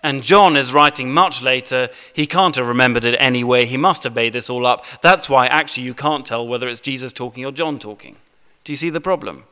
And 0.00 0.22
John 0.22 0.56
is 0.56 0.72
writing 0.72 1.12
much 1.12 1.42
later. 1.42 1.88
He 2.12 2.28
can't 2.28 2.54
have 2.54 2.68
remembered 2.68 3.04
it 3.04 3.16
anyway. 3.18 3.66
He 3.66 3.76
must 3.76 4.04
have 4.04 4.14
made 4.14 4.32
this 4.32 4.48
all 4.48 4.64
up. 4.64 4.84
That's 5.02 5.28
why 5.28 5.48
actually 5.48 5.82
you 5.82 5.94
can't 5.94 6.24
tell 6.24 6.46
whether 6.46 6.68
it's 6.68 6.80
Jesus 6.80 7.12
talking 7.12 7.44
or 7.44 7.50
John 7.50 7.80
talking. 7.80 8.14
Do 8.62 8.72
you 8.72 8.76
see 8.76 8.90
the 8.90 9.00
problem? 9.00 9.42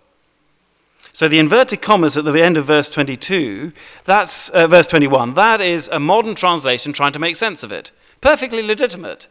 So 1.12 1.28
the 1.28 1.38
inverted 1.38 1.82
commas 1.82 2.16
at 2.16 2.24
the 2.24 2.42
end 2.42 2.56
of 2.56 2.64
verse 2.64 2.88
22, 2.88 3.72
that's 4.04 4.48
uh, 4.48 4.66
verse 4.66 4.86
21, 4.86 5.34
that 5.34 5.60
is 5.60 5.88
a 5.88 6.00
modern 6.00 6.34
translation 6.34 6.92
trying 6.94 7.12
to 7.12 7.18
make 7.18 7.36
sense 7.36 7.62
of 7.62 7.70
it. 7.70 7.92
Perfectly 8.22 8.62
legitimate. 8.62 9.28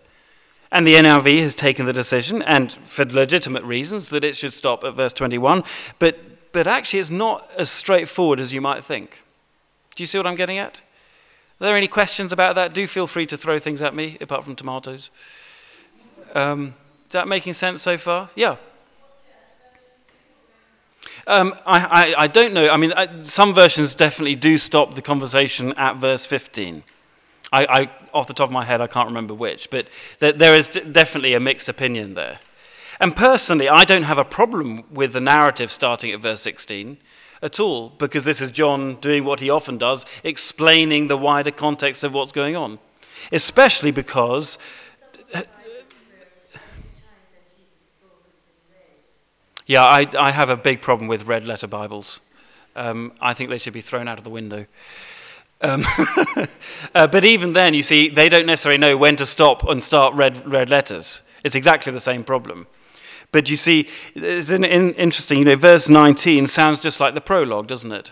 And 0.72 0.86
the 0.86 0.94
NIV 0.94 1.39
has 1.41 1.56
taken 1.56 1.86
the 1.86 1.94
decision, 1.94 2.41
and 2.44 2.72
for 2.72 3.04
legitimate 3.04 3.63
reasons, 3.63 4.10
that 4.10 4.24
it 4.24 4.38
should 4.38 4.54
stop 4.54 4.84
at 4.84 4.94
verse 4.94 5.12
21. 5.12 5.63
But, 5.98 6.52
but 6.54 6.67
actually, 6.67 7.00
it's 7.00 7.10
not 7.10 7.50
as 7.58 7.70
straightforward 7.70 8.39
as 8.39 8.54
you 8.54 8.62
might 8.62 8.86
think. 8.86 9.22
Do 9.96 10.04
you 10.04 10.08
see 10.08 10.17
what 10.17 10.28
I'm 10.28 10.36
getting 10.36 10.60
at? 10.60 10.82
Are 11.60 11.65
there 11.65 11.76
any 11.76 11.88
questions 11.88 12.32
about 12.32 12.56
that? 12.56 12.74
Do 12.74 12.88
feel 12.88 13.08
free 13.08 13.26
to 13.26 13.38
throw 13.38 13.60
things 13.60 13.82
at 13.82 13.94
me, 13.94 14.17
apart 14.22 14.46
from 14.46 14.56
tomatoes. 14.56 15.10
Um, 16.34 16.76
is 17.08 17.13
that 17.13 17.28
making 17.28 17.54
sense 17.54 17.82
so 17.82 17.98
far? 17.98 18.30
Yeah. 18.36 18.56
Um, 21.32 21.56
I, 21.65 21.80
I, 21.80 22.24
I, 22.24 22.28
don't 22.28 22.54
know. 22.54 22.70
I 22.70 22.76
mean, 22.76 22.91
I, 22.91 23.24
some 23.24 23.54
versions 23.54 23.96
definitely 23.96 24.36
do 24.36 24.58
stop 24.58 24.96
the 24.96 25.02
conversation 25.02 25.72
at 25.78 25.96
verse 25.96 26.26
15. 26.26 26.84
I, 27.54 27.89
off 28.13 28.28
the 28.28 28.34
top 28.34 28.50
of 28.50 28.52
my 28.52 28.65
head, 28.65 28.82
I 28.82 28.88
can't 28.88 29.08
remember 29.08 29.34
which, 29.34 29.70
but 29.70 29.88
there, 30.20 30.34
there 30.34 30.56
is 30.56 30.67
definitely 30.67 31.34
a 31.34 31.39
mixed 31.39 31.70
opinion 31.70 32.15
there. 32.15 32.39
And 33.00 33.15
personally, 33.15 33.70
I 33.70 33.86
don't 33.86 34.04
have 34.04 34.17
a 34.17 34.26
problem 34.26 34.84
with 34.91 35.13
the 35.13 35.22
narrative 35.22 35.72
starting 35.72 36.12
at 36.12 36.20
verse 36.20 36.41
16 36.41 36.98
at 37.41 37.62
all, 37.62 37.94
because 37.98 38.26
this 38.26 38.41
is 38.41 38.52
John 38.52 38.96
doing 38.96 39.24
what 39.24 39.39
he 39.39 39.50
often 39.50 39.78
does, 39.78 40.06
explaining 40.26 41.08
the 41.08 41.17
wider 41.17 41.52
context 41.52 42.04
of 42.04 42.13
what's 42.13 42.34
going 42.34 42.58
on. 42.58 42.78
Especially 43.32 43.91
because. 43.91 44.58
Yeah, 49.72 49.86
I, 49.86 50.06
I 50.20 50.32
have 50.32 50.50
a 50.50 50.58
big 50.58 50.82
problem 50.82 51.08
with 51.08 51.28
red 51.28 51.46
letter 51.46 51.66
Bibles. 51.66 52.20
Um, 52.76 53.14
I 53.22 53.34
think 53.34 53.50
they 53.50 53.58
should 53.58 53.72
be 53.72 53.80
thrown 53.80 54.06
out 54.06 54.18
of 54.18 54.26
the 54.26 54.30
window. 54.30 54.66
Um, 55.62 55.86
uh, 56.94 57.08
but 57.08 57.24
even 57.24 57.54
then, 57.54 57.74
you 57.74 57.82
see, 57.82 58.10
they 58.10 58.28
don't 58.28 58.46
necessarily 58.46 58.78
know 58.78 58.98
when 58.98 59.16
to 59.16 59.26
stop 59.26 59.64
and 59.64 59.82
start 59.82 60.14
red, 60.14 60.46
red 60.46 60.70
letters. 60.70 61.22
It's 61.46 61.56
exactly 61.56 61.94
the 61.94 62.02
same 62.02 62.26
problem. 62.26 62.68
But 63.32 63.50
you 63.50 63.56
see, 63.56 63.88
it's 64.14 64.50
an, 64.50 64.66
in, 64.66 64.94
interesting, 64.96 65.40
you 65.40 65.46
know, 65.46 65.56
verse 65.56 65.88
19 65.88 66.48
sounds 66.48 66.82
just 66.82 67.00
like 67.00 67.14
the 67.14 67.22
prologue, 67.22 67.68
doesn't 67.68 67.94
it? 67.94 68.12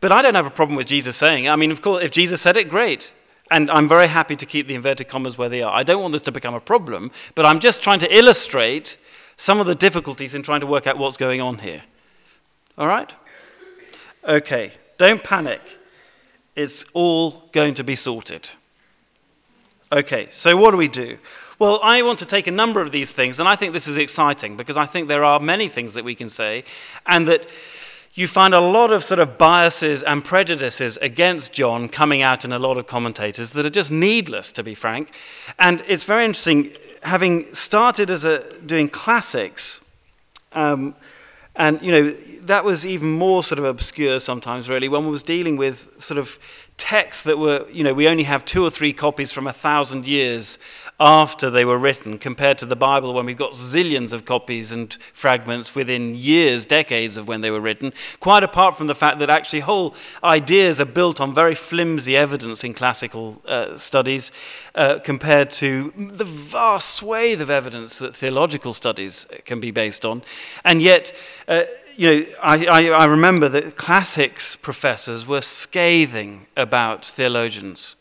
But 0.00 0.10
I 0.10 0.20
don't 0.20 0.34
have 0.34 0.46
a 0.46 0.50
problem 0.50 0.74
with 0.74 0.88
Jesus 0.88 1.16
saying, 1.16 1.44
it. 1.44 1.50
I 1.50 1.54
mean, 1.54 1.70
of 1.70 1.80
course, 1.80 2.02
if 2.02 2.10
Jesus 2.10 2.42
said 2.42 2.56
it, 2.56 2.68
great. 2.68 3.12
And 3.50 3.70
I'm 3.70 3.88
very 3.88 4.08
happy 4.08 4.34
to 4.36 4.46
keep 4.46 4.66
the 4.66 4.74
inverted 4.74 5.08
commas 5.08 5.38
where 5.38 5.48
they 5.48 5.62
are. 5.62 5.72
I 5.72 5.82
don't 5.82 6.02
want 6.02 6.12
this 6.12 6.22
to 6.22 6.32
become 6.32 6.54
a 6.54 6.60
problem, 6.60 7.10
but 7.34 7.46
I'm 7.46 7.60
just 7.60 7.82
trying 7.82 8.00
to 8.00 8.16
illustrate 8.16 8.96
some 9.36 9.60
of 9.60 9.66
the 9.66 9.74
difficulties 9.74 10.34
in 10.34 10.42
trying 10.42 10.60
to 10.60 10.66
work 10.66 10.86
out 10.86 10.98
what's 10.98 11.16
going 11.16 11.40
on 11.40 11.58
here. 11.58 11.82
All 12.76 12.86
right? 12.86 13.12
Okay, 14.24 14.72
don't 14.98 15.22
panic. 15.22 15.60
It's 16.56 16.84
all 16.94 17.44
going 17.52 17.74
to 17.74 17.84
be 17.84 17.94
sorted. 17.94 18.50
Okay, 19.92 20.26
so 20.30 20.56
what 20.56 20.72
do 20.72 20.76
we 20.76 20.88
do? 20.88 21.18
Well, 21.58 21.80
I 21.82 22.02
want 22.02 22.18
to 22.18 22.26
take 22.26 22.46
a 22.46 22.50
number 22.50 22.80
of 22.80 22.92
these 22.92 23.12
things, 23.12 23.38
and 23.38 23.48
I 23.48 23.56
think 23.56 23.72
this 23.72 23.86
is 23.86 23.96
exciting 23.96 24.56
because 24.56 24.76
I 24.76 24.84
think 24.84 25.08
there 25.08 25.24
are 25.24 25.38
many 25.38 25.68
things 25.68 25.94
that 25.94 26.04
we 26.04 26.14
can 26.14 26.28
say, 26.28 26.64
and 27.06 27.28
that 27.28 27.46
you 28.16 28.26
find 28.26 28.54
a 28.54 28.60
lot 28.60 28.92
of 28.92 29.04
sort 29.04 29.20
of 29.20 29.36
biases 29.36 30.02
and 30.02 30.24
prejudices 30.24 30.96
against 31.02 31.52
John 31.52 31.86
coming 31.88 32.22
out 32.22 32.46
in 32.46 32.52
a 32.52 32.58
lot 32.58 32.78
of 32.78 32.86
commentators 32.86 33.52
that 33.52 33.66
are 33.66 33.70
just 33.70 33.90
needless, 33.90 34.52
to 34.52 34.62
be 34.62 34.74
frank. 34.74 35.12
And 35.58 35.82
it's 35.86 36.04
very 36.04 36.24
interesting, 36.24 36.72
having 37.02 37.52
started 37.54 38.10
as 38.10 38.24
a 38.24 38.42
doing 38.62 38.88
classics, 38.88 39.80
um, 40.52 40.94
and 41.54 41.80
you 41.82 41.92
know 41.92 42.10
that 42.46 42.64
was 42.64 42.86
even 42.86 43.10
more 43.10 43.42
sort 43.42 43.58
of 43.58 43.66
obscure 43.66 44.18
sometimes, 44.18 44.68
really, 44.68 44.88
when 44.88 45.02
one 45.04 45.12
was 45.12 45.22
dealing 45.22 45.56
with 45.56 46.00
sort 46.00 46.16
of 46.16 46.38
texts 46.78 47.22
that 47.24 47.38
were, 47.38 47.66
you 47.70 47.82
know, 47.82 47.92
we 47.92 48.08
only 48.08 48.24
have 48.24 48.44
two 48.44 48.64
or 48.64 48.70
three 48.70 48.92
copies 48.92 49.32
from 49.32 49.46
a 49.46 49.52
thousand 49.52 50.06
years 50.06 50.58
after 50.98 51.50
they 51.50 51.64
were 51.64 51.76
written, 51.76 52.18
compared 52.18 52.56
to 52.58 52.66
the 52.66 52.76
Bible 52.76 53.12
when 53.12 53.26
we've 53.26 53.36
got 53.36 53.52
zillions 53.52 54.12
of 54.12 54.24
copies 54.24 54.72
and 54.72 54.96
fragments 55.12 55.74
within 55.74 56.14
years, 56.14 56.64
decades 56.64 57.18
of 57.18 57.28
when 57.28 57.42
they 57.42 57.50
were 57.50 57.60
written, 57.60 57.92
quite 58.18 58.42
apart 58.42 58.76
from 58.78 58.86
the 58.86 58.94
fact 58.94 59.18
that 59.18 59.28
actually 59.28 59.60
whole 59.60 59.94
ideas 60.24 60.80
are 60.80 60.86
built 60.86 61.20
on 61.20 61.34
very 61.34 61.54
flimsy 61.54 62.16
evidence 62.16 62.64
in 62.64 62.72
classical 62.72 63.42
uh, 63.46 63.76
studies 63.76 64.32
uh, 64.74 64.98
compared 65.04 65.50
to 65.50 65.92
the 65.96 66.24
vast 66.24 66.94
swathe 66.94 67.42
of 67.42 67.50
evidence 67.50 67.98
that 67.98 68.16
theological 68.16 68.72
studies 68.72 69.26
can 69.44 69.60
be 69.60 69.70
based 69.70 70.06
on. 70.06 70.22
And 70.64 70.80
yet, 70.80 71.14
uh, 71.46 71.64
you 71.94 72.10
know, 72.10 72.26
I, 72.42 72.66
I, 72.66 72.88
I 72.88 73.04
remember 73.04 73.50
that 73.50 73.76
classics 73.76 74.56
professors 74.56 75.26
were 75.26 75.42
scathing 75.42 76.46
about 76.56 77.04
theologians 77.04 77.96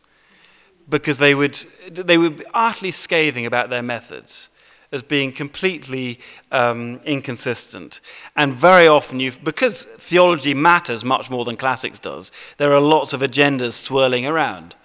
because 0.89 1.17
they 1.17 1.33
would, 1.33 1.65
they 1.89 2.17
be 2.17 2.43
utterly 2.53 2.91
scathing 2.91 3.45
about 3.45 3.69
their 3.69 3.83
methods 3.83 4.49
as 4.91 5.03
being 5.03 5.31
completely 5.31 6.19
um, 6.51 7.01
inconsistent. 7.05 7.99
And 8.35 8.53
very 8.53 8.87
often, 8.87 9.19
you 9.19 9.31
because 9.31 9.83
theology 9.83 10.53
matters 10.53 11.03
much 11.03 11.29
more 11.29 11.43
than 11.43 11.57
classics 11.57 11.99
does, 11.99 12.31
there 12.57 12.71
are 12.73 12.79
lots 12.79 13.11
of 13.13 13.21
agendas 13.21 13.73
swirling 13.73 14.25
around. 14.25 14.75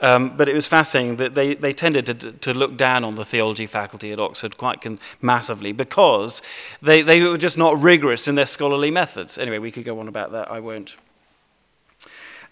Um, 0.00 0.36
but 0.36 0.48
it 0.48 0.54
was 0.54 0.66
fascinating 0.66 1.16
that 1.18 1.36
they, 1.36 1.54
they 1.54 1.72
tended 1.72 2.06
to, 2.06 2.32
to 2.32 2.52
look 2.52 2.76
down 2.76 3.04
on 3.04 3.14
the 3.14 3.24
theology 3.24 3.66
faculty 3.66 4.10
at 4.10 4.18
Oxford 4.18 4.56
quite 4.56 4.84
massively 5.20 5.70
because 5.70 6.42
they, 6.80 7.02
they 7.02 7.20
were 7.20 7.38
just 7.38 7.56
not 7.56 7.80
rigorous 7.80 8.26
in 8.26 8.34
their 8.34 8.46
scholarly 8.46 8.90
methods. 8.90 9.38
Anyway, 9.38 9.58
we 9.58 9.70
could 9.70 9.84
go 9.84 10.00
on 10.00 10.08
about 10.08 10.32
that, 10.32 10.50
I 10.50 10.58
won't. 10.58 10.96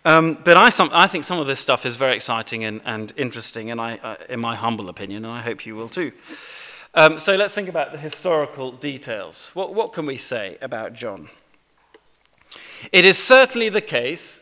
Um, 0.05 0.39
but 0.45 0.57
I, 0.57 0.71
some, 0.71 0.89
I, 0.95 1.07
think 1.07 1.25
some 1.25 1.39
of 1.39 1.47
this 1.47 1.61
stuff 1.61 1.85
is 1.85 1.97
very 1.97 2.17
exciting 2.17 2.65
and, 2.65 2.81
and 2.87 3.13
interesting, 3.17 3.71
and 3.71 3.79
I, 3.79 3.99
uh, 3.99 4.17
in 4.31 4.41
my 4.41 4.57
humble 4.57 4.89
opinion, 4.89 5.27
and 5.27 5.33
I 5.33 5.43
hope 5.43 5.67
you 5.67 5.77
will 5.77 5.91
too. 5.91 6.13
Um, 6.95 7.19
so 7.19 7.37
let's 7.37 7.53
think 7.53 7.69
about 7.69 7.93
the 7.93 7.99
historical 7.99 8.73
details. 8.73 9.51
What, 9.53 9.75
what 9.75 9.93
can 9.93 10.07
we 10.07 10.17
say 10.17 10.57
about 10.63 10.95
John? 10.95 11.29
It 12.93 13.05
is 13.05 13.19
certainly 13.19 13.69
the 13.69 13.83
case 13.83 14.41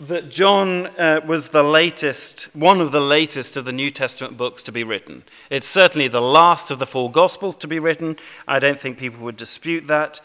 that 0.00 0.30
John 0.30 0.88
uh, 0.98 1.20
was 1.24 1.50
the 1.50 1.62
latest, 1.62 2.54
one 2.54 2.80
of 2.80 2.90
the 2.90 3.00
latest 3.00 3.56
of 3.56 3.64
the 3.64 3.72
New 3.72 3.90
Testament 3.90 4.36
books 4.36 4.64
to 4.64 4.72
be 4.72 4.82
written. 4.82 5.22
It's 5.48 5.68
certainly 5.68 6.08
the 6.08 6.20
last 6.20 6.72
of 6.72 6.80
the 6.80 6.86
four 6.86 7.10
Gospels 7.10 7.54
to 7.56 7.68
be 7.68 7.78
written. 7.78 8.16
I 8.48 8.58
don't 8.58 8.80
think 8.80 8.98
people 8.98 9.20
would 9.20 9.36
dispute 9.36 9.86
that. 9.86 10.20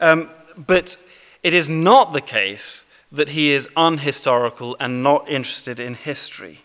Um, 0.00 0.30
but 0.56 0.96
it 1.42 1.52
is 1.52 1.68
not 1.68 2.14
the 2.14 2.22
case 2.22 2.85
that 3.16 3.30
he 3.30 3.50
is 3.50 3.68
unhistorical 3.76 4.76
and 4.78 5.02
not 5.02 5.28
interested 5.28 5.80
in 5.80 5.94
history. 5.94 6.60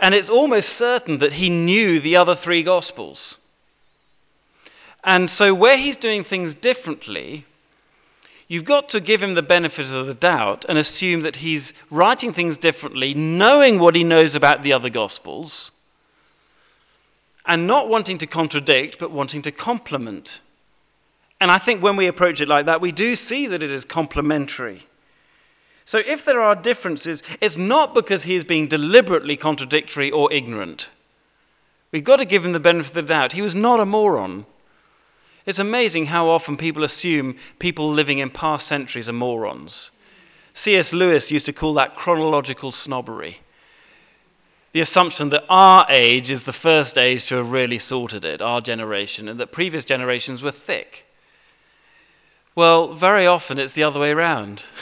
And 0.00 0.14
it's 0.14 0.30
almost 0.30 0.70
certain 0.70 1.18
that 1.18 1.34
he 1.34 1.50
knew 1.50 2.00
the 2.00 2.16
other 2.16 2.34
three 2.34 2.62
Gospels. 2.62 3.36
And 5.04 5.30
so, 5.30 5.54
where 5.54 5.78
he's 5.78 5.96
doing 5.96 6.24
things 6.24 6.54
differently, 6.54 7.44
You've 8.48 8.64
got 8.64 8.88
to 8.90 9.00
give 9.00 9.22
him 9.22 9.34
the 9.34 9.42
benefit 9.42 9.90
of 9.90 10.06
the 10.06 10.14
doubt 10.14 10.64
and 10.68 10.78
assume 10.78 11.22
that 11.22 11.36
he's 11.36 11.74
writing 11.90 12.32
things 12.32 12.56
differently, 12.56 13.12
knowing 13.12 13.78
what 13.78 13.96
he 13.96 14.04
knows 14.04 14.34
about 14.34 14.62
the 14.62 14.72
other 14.72 14.88
Gospels, 14.88 15.72
and 17.44 17.66
not 17.66 17.88
wanting 17.88 18.18
to 18.18 18.26
contradict, 18.26 18.98
but 18.98 19.10
wanting 19.10 19.42
to 19.42 19.50
complement. 19.50 20.40
And 21.40 21.50
I 21.50 21.58
think 21.58 21.82
when 21.82 21.96
we 21.96 22.06
approach 22.06 22.40
it 22.40 22.48
like 22.48 22.66
that, 22.66 22.80
we 22.80 22.92
do 22.92 23.16
see 23.16 23.46
that 23.48 23.62
it 23.62 23.70
is 23.70 23.84
complementary. 23.84 24.86
So 25.86 26.02
if 26.04 26.24
there 26.24 26.40
are 26.40 26.56
differences, 26.56 27.22
it's 27.40 27.56
not 27.56 27.94
because 27.94 28.24
he 28.24 28.34
is 28.34 28.42
being 28.42 28.66
deliberately 28.66 29.36
contradictory 29.36 30.10
or 30.10 30.30
ignorant. 30.32 30.88
We've 31.92 32.04
got 32.04 32.16
to 32.16 32.24
give 32.24 32.44
him 32.44 32.52
the 32.52 32.60
benefit 32.60 32.90
of 32.90 32.94
the 32.94 33.02
doubt. 33.02 33.32
He 33.32 33.40
was 33.40 33.54
not 33.54 33.78
a 33.78 33.86
moron. 33.86 34.46
It's 35.46 35.60
amazing 35.60 36.06
how 36.06 36.28
often 36.28 36.56
people 36.56 36.82
assume 36.82 37.36
people 37.60 37.88
living 37.88 38.18
in 38.18 38.30
past 38.30 38.66
centuries 38.66 39.08
are 39.08 39.12
morons. 39.12 39.92
C.S. 40.54 40.92
Lewis 40.92 41.30
used 41.30 41.46
to 41.46 41.52
call 41.52 41.72
that 41.74 41.94
chronological 41.94 42.72
snobbery. 42.72 43.38
The 44.72 44.80
assumption 44.80 45.28
that 45.28 45.44
our 45.48 45.86
age 45.88 46.32
is 46.32 46.44
the 46.44 46.52
first 46.52 46.98
age 46.98 47.26
to 47.26 47.36
have 47.36 47.52
really 47.52 47.78
sorted 47.78 48.24
it, 48.24 48.42
our 48.42 48.60
generation, 48.60 49.28
and 49.28 49.38
that 49.38 49.52
previous 49.52 49.84
generations 49.84 50.42
were 50.42 50.50
thick. 50.50 51.06
Well, 52.56 52.92
very 52.92 53.26
often 53.26 53.58
it's 53.58 53.74
the 53.74 53.84
other 53.84 54.00
way 54.00 54.10
around. 54.10 54.64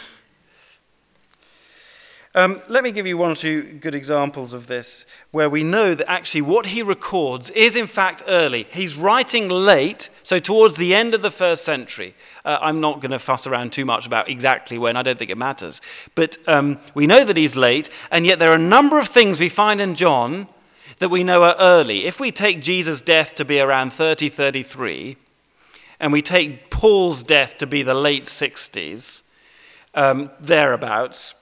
Um, 2.37 2.61
let 2.69 2.83
me 2.83 2.91
give 2.91 3.07
you 3.07 3.17
one 3.17 3.31
or 3.31 3.37
two 3.37 3.63
good 3.63 3.95
examples 3.95 4.55
of 4.55 4.67
this 4.67 5.07
where 5.31 5.49
we 5.49 5.63
know 5.63 5.95
that 5.95 6.11
actually 6.11 6.43
what 6.43 6.67
he 6.67 6.83
records 6.83 7.51
is 7.51 7.77
in 7.77 7.87
fact 7.87 8.25
early. 8.27 8.67
He's 8.73 8.97
writing 8.97 9.49
late, 9.49 10.09
so 10.25 10.41
towards 10.41 10.77
the 10.77 10.97
end 10.97 11.15
of 11.15 11.23
the 11.23 11.31
first 11.31 11.65
century. 11.65 12.13
Uh, 12.45 12.59
I'm 12.61 12.81
not 12.81 13.01
going 13.01 13.13
to 13.13 13.21
fuss 13.21 13.47
around 13.47 13.73
too 13.73 13.85
much 13.85 14.05
about 14.05 14.29
exactly 14.29 14.79
when, 14.79 14.97
I 14.97 15.03
don't 15.03 15.17
think 15.17 15.31
it 15.31 15.39
matters. 15.39 15.81
But 16.17 16.37
um, 16.49 16.81
we 16.93 17.07
know 17.07 17.25
that 17.25 17.37
he's 17.37 17.55
late, 17.55 17.89
and 18.11 18.27
yet 18.27 18.41
there 18.41 18.51
are 18.51 18.57
a 18.57 18.59
number 18.59 18.99
of 18.99 19.07
things 19.07 19.39
we 19.39 19.49
find 19.49 19.81
in 19.81 19.95
John 19.95 20.49
that 20.99 21.11
we 21.11 21.23
know 21.23 21.45
are 21.45 21.57
early. 21.61 22.05
If 22.05 22.19
we 22.19 22.33
take 22.33 22.61
Jesus' 22.61 23.01
death 23.01 23.37
to 23.37 23.45
be 23.45 23.61
around 23.61 23.93
30, 23.93 24.29
33, 24.29 25.17
and 26.01 26.13
we 26.13 26.21
take 26.21 26.69
Paul's 26.69 27.23
death 27.23 27.57
to 27.59 27.67
be 27.67 27.85
the 27.85 27.95
late 27.95 28.25
60s, 28.25 29.23
um, 29.95 30.31
thereabouts, 30.41 31.35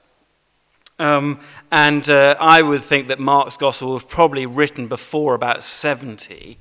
um, 1.03 1.41
and 1.73 2.09
uh, 2.09 2.37
I 2.38 2.62
would 2.62 2.85
think 2.85 3.09
that 3.09 3.19
Mark's 3.19 3.57
gospel 3.57 3.95
was 3.95 4.05
probably 4.05 4.47
written 4.47 4.87
before 4.87 5.35
about 5.35 5.65
70. 5.65 6.59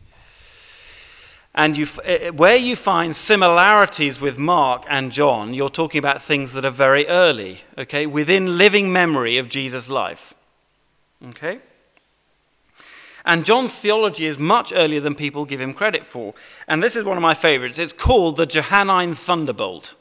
And 1.54 1.78
you, 1.78 1.86
uh, 2.06 2.32
where 2.32 2.56
you 2.56 2.76
find 2.76 3.16
similarities 3.16 4.20
with 4.20 4.40
Mark 4.40 4.84
and 4.90 5.12
John, 5.12 5.54
you're 5.54 5.70
talking 5.70 6.00
about 6.00 6.24
things 6.24 6.54
that 6.54 6.66
are 6.66 6.72
very 6.72 7.08
early, 7.08 7.62
okay, 7.78 8.08
within 8.08 8.58
living 8.58 8.92
memory 8.92 9.38
of 9.38 9.48
Jesus' 9.48 9.90
life. 9.90 10.34
Okay? 11.30 11.60
And 13.24 13.46
John's 13.46 13.74
theology 13.74 14.26
is 14.26 14.40
much 14.40 14.74
earlier 14.76 15.02
than 15.02 15.14
people 15.14 15.46
give 15.46 15.62
him 15.62 15.72
credit 15.72 16.04
for. 16.04 16.34
And 16.68 16.82
this 16.82 16.96
is 16.96 17.06
one 17.06 17.18
of 17.18 17.22
my 17.22 17.36
favorites. 17.36 17.78
It's 17.78 17.94
called 17.94 18.38
the 18.38 18.48
Johannine 18.48 19.14
Thunderbolt 19.14 19.94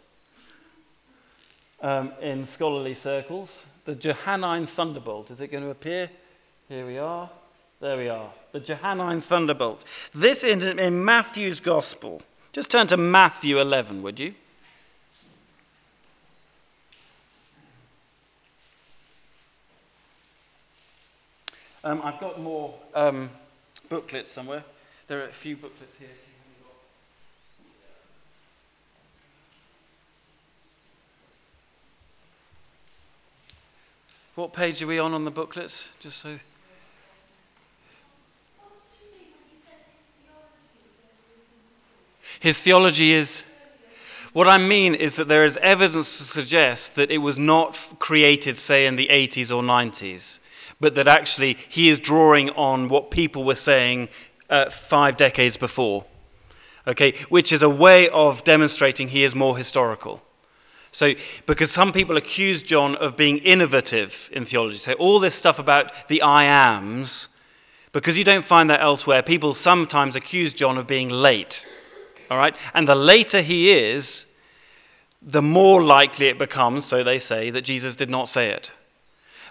um, 1.82 2.12
in 2.22 2.46
scholarly 2.46 2.94
circles 2.94 3.64
the 3.90 3.96
Johannine 3.96 4.68
thunderbolt. 4.68 5.32
Is 5.32 5.40
it 5.40 5.48
going 5.48 5.64
to 5.64 5.70
appear? 5.70 6.08
Here 6.68 6.86
we 6.86 6.98
are. 6.98 7.28
There 7.80 7.96
we 7.96 8.08
are. 8.08 8.30
The 8.52 8.60
Johannine 8.60 9.20
thunderbolt. 9.20 9.84
This 10.14 10.44
in, 10.44 10.78
in 10.78 11.04
Matthew's 11.04 11.58
Gospel. 11.58 12.22
Just 12.52 12.70
turn 12.70 12.86
to 12.86 12.96
Matthew 12.96 13.60
11, 13.60 14.00
would 14.04 14.20
you? 14.20 14.34
Um, 21.82 22.00
I've 22.04 22.20
got 22.20 22.40
more 22.40 22.72
um, 22.94 23.28
booklets 23.88 24.30
somewhere. 24.30 24.62
There 25.08 25.18
are 25.20 25.28
a 25.28 25.32
few 25.32 25.56
booklets 25.56 25.96
here. 25.98 26.08
What 34.40 34.54
page 34.54 34.80
are 34.80 34.86
we 34.86 34.98
on 34.98 35.12
on 35.12 35.26
the 35.26 35.30
booklets? 35.30 35.90
Just 36.00 36.16
so. 36.16 36.38
His 42.40 42.56
theology 42.56 43.12
is. 43.12 43.42
What 44.32 44.48
I 44.48 44.56
mean 44.56 44.94
is 44.94 45.16
that 45.16 45.28
there 45.28 45.44
is 45.44 45.58
evidence 45.58 46.16
to 46.16 46.24
suggest 46.24 46.94
that 46.94 47.10
it 47.10 47.18
was 47.18 47.36
not 47.36 47.76
created, 47.98 48.56
say, 48.56 48.86
in 48.86 48.96
the 48.96 49.08
80s 49.08 49.54
or 49.54 49.62
90s, 49.62 50.38
but 50.80 50.94
that 50.94 51.06
actually 51.06 51.58
he 51.68 51.90
is 51.90 51.98
drawing 51.98 52.48
on 52.50 52.88
what 52.88 53.10
people 53.10 53.44
were 53.44 53.54
saying 53.54 54.08
uh, 54.48 54.70
five 54.70 55.18
decades 55.18 55.58
before, 55.58 56.06
okay, 56.86 57.12
which 57.28 57.52
is 57.52 57.62
a 57.62 57.68
way 57.68 58.08
of 58.08 58.42
demonstrating 58.44 59.08
he 59.08 59.22
is 59.22 59.34
more 59.34 59.58
historical. 59.58 60.22
So, 60.92 61.14
because 61.46 61.70
some 61.70 61.92
people 61.92 62.16
accuse 62.16 62.62
John 62.62 62.96
of 62.96 63.16
being 63.16 63.38
innovative 63.38 64.28
in 64.32 64.44
theology, 64.44 64.76
say 64.76 64.94
all 64.94 65.20
this 65.20 65.34
stuff 65.34 65.58
about 65.58 66.08
the 66.08 66.20
I 66.22 66.44
ams, 66.44 67.28
because 67.92 68.18
you 68.18 68.24
don't 68.24 68.44
find 68.44 68.68
that 68.70 68.80
elsewhere, 68.80 69.22
people 69.22 69.54
sometimes 69.54 70.16
accuse 70.16 70.52
John 70.52 70.78
of 70.78 70.86
being 70.86 71.08
late. 71.08 71.64
All 72.30 72.38
right? 72.38 72.56
And 72.74 72.86
the 72.86 72.94
later 72.94 73.40
he 73.40 73.70
is, 73.70 74.26
the 75.22 75.42
more 75.42 75.82
likely 75.82 76.26
it 76.26 76.38
becomes, 76.38 76.86
so 76.86 77.04
they 77.04 77.18
say, 77.18 77.50
that 77.50 77.62
Jesus 77.62 77.96
did 77.96 78.10
not 78.10 78.28
say 78.28 78.50
it. 78.50 78.72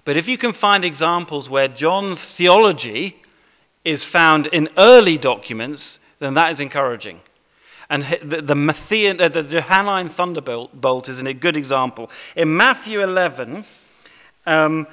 But 0.05 0.17
if 0.17 0.27
you 0.27 0.37
can 0.37 0.53
find 0.53 0.83
examples 0.83 1.49
where 1.49 1.67
John's 1.67 2.23
theology 2.23 3.21
is 3.85 4.03
found 4.03 4.47
in 4.47 4.69
early 4.77 5.17
documents, 5.17 5.99
then 6.19 6.33
that 6.33 6.51
is 6.51 6.59
encouraging. 6.59 7.19
And 7.89 8.03
the, 8.21 8.41
the, 8.41 8.53
Matthean, 8.53 9.19
uh, 9.19 9.29
the 9.29 9.43
Johannine 9.43 10.09
thunderbolt 10.09 11.09
is 11.09 11.19
a 11.19 11.33
good 11.33 11.57
example. 11.57 12.11
In 12.35 12.55
Matthew 12.55 13.01
11, 13.01 13.65
um, 14.45 14.87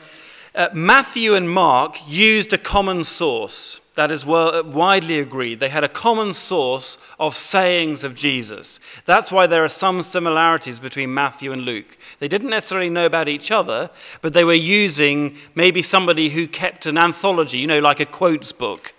uh, 0.55 0.69
Matthew 0.73 1.35
and 1.35 1.51
Mark 1.51 1.99
used 2.09 2.53
a 2.55 2.59
common 2.59 3.05
source 3.05 3.81
that 3.97 4.13
is 4.13 4.25
well, 4.25 4.55
uh, 4.55 4.63
widely 4.63 5.19
agreed. 5.19 5.59
They 5.59 5.71
had 5.71 5.83
a 5.83 5.89
common 5.89 6.33
source 6.35 6.99
of 7.19 7.35
sayings 7.35 8.05
of 8.05 8.15
Jesus. 8.15 8.79
That's 9.07 9.33
why 9.33 9.47
there 9.47 9.65
are 9.65 9.69
some 9.69 10.03
similarities 10.03 10.79
between 10.79 11.13
Matthew 11.13 11.53
and 11.53 11.63
Luke. 11.63 11.99
They 12.21 12.29
didn't 12.29 12.51
necessarily 12.51 12.91
know 12.91 13.07
about 13.07 13.29
each 13.29 13.51
other, 13.51 13.91
but 14.21 14.35
they 14.35 14.45
were 14.45 14.55
using 14.55 15.37
maybe 15.55 15.83
somebody 15.83 16.29
who 16.29 16.47
kept 16.47 16.87
an 16.87 16.99
anthology, 16.99 17.59
you 17.59 17.67
know, 17.67 17.79
like 17.79 18.01
a 18.01 18.07
quotes 18.07 18.53
book 18.53 18.95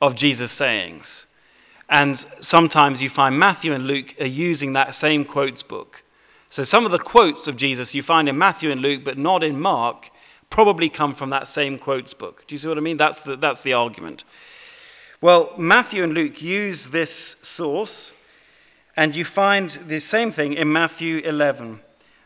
of 0.00 0.14
Jesus' 0.14 0.52
sayings. 0.52 1.26
And 1.88 2.24
sometimes 2.40 3.02
you 3.02 3.08
find 3.08 3.38
Matthew 3.38 3.72
and 3.72 3.86
Luke 3.86 4.14
are 4.20 4.26
using 4.26 4.72
that 4.72 4.94
same 4.94 5.24
quotes 5.24 5.62
book. 5.62 6.02
So 6.48 6.64
some 6.64 6.86
of 6.86 6.92
the 6.92 6.98
quotes 6.98 7.46
of 7.46 7.56
Jesus 7.56 7.94
you 7.94 8.02
find 8.02 8.28
in 8.28 8.38
Matthew 8.38 8.70
and 8.70 8.80
Luke, 8.80 9.02
but 9.04 9.18
not 9.18 9.42
in 9.42 9.60
Mark, 9.60 10.10
probably 10.50 10.88
come 10.88 11.14
from 11.14 11.30
that 11.30 11.48
same 11.48 11.78
quotes 11.78 12.14
book. 12.14 12.44
Do 12.46 12.54
you 12.54 12.58
see 12.58 12.68
what 12.68 12.78
I 12.78 12.80
mean? 12.80 12.96
That's 12.96 13.22
the, 13.22 13.36
that's 13.36 13.62
the 13.62 13.72
argument. 13.72 14.24
Well, 15.20 15.52
Matthew 15.58 16.04
and 16.04 16.14
Luke 16.14 16.42
use 16.42 16.90
this 16.90 17.36
source, 17.42 18.12
and 18.96 19.16
you 19.16 19.24
find 19.24 19.70
the 19.70 19.98
same 19.98 20.30
thing 20.30 20.54
in 20.54 20.72
Matthew 20.72 21.18
11. 21.18 21.80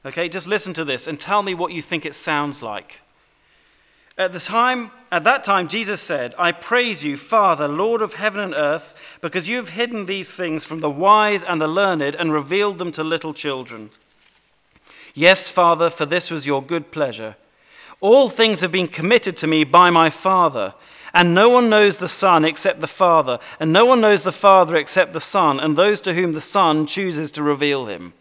Okay, 0.04 0.28
just 0.28 0.46
listen 0.46 0.74
to 0.74 0.84
this 0.84 1.06
and 1.06 1.18
tell 1.18 1.42
me 1.42 1.54
what 1.54 1.72
you 1.72 1.80
think 1.80 2.04
it 2.04 2.14
sounds 2.14 2.62
like. 2.62 3.00
At 4.18 4.32
the 4.32 4.40
time, 4.40 4.90
at 5.12 5.22
that 5.24 5.44
time, 5.44 5.68
Jesus 5.68 6.00
said, 6.00 6.34
I 6.36 6.50
praise 6.50 7.04
you, 7.04 7.16
Father, 7.16 7.68
Lord 7.68 8.02
of 8.02 8.14
heaven 8.14 8.40
and 8.40 8.54
earth, 8.54 8.94
because 9.20 9.48
you 9.48 9.56
have 9.56 9.70
hidden 9.70 10.06
these 10.06 10.28
things 10.28 10.64
from 10.64 10.80
the 10.80 10.90
wise 10.90 11.44
and 11.44 11.60
the 11.60 11.68
learned 11.68 12.16
and 12.16 12.32
revealed 12.32 12.78
them 12.78 12.90
to 12.92 13.04
little 13.04 13.32
children. 13.32 13.90
Yes, 15.14 15.48
Father, 15.48 15.88
for 15.88 16.04
this 16.04 16.32
was 16.32 16.46
your 16.46 16.60
good 16.60 16.90
pleasure. 16.90 17.36
All 18.00 18.28
things 18.28 18.60
have 18.60 18.72
been 18.72 18.88
committed 18.88 19.36
to 19.38 19.46
me 19.46 19.62
by 19.62 19.90
my 19.90 20.10
Father. 20.10 20.74
And 21.14 21.32
no 21.32 21.48
one 21.48 21.70
knows 21.70 21.98
the 21.98 22.08
Son 22.08 22.44
except 22.44 22.80
the 22.80 22.86
Father, 22.86 23.38
and 23.58 23.72
no 23.72 23.86
one 23.86 24.00
knows 24.00 24.24
the 24.24 24.32
Father 24.32 24.76
except 24.76 25.12
the 25.12 25.20
Son, 25.20 25.58
and 25.58 25.74
those 25.74 26.00
to 26.02 26.12
whom 26.12 26.32
the 26.32 26.40
Son 26.40 26.86
chooses 26.86 27.30
to 27.32 27.42
reveal 27.42 27.86
him. 27.86 28.12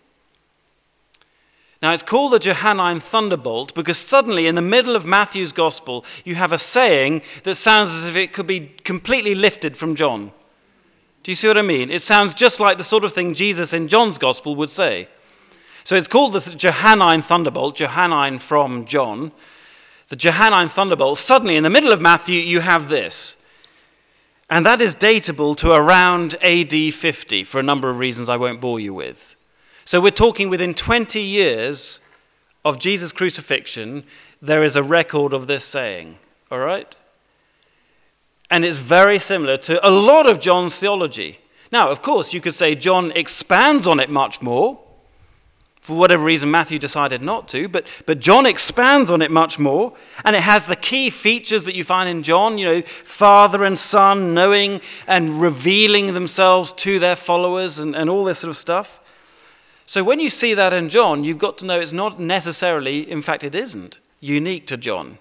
Now, 1.81 1.93
it's 1.93 2.03
called 2.03 2.33
the 2.33 2.39
Johannine 2.39 2.99
thunderbolt 2.99 3.73
because 3.75 3.97
suddenly, 3.97 4.47
in 4.47 4.55
the 4.55 4.61
middle 4.61 4.95
of 4.95 5.05
Matthew's 5.05 5.51
gospel, 5.51 6.03
you 6.25 6.35
have 6.35 6.51
a 6.51 6.57
saying 6.57 7.21
that 7.43 7.55
sounds 7.55 7.93
as 7.93 8.07
if 8.07 8.15
it 8.15 8.33
could 8.33 8.47
be 8.47 8.71
completely 8.83 9.35
lifted 9.35 9.77
from 9.77 9.95
John. 9.95 10.31
Do 11.23 11.31
you 11.31 11.35
see 11.35 11.47
what 11.47 11.57
I 11.57 11.61
mean? 11.61 11.91
It 11.91 12.01
sounds 12.01 12.33
just 12.33 12.59
like 12.59 12.77
the 12.77 12.83
sort 12.83 13.03
of 13.03 13.13
thing 13.13 13.33
Jesus 13.33 13.73
in 13.73 13.87
John's 13.87 14.17
gospel 14.17 14.55
would 14.55 14.69
say. 14.69 15.07
So 15.83 15.95
it's 15.95 16.07
called 16.07 16.33
the 16.33 16.39
Johannine 16.39 17.21
thunderbolt, 17.21 17.75
Johannine 17.75 18.39
from 18.39 18.85
John 18.85 19.31
the 20.09 20.15
Johannine 20.15 20.69
thunderbolt, 20.69 21.17
suddenly 21.17 21.57
in 21.57 21.63
the 21.63 21.69
middle 21.69 21.91
of 21.91 21.99
Matthew, 21.99 22.39
you 22.39 22.61
have 22.61 22.89
this. 22.89 23.35
And 24.49 24.65
that 24.65 24.79
is 24.79 24.95
datable 24.95 25.57
to 25.57 25.71
around 25.71 26.35
AD 26.41 26.93
50 26.93 27.43
for 27.43 27.59
a 27.59 27.63
number 27.63 27.89
of 27.89 27.99
reasons 27.99 28.29
I 28.29 28.37
won't 28.37 28.61
bore 28.61 28.79
you 28.79 28.93
with. 28.93 29.35
So 29.88 30.02
we're 30.02 30.12
talking 30.12 30.50
within 30.50 30.73
20 30.73 31.21
years 31.21 32.02
of 32.65 32.78
Jesus' 32.78 33.13
crucifixion, 33.13 34.04
there 34.41 34.62
is 34.62 34.76
a 34.76 34.84
record 34.84 35.32
of 35.32 35.47
this 35.47 35.63
saying. 35.63 36.17
All 36.52 36.60
right? 36.60 36.93
And 38.52 38.65
it's 38.65 38.80
very 38.80 39.17
similar 39.17 39.56
to 39.60 39.88
a 39.88 39.89
lot 39.89 40.30
of 40.30 40.41
John's 40.41 40.76
theology. 40.76 41.39
Now, 41.71 41.89
of 41.89 42.02
course, 42.02 42.34
you 42.34 42.41
could 42.41 42.54
say 42.54 42.76
John 42.76 43.13
expands 43.13 43.88
on 43.88 44.02
it 44.02 44.10
much 44.10 44.41
more. 44.41 44.78
For 45.80 45.95
whatever 45.95 46.26
reason, 46.26 46.52
Matthew 46.52 46.80
decided 46.80 47.21
not 47.21 47.47
to, 47.47 47.69
but, 47.69 47.88
but 48.06 48.19
John 48.19 48.45
expands 48.45 49.10
on 49.10 49.21
it 49.21 49.32
much 49.32 49.58
more. 49.58 49.93
And 50.26 50.36
it 50.36 50.41
has 50.41 50.65
the 50.65 50.76
key 50.76 51.10
features 51.10 51.63
that 51.63 51.76
you 51.76 51.86
find 51.86 52.10
in 52.10 52.23
John, 52.23 52.58
you 52.58 52.65
know, 52.65 52.82
father 52.82 53.63
and 53.63 53.80
son 53.80 54.34
knowing 54.34 54.82
and 55.08 55.41
revealing 55.41 56.13
themselves 56.13 56.73
to 56.73 57.00
their 57.00 57.15
followers 57.15 57.80
and, 57.80 57.95
and 57.95 58.10
all 58.10 58.26
this 58.26 58.39
sort 58.39 58.50
of 58.50 58.58
stuff. 58.58 59.00
So 59.88 60.04
when 60.04 60.19
you 60.19 60.30
see 60.30 60.54
that 60.54 60.73
in 60.73 60.89
John, 60.89 61.23
you've 61.23 61.38
got 61.38 61.58
to 61.60 61.65
know 61.65 61.80
it's 61.80 61.93
not 61.93 62.19
necessarily, 62.19 63.10
in 63.10 63.21
fact, 63.21 63.43
it 63.43 63.56
isn't 63.56 64.00
unique 64.19 64.67
to 64.67 64.78
John. 64.78 65.17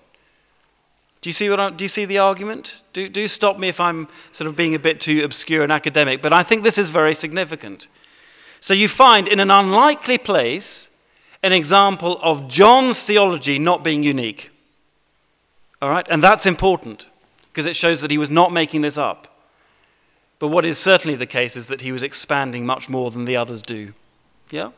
Do 1.22 1.28
you 1.30 1.32
see 1.32 1.48
what 1.48 1.60
I, 1.60 1.70
do 1.70 1.84
you 1.84 1.88
see 1.88 2.04
the 2.04 2.18
argument? 2.18 2.82
Do, 2.92 3.08
do 3.08 3.28
stop 3.28 3.58
me 3.58 3.68
if 3.68 3.78
I'm 3.80 4.08
sort 4.32 4.48
of 4.48 4.56
being 4.56 4.74
a 4.74 4.78
bit 4.78 5.00
too 5.00 5.22
obscure 5.24 5.62
and 5.62 5.72
academic, 5.72 6.20
but 6.20 6.32
I 6.32 6.42
think 6.42 6.62
this 6.62 6.78
is 6.78 6.90
very 6.90 7.14
significant. 7.14 7.86
So 8.60 8.74
you 8.74 8.88
find 8.88 9.28
in 9.28 9.38
an 9.38 9.50
unlikely 9.50 10.18
place 10.18 10.88
an 11.44 11.52
example 11.52 12.18
of 12.20 12.48
John's 12.48 13.00
theology 13.00 13.60
not 13.60 13.84
being 13.84 14.02
unique. 14.02 14.50
All 15.80 15.90
right? 15.90 16.06
And 16.10 16.22
that's 16.22 16.44
important 16.44 17.06
because 17.52 17.66
it 17.66 17.76
shows 17.76 18.00
that 18.00 18.10
he 18.10 18.18
was 18.18 18.30
not 18.30 18.52
making 18.52 18.80
this 18.80 18.98
up. 18.98 19.28
But 20.40 20.48
what 20.48 20.64
is 20.64 20.76
certainly 20.76 21.16
the 21.16 21.26
case 21.26 21.54
is 21.54 21.68
that 21.68 21.82
he 21.82 21.92
was 21.92 22.02
expanding 22.02 22.66
much 22.66 22.88
more 22.88 23.12
than 23.12 23.26
the 23.26 23.36
others 23.36 23.62
do. 23.62 23.92
Yeah? 24.50 24.70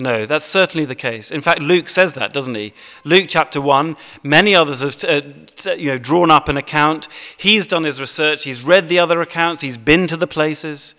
No, 0.00 0.24
that's 0.24 0.46
certainly 0.46 0.86
the 0.86 0.94
case. 0.94 1.30
In 1.30 1.42
fact, 1.42 1.60
Luke 1.60 1.90
says 1.90 2.14
that, 2.14 2.32
doesn't 2.32 2.54
he? 2.54 2.72
Luke 3.04 3.26
chapter 3.28 3.60
1, 3.60 3.98
many 4.22 4.54
others 4.54 4.80
have 4.80 5.04
uh, 5.04 5.72
you 5.72 5.90
know, 5.90 5.98
drawn 5.98 6.30
up 6.30 6.48
an 6.48 6.56
account. 6.56 7.06
He's 7.36 7.66
done 7.66 7.84
his 7.84 8.00
research, 8.00 8.44
he's 8.44 8.64
read 8.64 8.88
the 8.88 8.98
other 8.98 9.20
accounts, 9.20 9.60
he's 9.60 9.76
been 9.76 10.06
to 10.06 10.16
the 10.16 10.26
places. 10.26 10.94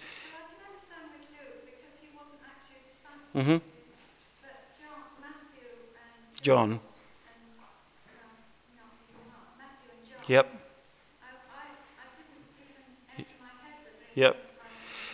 Mm-hmm. 3.35 3.57
John. 6.43 6.79
Yep. 10.27 10.60
Yep. 14.15 14.37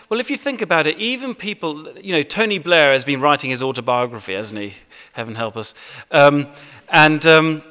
Well, 0.10 0.20
if 0.20 0.30
you 0.30 0.38
think 0.38 0.62
about 0.62 0.88
it, 0.88 0.98
even 0.98 1.36
people, 1.36 1.98
you 1.98 2.14
know, 2.14 2.24
Tony 2.24 2.60
Blair 2.60 2.94
has 2.94 3.04
been 3.04 3.20
writing 3.20 3.50
his 3.50 3.62
autobiography, 3.62 4.34
hasn't 4.34 4.60
he? 4.60 4.74
Heaven 5.12 5.36
help 5.36 5.58
us. 5.58 5.74
Um, 6.12 6.48
and, 6.90 7.26
um, 7.26 7.64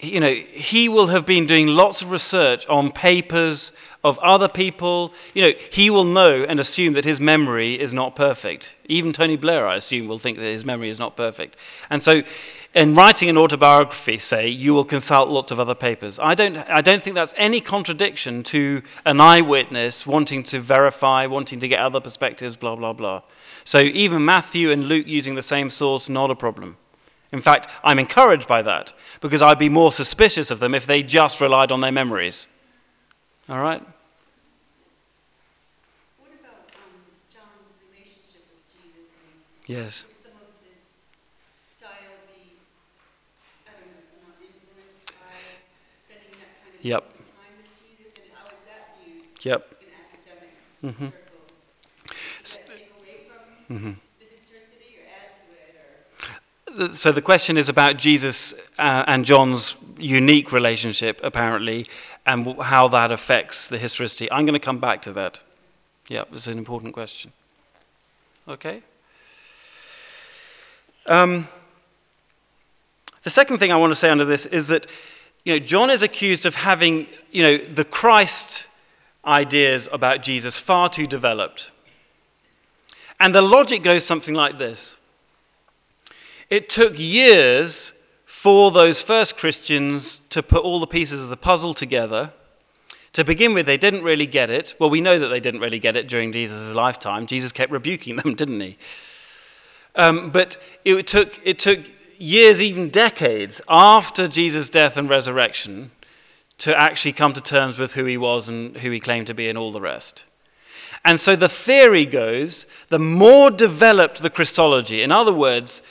you 0.00 0.18
know, 0.18 0.32
he 0.32 0.88
will 0.88 1.06
have 1.06 1.24
been 1.24 1.46
doing 1.46 1.68
lots 1.68 2.02
of 2.02 2.10
research 2.10 2.66
on 2.66 2.90
papers 2.90 3.70
of 4.02 4.18
other 4.18 4.48
people. 4.48 5.12
You 5.34 5.42
know, 5.42 5.52
he 5.70 5.88
will 5.88 6.04
know 6.04 6.42
and 6.42 6.58
assume 6.58 6.94
that 6.94 7.04
his 7.04 7.20
memory 7.20 7.80
is 7.80 7.92
not 7.92 8.16
perfect. 8.16 8.74
Even 8.86 9.12
Tony 9.12 9.36
Blair, 9.36 9.68
I 9.68 9.76
assume, 9.76 10.08
will 10.08 10.18
think 10.18 10.38
that 10.38 10.44
his 10.44 10.64
memory 10.64 10.90
is 10.90 10.98
not 10.98 11.16
perfect. 11.16 11.56
And 11.90 12.02
so 12.02 12.22
in 12.76 12.94
writing 12.94 13.28
an 13.28 13.38
autobiography, 13.38 14.18
say, 14.18 14.46
you 14.48 14.74
will 14.74 14.84
consult 14.84 15.28
lots 15.30 15.50
of 15.50 15.58
other 15.58 15.74
papers. 15.74 16.18
I 16.18 16.34
don't, 16.34 16.58
I 16.58 16.82
don't 16.82 17.02
think 17.02 17.16
that's 17.16 17.34
any 17.36 17.60
contradiction 17.60 18.42
to 18.44 18.82
an 19.06 19.20
eyewitness 19.20 20.06
wanting 20.06 20.42
to 20.44 20.60
verify, 20.60 21.26
wanting 21.26 21.58
to 21.60 21.68
get 21.68 21.80
other 21.80 22.00
perspectives, 22.00 22.54
blah, 22.54 22.76
blah, 22.76 22.92
blah. 22.92 23.22
So 23.64 23.80
even 23.80 24.24
Matthew 24.24 24.70
and 24.70 24.84
Luke 24.84 25.06
using 25.06 25.34
the 25.34 25.42
same 25.42 25.70
source, 25.70 26.08
not 26.08 26.30
a 26.30 26.36
problem. 26.36 26.76
In 27.32 27.40
fact, 27.40 27.66
I'm 27.82 27.98
encouraged 27.98 28.46
by 28.46 28.62
that 28.62 28.92
because 29.20 29.42
I'd 29.42 29.58
be 29.58 29.68
more 29.70 29.90
suspicious 29.90 30.50
of 30.50 30.60
them 30.60 30.74
if 30.74 30.86
they 30.86 31.02
just 31.02 31.40
relied 31.40 31.72
on 31.72 31.80
their 31.80 31.90
memories. 31.92 32.46
All 33.48 33.58
right? 33.58 33.82
What 36.20 36.30
about 36.38 36.70
um, 36.76 36.92
John's 37.32 37.74
relationship 37.88 38.44
with 38.52 38.68
Jesus 38.68 39.08
and 39.16 39.32
Yes. 39.66 40.04
would 40.04 40.22
some 40.22 40.38
of 40.38 40.54
his 40.62 40.78
style 41.66 42.14
be, 42.30 42.62
I 43.66 43.74
don't 43.74 43.90
know, 43.90 44.06
somehow 44.06 44.38
influenced 44.38 45.10
by 45.18 45.66
spending 46.06 46.38
that 46.38 46.62
kind 46.62 46.72
of 46.74 46.75
Yep. 46.75 46.75
intimate 46.75 46.75
time 46.75 46.75
with 46.75 46.75
Jesus? 46.75 46.75
And 46.75 46.75
how 46.75 46.75
is 46.75 46.75
that 46.75 46.75
viewed 46.75 46.75
Yep. 46.75 46.75
in 46.75 46.75
academic 46.75 46.75
Mhm. 46.75 46.75
circles? 46.75 46.75
Does 46.75 46.75
that 46.75 46.75
take 46.75 46.75
away 46.75 46.75
from 46.75 46.75
Mhm. 46.75 46.75
the 46.75 46.75
historicity 46.75 46.75
or 46.75 46.75
add 46.75 46.75
to 46.86 46.98
it? 46.98 47.04
Or 56.68 56.88
The- 56.88 56.94
So 56.94 57.12
the 57.12 57.22
question 57.22 57.56
is 57.56 57.68
about 57.68 57.96
Jesus 57.96 58.52
uh, 58.78 59.04
and 59.06 59.24
John's 59.24 59.76
unique 59.98 60.52
relationship, 60.52 61.20
apparently, 61.22 61.88
and 62.26 62.60
how 62.60 62.88
that 62.88 63.10
affects 63.10 63.68
the 63.68 63.78
historicity. 63.78 64.30
I'm 64.30 64.44
going 64.44 64.58
to 64.60 64.64
come 64.64 64.78
back 64.78 65.00
to 65.02 65.12
that. 65.12 65.40
Yeah, 66.08 66.24
it's 66.32 66.46
an 66.46 66.58
important 66.58 66.92
question. 66.92 67.32
Okay? 68.48 68.82
Um, 71.06 71.48
the 73.22 73.30
second 73.30 73.58
thing 73.58 73.72
I 73.72 73.76
want 73.76 73.90
to 73.90 73.96
say 73.96 74.10
under 74.10 74.24
this 74.24 74.46
is 74.46 74.66
that 74.68 74.86
you 75.46 75.52
know, 75.52 75.58
John 75.60 75.90
is 75.90 76.02
accused 76.02 76.44
of 76.44 76.56
having 76.56 77.06
you 77.30 77.40
know, 77.40 77.56
the 77.56 77.84
Christ 77.84 78.66
ideas 79.24 79.88
about 79.92 80.20
Jesus 80.20 80.58
far 80.58 80.88
too 80.88 81.06
developed. 81.06 81.70
And 83.20 83.32
the 83.32 83.42
logic 83.42 83.84
goes 83.84 84.04
something 84.04 84.34
like 84.34 84.58
this 84.58 84.96
It 86.50 86.68
took 86.68 86.98
years 86.98 87.92
for 88.24 88.72
those 88.72 89.00
first 89.00 89.36
Christians 89.36 90.20
to 90.30 90.42
put 90.42 90.64
all 90.64 90.80
the 90.80 90.86
pieces 90.86 91.20
of 91.20 91.28
the 91.28 91.36
puzzle 91.36 91.74
together. 91.74 92.32
To 93.12 93.22
begin 93.22 93.54
with, 93.54 93.66
they 93.66 93.78
didn't 93.78 94.02
really 94.02 94.26
get 94.26 94.50
it. 94.50 94.74
Well, 94.80 94.90
we 94.90 95.00
know 95.00 95.16
that 95.16 95.28
they 95.28 95.40
didn't 95.40 95.60
really 95.60 95.78
get 95.78 95.94
it 95.94 96.08
during 96.08 96.32
Jesus' 96.32 96.74
lifetime. 96.74 97.28
Jesus 97.28 97.52
kept 97.52 97.70
rebuking 97.70 98.16
them, 98.16 98.34
didn't 98.42 98.60
he? 98.60 98.76
Um, 99.94 100.30
but 100.30 100.58
it 100.84 101.06
took, 101.06 101.40
it 101.46 101.60
took 101.60 101.88
years, 102.18 102.60
even 102.60 102.88
decades, 102.88 103.60
after 103.68 104.28
Jesus' 104.28 104.68
death 104.68 104.96
and 104.96 105.08
resurrection 105.08 105.90
to 106.58 106.78
actually 106.78 107.12
come 107.12 107.32
to 107.34 107.40
terms 107.40 107.78
with 107.78 107.92
who 107.92 108.04
he 108.04 108.16
was 108.16 108.48
and 108.48 108.76
who 108.78 108.90
he 108.90 109.00
claimed 109.00 109.26
to 109.26 109.34
be 109.34 109.48
and 109.48 109.58
all 109.58 109.72
the 109.72 109.80
rest. 109.80 110.24
And 111.04 111.20
so 111.20 111.36
the 111.36 111.48
theory 111.48 112.06
goes 112.06 112.66
the 112.88 112.98
more 112.98 113.50
developed 113.50 114.22
the 114.22 114.30
Christology, 114.30 115.02
in 115.02 115.12
other 115.12 115.32
words, 115.32 115.82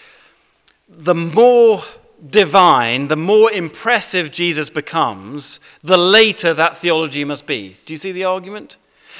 the 0.89 1.15
more 1.15 1.83
divine, 2.29 3.07
the 3.07 3.15
more 3.15 3.51
impressive 3.51 4.31
Jesus 4.31 4.69
becomes, 4.69 5.59
the 5.83 5.97
later 5.97 6.53
that 6.53 6.77
theology 6.77 7.23
must 7.23 7.45
be. 7.45 7.77
Do 7.85 7.93
you 7.93 7.97
see 7.97 8.11
the 8.11 8.23
argument? 8.23 8.77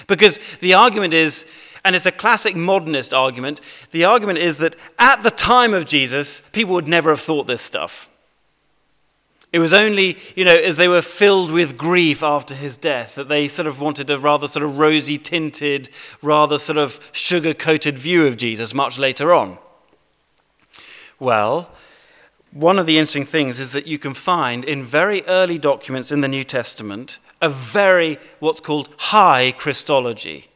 Because 0.08 0.40
the 0.60 0.74
argument 0.74 1.14
is, 1.14 1.46
and 1.86 1.96
it's 1.96 2.08
a 2.08 2.12
classic 2.12 2.56
modernist 2.56 3.14
argument, 3.14 3.62
the 3.92 4.04
argument 4.04 4.40
is 4.40 4.58
that 4.58 4.76
at 4.98 5.22
the 5.22 5.32
time 5.32 5.74
of 5.74 5.86
Jesus, 5.86 6.42
people 6.52 6.74
would 6.74 6.88
never 6.88 7.12
have 7.12 7.22
thought 7.22 7.46
this 7.46 7.62
stuff. 7.62 8.10
It 9.54 9.60
was 9.60 9.74
only, 9.74 10.18
you 10.36 10.44
know, 10.44 10.56
as 10.56 10.78
they 10.78 10.88
were 10.88 11.04
filled 11.04 11.52
with 11.52 11.78
grief 11.78 12.24
after 12.24 12.56
his 12.56 12.76
death 12.76 13.16
that 13.16 13.30
they 13.30 13.48
sort 13.48 13.68
of 13.68 13.80
wanted 13.80 14.10
a 14.10 14.18
rather 14.18 14.48
sort 14.48 14.66
of 14.66 14.80
rosy 14.80 15.18
tinted, 15.18 15.90
rather 16.22 16.58
sort 16.58 16.78
of 16.78 17.00
sugar 17.12 17.54
coated 17.54 17.98
view 17.98 18.26
of 18.26 18.36
Jesus 18.36 18.74
much 18.74 18.98
later 18.98 19.34
on. 19.34 19.60
Well, 21.20 21.70
one 22.52 22.80
of 22.80 22.88
the 22.88 22.98
interesting 22.98 23.26
things 23.26 23.60
is 23.60 23.72
that 23.74 23.88
you 23.88 24.00
can 24.00 24.16
find 24.16 24.66
in 24.66 24.84
very 24.84 25.24
early 25.28 25.60
documents 25.60 26.12
in 26.12 26.22
the 26.22 26.28
New 26.28 26.44
Testament 26.44 27.20
a 27.42 27.48
very, 27.48 28.18
what's 28.40 28.60
called 28.60 28.90
high 28.98 29.52
Christology. 29.52 30.48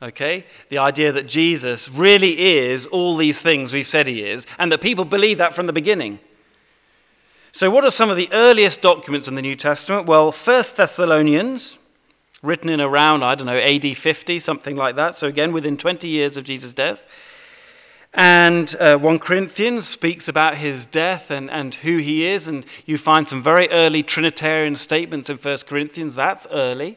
Okay? 0.00 0.44
The 0.68 0.78
idea 0.78 1.10
that 1.12 1.26
Jesus 1.26 1.88
really 1.88 2.58
is 2.60 2.86
all 2.86 3.16
these 3.16 3.40
things 3.40 3.72
we've 3.72 3.88
said 3.88 4.06
he 4.06 4.22
is, 4.22 4.46
and 4.58 4.70
that 4.70 4.80
people 4.80 5.04
believe 5.04 5.38
that 5.38 5.54
from 5.54 5.66
the 5.66 5.72
beginning. 5.72 6.20
So, 7.52 7.70
what 7.70 7.84
are 7.84 7.90
some 7.90 8.10
of 8.10 8.16
the 8.16 8.28
earliest 8.32 8.82
documents 8.82 9.26
in 9.26 9.34
the 9.34 9.42
New 9.42 9.56
Testament? 9.56 10.06
Well, 10.06 10.30
1 10.30 10.64
Thessalonians, 10.76 11.78
written 12.42 12.68
in 12.68 12.80
around, 12.80 13.24
I 13.24 13.34
don't 13.34 13.46
know, 13.46 13.58
AD 13.58 13.96
50, 13.96 14.38
something 14.38 14.76
like 14.76 14.94
that. 14.96 15.14
So, 15.14 15.26
again, 15.26 15.52
within 15.52 15.76
20 15.76 16.06
years 16.06 16.36
of 16.36 16.44
Jesus' 16.44 16.72
death. 16.72 17.04
And 18.14 18.74
uh, 18.80 18.96
1 18.98 19.18
Corinthians 19.18 19.88
speaks 19.88 20.28
about 20.28 20.56
his 20.56 20.86
death 20.86 21.30
and, 21.30 21.50
and 21.50 21.74
who 21.74 21.98
he 21.98 22.26
is, 22.26 22.48
and 22.48 22.64
you 22.86 22.96
find 22.96 23.28
some 23.28 23.42
very 23.42 23.68
early 23.70 24.02
Trinitarian 24.02 24.76
statements 24.76 25.28
in 25.28 25.36
1 25.36 25.58
Corinthians. 25.66 26.14
That's 26.14 26.46
early. 26.50 26.96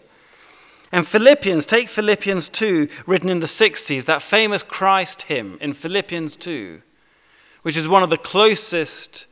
And 0.92 1.08
Philippians, 1.08 1.66
take 1.66 1.88
Philippians 1.88 2.50
2, 2.50 2.90
written 3.06 3.30
in 3.30 3.40
the 3.40 3.48
60s, 3.48 4.06
that 4.06 4.22
famous 4.22 4.62
Christ 4.62 5.24
hymn 5.24 5.58
in 5.62 5.74
Philippians 5.74 6.36
2, 6.36 6.82
which 7.62 7.78
is 7.78 7.88
one 7.88 8.04
of 8.04 8.10
the 8.10 8.18
closest 8.18 9.26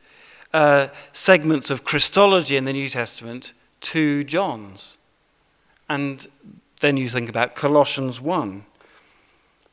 uh, 0.54 0.88
segments 1.12 1.70
of 1.70 1.84
Christology 1.84 2.56
in 2.56 2.64
the 2.64 2.72
New 2.72 2.88
Testament 2.88 3.52
to 3.82 4.24
John's. 4.24 4.96
And 5.88 6.26
then 6.80 6.96
you 6.96 7.08
think 7.08 7.28
about 7.28 7.54
Colossians 7.54 8.20
1. 8.20 8.64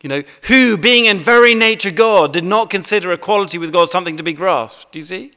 You 0.01 0.09
know, 0.09 0.23
who, 0.43 0.77
being 0.77 1.05
in 1.05 1.17
very 1.17 1.55
nature 1.55 1.91
God, 1.91 2.33
did 2.33 2.43
not 2.43 2.69
consider 2.69 3.11
equality 3.11 3.57
with 3.57 3.71
God 3.71 3.89
something 3.89 4.17
to 4.17 4.23
be 4.23 4.33
grasped. 4.33 4.91
Do 4.91 4.99
you 4.99 5.05
see? 5.05 5.31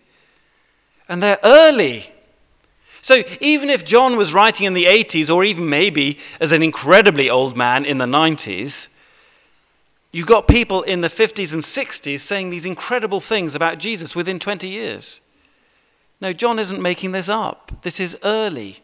And 1.09 1.23
they're 1.23 1.39
early. 1.43 2.13
So 3.03 3.25
even 3.41 3.71
if 3.71 3.85
John 3.85 4.17
was 4.17 4.35
writing 4.35 4.67
in 4.67 4.75
the 4.75 4.85
80s, 4.85 5.33
or 5.35 5.45
even 5.45 5.69
maybe 5.69 6.19
as 6.41 6.53
an 6.53 6.63
incredibly 6.63 7.31
old 7.31 7.57
man 7.57 7.85
in 7.85 7.99
the 7.99 8.07
90s, 8.07 8.89
you've 10.13 10.27
got 10.27 10.49
people 10.49 10.83
in 10.83 11.01
the 11.01 11.09
50s 11.09 11.55
and 11.55 11.63
60s 11.63 12.21
saying 12.21 12.51
these 12.51 12.67
incredible 12.67 13.21
things 13.21 13.55
about 13.55 13.79
Jesus 13.79 14.15
within 14.15 14.39
20 14.39 14.69
years. 14.69 15.21
No, 16.21 16.33
John 16.33 16.59
isn't 16.59 16.83
making 16.83 17.13
this 17.13 17.29
up. 17.29 17.73
This 17.83 17.99
is 17.99 18.17
early. 18.23 18.81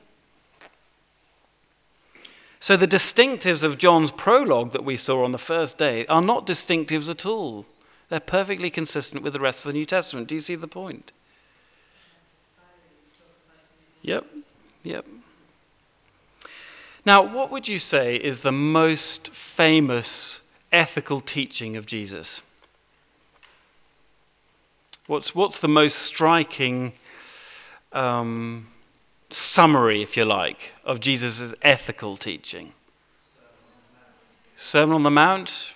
So 2.59 2.77
the 2.77 2.89
distinctives 2.89 3.63
of 3.63 3.79
John's 3.79 4.11
prologue 4.11 4.73
that 4.73 4.85
we 4.85 4.97
saw 4.97 5.25
on 5.25 5.33
the 5.33 5.39
first 5.39 5.77
day 5.77 6.07
are 6.07 6.23
not 6.23 6.47
distinctives 6.47 7.11
at 7.11 7.27
all. 7.27 7.67
They're 8.09 8.21
perfectly 8.21 8.71
consistent 8.71 9.23
with 9.23 9.35
the 9.35 9.41
rest 9.41 9.65
of 9.65 9.73
the 9.73 9.79
New 9.79 9.85
Testament. 9.85 10.29
Do 10.29 10.35
you 10.35 10.41
see 10.41 10.55
the 10.55 10.67
point? 10.67 11.13
Yep, 14.07 14.25
yep. 14.85 15.05
Now, 17.05 17.23
what 17.23 17.51
would 17.51 17.67
you 17.67 17.81
say 17.81 18.15
is 18.15 18.43
the 18.43 18.53
most 18.53 19.31
famous 19.31 20.43
ethical 20.71 21.21
teaching 21.21 21.77
of 21.77 21.87
Jesus? 21.87 22.41
What's, 25.09 25.35
what's 25.35 25.59
the 25.59 25.67
most 25.67 25.97
striking 25.97 26.93
um, 27.93 28.69
summary, 29.29 30.03
if 30.03 30.17
you 30.17 30.25
like, 30.25 30.73
of 30.85 31.01
Jesus' 31.01 31.53
ethical 31.63 32.17
teaching? 32.17 32.75
Sermon 34.57 34.95
on 34.95 35.03
the 35.03 35.11
Mount? 35.11 35.73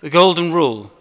The 0.00 0.10
Golden 0.10 0.52
Rule. 0.52 0.92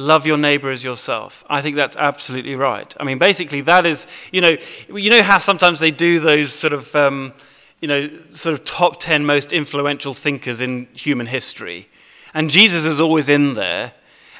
Love 0.00 0.26
your 0.26 0.36
neighbor 0.36 0.70
as 0.70 0.84
yourself. 0.84 1.44
I 1.50 1.60
think 1.60 1.74
that's 1.74 1.96
absolutely 1.96 2.54
right. 2.54 2.94
I 3.00 3.04
mean, 3.04 3.18
basically, 3.18 3.62
that 3.62 3.84
is, 3.84 4.06
you 4.30 4.40
know, 4.40 4.56
you 4.88 5.10
know 5.10 5.22
how 5.22 5.38
sometimes 5.38 5.80
they 5.80 5.90
do 5.90 6.20
those 6.20 6.54
sort 6.54 6.72
of, 6.72 6.94
um, 6.94 7.32
you 7.80 7.88
know, 7.88 8.08
sort 8.30 8.52
of 8.52 8.64
top 8.64 9.00
10 9.00 9.26
most 9.26 9.52
influential 9.52 10.14
thinkers 10.14 10.60
in 10.60 10.86
human 10.92 11.26
history. 11.26 11.88
And 12.32 12.48
Jesus 12.48 12.86
is 12.86 13.00
always 13.00 13.28
in 13.28 13.54
there. 13.54 13.92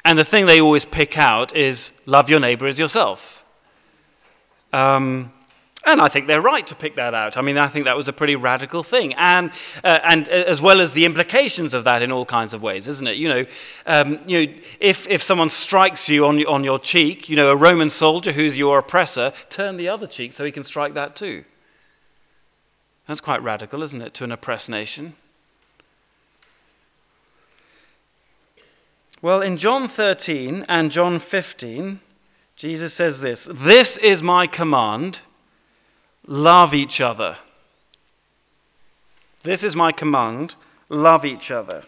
And 0.05 0.17
the 0.17 0.25
thing 0.25 0.47
they 0.47 0.61
always 0.61 0.85
pick 0.85 1.19
out 1.19 1.55
is 1.57 1.91
love 2.07 2.31
your 2.31 2.39
neighbor 2.39 2.69
as 2.69 2.79
yourself. 2.79 3.45
Um, 4.73 5.33
and 5.89 6.01
I 6.03 6.09
think 6.09 6.27
they're 6.27 6.41
right 6.41 6.67
to 6.67 6.75
pick 6.75 6.97
that 6.97 7.15
out. 7.15 7.37
I 7.37 7.41
mean, 7.41 7.57
I 7.57 7.67
think 7.69 7.87
that 7.87 7.97
was 7.97 8.09
a 8.09 8.13
pretty 8.13 8.37
radical 8.37 8.83
thing, 8.83 9.15
and 9.15 9.51
uh, 9.83 9.99
and 10.05 10.29
as 10.29 10.61
well 10.61 10.81
as 10.81 10.93
the 10.93 11.05
implications 11.05 11.73
of 11.73 11.85
that 11.85 12.03
in 12.03 12.13
all 12.13 12.27
kinds 12.27 12.53
of 12.53 12.63
ways, 12.63 12.89
isn't 12.89 13.07
it? 13.07 13.17
You 13.17 13.29
know, 13.29 13.47
um, 13.87 14.21
you 14.27 14.47
know, 14.47 14.53
if 14.81 15.09
if 15.09 15.23
someone 15.23 15.51
strikes 15.51 16.09
you 16.09 16.27
on 16.27 16.45
on 16.47 16.63
your 16.63 16.79
cheek, 16.79 17.29
you 17.29 17.37
know, 17.37 17.51
a 17.51 17.57
Roman 17.57 17.89
soldier 17.89 18.33
who's 18.33 18.59
your 18.59 18.79
oppressor, 18.79 19.33
turn 19.49 19.79
the 19.79 19.89
other 19.89 20.07
cheek 20.07 20.33
so 20.33 20.45
he 20.45 20.53
can 20.53 20.65
strike 20.65 20.95
that 20.95 21.17
too. 21.17 21.45
That's 23.07 23.23
quite 23.23 23.43
radical, 23.43 23.83
isn't 23.83 24.03
it, 24.03 24.13
to 24.15 24.25
an 24.25 24.33
oppressed 24.33 24.69
nation? 24.69 25.15
Well, 29.23 29.41
in 29.41 29.57
John 29.57 29.89
13 29.89 30.67
and 30.69 30.91
John 30.91 31.19
15, 31.19 32.01
Jesus 32.57 32.93
says 32.93 33.21
this 33.21 33.49
This 33.51 33.97
is 33.97 34.23
my 34.23 34.47
command 34.47 35.23
love 36.29 36.75
each 36.75 37.01
other. 37.01 37.39
This 39.43 39.65
is 39.65 39.75
my 39.75 39.91
command 39.91 40.55
love 40.91 41.25
each 41.25 41.51
other. 41.51 41.85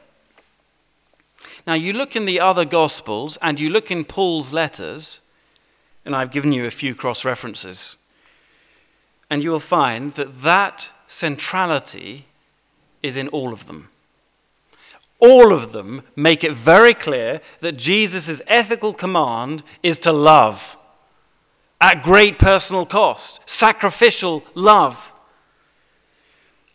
Now, 1.66 1.74
you 1.74 1.92
look 1.92 2.16
in 2.16 2.24
the 2.24 2.40
other 2.40 2.64
Gospels 2.64 3.38
and 3.42 3.60
you 3.60 3.70
look 3.70 3.90
in 3.90 4.04
Paul's 4.04 4.52
letters, 4.52 5.20
and 6.04 6.16
I've 6.16 6.32
given 6.32 6.52
you 6.52 6.66
a 6.66 6.70
few 6.70 6.94
cross 6.94 7.24
references, 7.24 7.96
and 9.28 9.44
you 9.44 9.50
will 9.50 9.60
find 9.60 10.14
that 10.14 10.42
that 10.42 10.90
centrality 11.06 12.24
is 13.02 13.16
in 13.16 13.28
all 13.28 13.52
of 13.52 13.66
them. 13.66 13.88
All 15.18 15.52
of 15.52 15.72
them 15.72 16.02
make 16.16 16.42
it 16.42 16.52
very 16.52 16.94
clear 16.94 17.42
that 17.60 17.76
Jesus' 17.76 18.40
ethical 18.46 18.94
command 18.94 19.62
is 19.82 19.98
to 20.00 20.12
love 20.12 20.76
at 21.80 22.02
great 22.02 22.38
personal 22.38 22.84
cost, 22.84 23.40
sacrificial 23.46 24.42
love. 24.54 25.12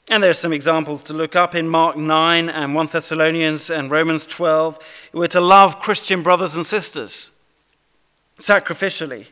And 0.07 0.21
there's 0.21 0.39
some 0.39 0.53
examples 0.53 1.03
to 1.03 1.13
look 1.13 1.35
up 1.35 1.55
in 1.55 1.67
Mark 1.67 1.97
9 1.97 2.49
and 2.49 2.75
1 2.75 2.87
Thessalonians 2.87 3.69
and 3.69 3.89
Romans 3.89 4.25
12. 4.25 4.79
We're 5.13 5.27
to 5.27 5.41
love 5.41 5.79
Christian 5.79 6.21
brothers 6.21 6.55
and 6.55 6.65
sisters 6.65 7.31
sacrificially. 8.39 9.27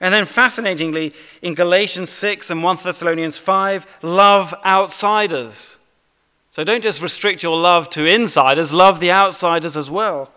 And 0.00 0.14
then, 0.14 0.24
fascinatingly, 0.24 1.14
in 1.42 1.54
Galatians 1.54 2.10
6 2.10 2.50
and 2.50 2.62
1 2.62 2.78
Thessalonians 2.82 3.36
5, 3.36 3.86
love 4.02 4.54
outsiders. 4.64 5.76
So 6.52 6.64
don't 6.64 6.82
just 6.82 7.02
restrict 7.02 7.42
your 7.42 7.56
love 7.56 7.88
to 7.90 8.06
insiders, 8.06 8.72
love 8.72 8.98
the 9.00 9.12
outsiders 9.12 9.76
as 9.76 9.90
well. 9.90 10.32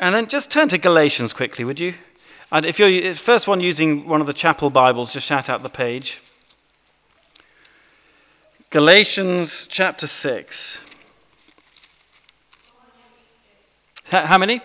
And 0.00 0.14
then 0.14 0.26
just 0.26 0.50
turn 0.50 0.68
to 0.68 0.78
Galatians 0.78 1.32
quickly, 1.32 1.64
would 1.64 1.80
you? 1.80 1.94
And 2.52 2.66
if 2.66 2.78
you're 2.78 3.14
first 3.14 3.48
one 3.48 3.60
using 3.60 4.06
one 4.06 4.20
of 4.20 4.26
the 4.26 4.32
chapel 4.32 4.70
Bibles, 4.70 5.12
just 5.12 5.26
shout 5.26 5.48
out 5.48 5.62
the 5.62 5.68
page. 5.68 6.20
Galatians 8.70 9.66
chapter 9.68 10.06
6. 10.06 10.80
How 14.10 14.38
many? 14.38 14.60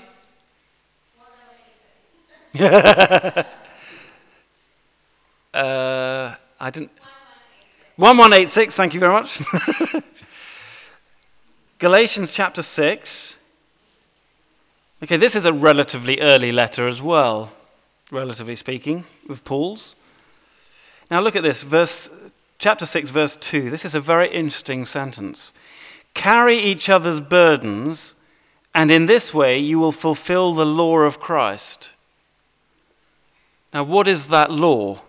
uh, 2.60 3.46
I 5.54 6.70
didn't. 6.72 6.92
1186, 7.98 8.76
thank 8.76 8.94
you 8.94 9.00
very 9.00 9.14
much. 9.14 9.40
Galatians 11.80 12.34
chapter 12.34 12.64
6. 12.64 13.36
Okay, 15.04 15.18
this 15.18 15.36
is 15.36 15.46
a 15.46 15.54
relatively 15.54 16.20
early 16.20 16.52
letter 16.52 16.88
as 16.88 17.02
well, 17.02 17.52
relatively 18.12 18.55
speaking, 18.55 19.05
with 19.28 19.43
Paul's. 19.43 19.95
Now 21.12 21.22
look 21.22 21.36
at 21.36 21.43
this, 21.43 21.64
verse 21.64 22.10
chapter 22.57 22.86
6 22.86 23.10
verse 23.10 23.36
2. 23.36 23.70
This 23.70 23.86
is 23.86 23.95
a 23.95 23.99
very 23.99 24.32
interesting 24.32 24.86
sentence. 24.86 25.51
Carry 26.14 26.57
each 26.57 26.89
other's 26.89 27.22
burdens, 27.22 28.16
and 28.76 28.91
in 28.91 29.05
this 29.05 29.34
way 29.34 29.57
you 29.57 29.80
will 29.80 29.91
fulfill 29.91 30.53
the 30.53 30.66
law 30.66 30.99
of 30.99 31.20
Christ. 31.20 31.91
Now 33.74 33.84
what 33.84 34.07
is 34.07 34.28
that 34.28 34.51
law? 34.51 35.01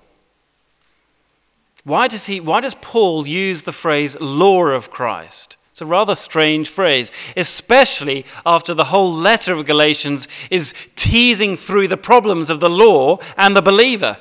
Why 1.84 2.09
does, 2.09 2.26
he, 2.26 2.40
why 2.40 2.61
does 2.61 2.74
Paul 2.74 3.26
use 3.26 3.62
the 3.62 3.72
phrase 3.72 4.18
law 4.20 4.66
of 4.66 4.90
Christ? 4.90 5.57
It's 5.81 5.87
a 5.87 5.87
rather 5.87 6.14
strange 6.14 6.68
phrase, 6.68 7.11
especially 7.39 8.26
after 8.45 8.74
the 8.74 8.85
whole 8.85 9.11
letter 9.11 9.55
of 9.55 9.64
Galatians 9.64 10.28
is 10.51 10.74
teasing 10.95 11.57
through 11.57 11.89
the 11.89 11.97
problems 11.97 12.51
of 12.51 12.61
the 12.61 12.68
law 12.68 13.18
and 13.39 13.57
the 13.57 13.62
believer 13.62 14.18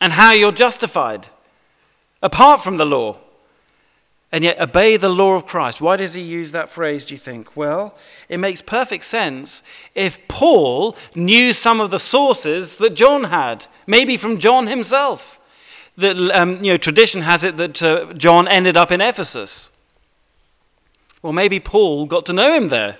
and 0.00 0.14
how 0.14 0.32
you're 0.32 0.50
justified 0.50 1.26
apart 2.22 2.64
from 2.64 2.78
the 2.78 2.86
law. 2.86 3.18
And 4.32 4.42
yet, 4.42 4.58
obey 4.58 4.96
the 4.96 5.10
law 5.10 5.34
of 5.34 5.44
Christ. 5.44 5.82
Why 5.82 5.96
does 5.96 6.14
he 6.14 6.22
use 6.22 6.52
that 6.52 6.70
phrase, 6.70 7.04
do 7.04 7.12
you 7.12 7.18
think? 7.18 7.54
Well, 7.54 7.94
it 8.30 8.38
makes 8.38 8.62
perfect 8.62 9.04
sense 9.04 9.62
if 9.94 10.18
Paul 10.26 10.96
knew 11.14 11.52
some 11.52 11.82
of 11.82 11.90
the 11.90 11.98
sources 11.98 12.78
that 12.78 12.94
John 12.94 13.24
had, 13.24 13.66
maybe 13.86 14.16
from 14.16 14.38
John 14.38 14.68
himself 14.68 15.38
that 15.98 16.16
um, 16.34 16.64
you 16.64 16.72
know, 16.72 16.78
tradition 16.78 17.20
has 17.20 17.44
it 17.44 17.58
that 17.58 17.82
uh, 17.82 18.14
John 18.14 18.48
ended 18.48 18.78
up 18.78 18.90
in 18.90 19.02
Ephesus. 19.02 19.68
Well, 21.22 21.32
maybe 21.32 21.60
Paul 21.60 22.06
got 22.06 22.26
to 22.26 22.32
know 22.32 22.54
him 22.54 22.68
there. 22.68 22.98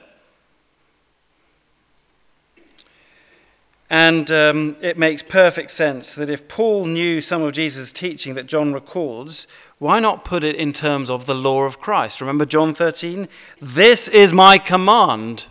And 3.90 4.30
um, 4.30 4.76
it 4.82 4.98
makes 4.98 5.22
perfect 5.22 5.70
sense 5.70 6.14
that 6.14 6.28
if 6.28 6.46
Paul 6.46 6.84
knew 6.84 7.20
some 7.20 7.42
of 7.42 7.54
Jesus' 7.54 7.90
teaching 7.90 8.34
that 8.34 8.46
John 8.46 8.74
records, 8.74 9.46
why 9.78 9.98
not 9.98 10.24
put 10.24 10.44
it 10.44 10.56
in 10.56 10.72
terms 10.72 11.08
of 11.08 11.24
the 11.24 11.34
law 11.34 11.62
of 11.62 11.80
Christ? 11.80 12.20
Remember 12.20 12.44
John 12.44 12.74
13? 12.74 13.28
This 13.60 14.08
is 14.08 14.32
my 14.32 14.58
command 14.58 15.46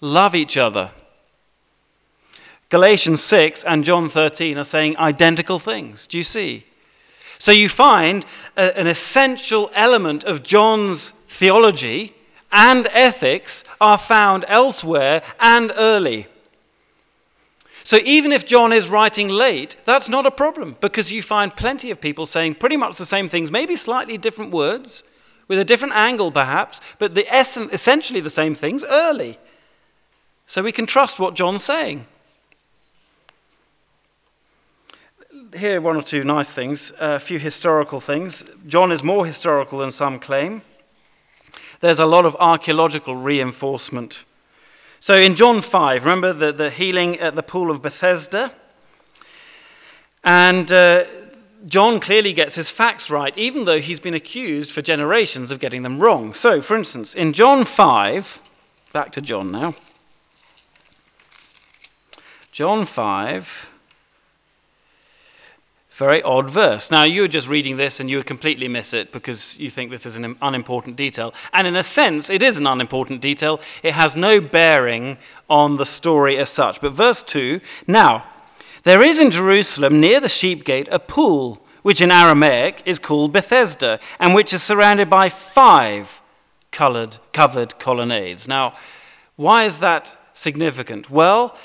love 0.00 0.34
each 0.34 0.56
other. 0.56 0.92
Galatians 2.70 3.22
6 3.22 3.64
and 3.64 3.84
John 3.84 4.08
13 4.08 4.56
are 4.58 4.64
saying 4.64 4.96
identical 4.98 5.58
things. 5.58 6.06
Do 6.06 6.16
you 6.16 6.24
see? 6.24 6.64
So 7.38 7.52
you 7.52 7.68
find 7.68 8.26
a, 8.56 8.76
an 8.78 8.86
essential 8.86 9.70
element 9.74 10.24
of 10.24 10.42
John's 10.42 11.12
theology 11.28 12.14
and 12.50 12.86
ethics 12.92 13.64
are 13.80 13.98
found 13.98 14.44
elsewhere 14.48 15.22
and 15.38 15.72
early. 15.76 16.26
So 17.84 17.98
even 18.04 18.32
if 18.32 18.44
John 18.44 18.72
is 18.72 18.90
writing 18.90 19.28
late, 19.28 19.76
that's 19.84 20.08
not 20.08 20.26
a 20.26 20.30
problem 20.30 20.76
because 20.80 21.10
you 21.10 21.22
find 21.22 21.56
plenty 21.56 21.90
of 21.90 22.00
people 22.00 22.26
saying 22.26 22.56
pretty 22.56 22.76
much 22.76 22.96
the 22.96 23.06
same 23.06 23.28
things, 23.28 23.50
maybe 23.50 23.76
slightly 23.76 24.18
different 24.18 24.50
words, 24.50 25.04
with 25.46 25.58
a 25.58 25.64
different 25.64 25.94
angle 25.94 26.30
perhaps, 26.30 26.80
but 26.98 27.14
the 27.14 27.26
essence, 27.34 27.72
essentially 27.72 28.20
the 28.20 28.28
same 28.28 28.54
things 28.54 28.84
early. 28.84 29.38
So 30.46 30.62
we 30.62 30.72
can 30.72 30.86
trust 30.86 31.18
what 31.18 31.34
John's 31.34 31.64
saying. 31.64 32.06
Here 35.56 35.78
are 35.78 35.80
one 35.80 35.96
or 35.96 36.02
two 36.02 36.24
nice 36.24 36.52
things, 36.52 36.92
a 36.98 37.18
few 37.18 37.38
historical 37.38 38.00
things. 38.00 38.44
John 38.66 38.92
is 38.92 39.02
more 39.02 39.26
historical 39.26 39.78
than 39.78 39.90
some 39.90 40.18
claim. 40.18 40.62
There's 41.80 42.00
a 42.00 42.06
lot 42.06 42.26
of 42.26 42.36
archaeological 42.38 43.16
reinforcement. 43.16 44.24
So 45.00 45.14
in 45.14 45.36
John 45.36 45.60
5, 45.60 46.04
remember 46.04 46.32
the, 46.32 46.52
the 46.52 46.70
healing 46.70 47.18
at 47.18 47.34
the 47.34 47.42
pool 47.42 47.70
of 47.70 47.82
Bethesda? 47.82 48.52
And 50.24 50.70
uh, 50.72 51.04
John 51.66 52.00
clearly 52.00 52.32
gets 52.32 52.56
his 52.56 52.68
facts 52.68 53.08
right, 53.08 53.36
even 53.38 53.64
though 53.64 53.80
he's 53.80 54.00
been 54.00 54.14
accused 54.14 54.72
for 54.72 54.82
generations 54.82 55.50
of 55.50 55.60
getting 55.60 55.82
them 55.82 56.00
wrong. 56.00 56.34
So, 56.34 56.60
for 56.60 56.76
instance, 56.76 57.14
in 57.14 57.32
John 57.32 57.64
5, 57.64 58.40
back 58.92 59.12
to 59.12 59.20
John 59.20 59.52
now. 59.52 59.74
John 62.50 62.84
5. 62.84 63.70
Very 65.98 66.22
odd 66.22 66.48
verse. 66.48 66.92
Now, 66.92 67.02
you 67.02 67.22
were 67.22 67.28
just 67.28 67.48
reading 67.48 67.76
this 67.76 67.98
and 67.98 68.08
you 68.08 68.18
would 68.18 68.26
completely 68.26 68.68
miss 68.68 68.94
it 68.94 69.10
because 69.10 69.58
you 69.58 69.68
think 69.68 69.90
this 69.90 70.06
is 70.06 70.14
an 70.14 70.36
unimportant 70.40 70.94
detail. 70.94 71.34
And 71.52 71.66
in 71.66 71.74
a 71.74 71.82
sense, 71.82 72.30
it 72.30 72.40
is 72.40 72.56
an 72.56 72.68
unimportant 72.68 73.20
detail. 73.20 73.60
It 73.82 73.94
has 73.94 74.14
no 74.14 74.40
bearing 74.40 75.18
on 75.50 75.76
the 75.76 75.84
story 75.84 76.38
as 76.38 76.50
such. 76.50 76.80
But 76.80 76.92
verse 76.92 77.24
2 77.24 77.60
Now, 77.88 78.24
there 78.84 79.04
is 79.04 79.18
in 79.18 79.32
Jerusalem 79.32 79.98
near 79.98 80.20
the 80.20 80.28
sheep 80.28 80.64
gate 80.64 80.86
a 80.92 81.00
pool, 81.00 81.66
which 81.82 82.00
in 82.00 82.12
Aramaic 82.12 82.80
is 82.86 83.00
called 83.00 83.32
Bethesda, 83.32 83.98
and 84.20 84.36
which 84.36 84.52
is 84.52 84.62
surrounded 84.62 85.10
by 85.10 85.28
five 85.28 86.20
colored, 86.70 87.18
covered 87.32 87.76
colonnades. 87.80 88.46
Now, 88.46 88.74
why 89.34 89.64
is 89.64 89.80
that 89.80 90.16
significant? 90.32 91.10
Well, 91.10 91.56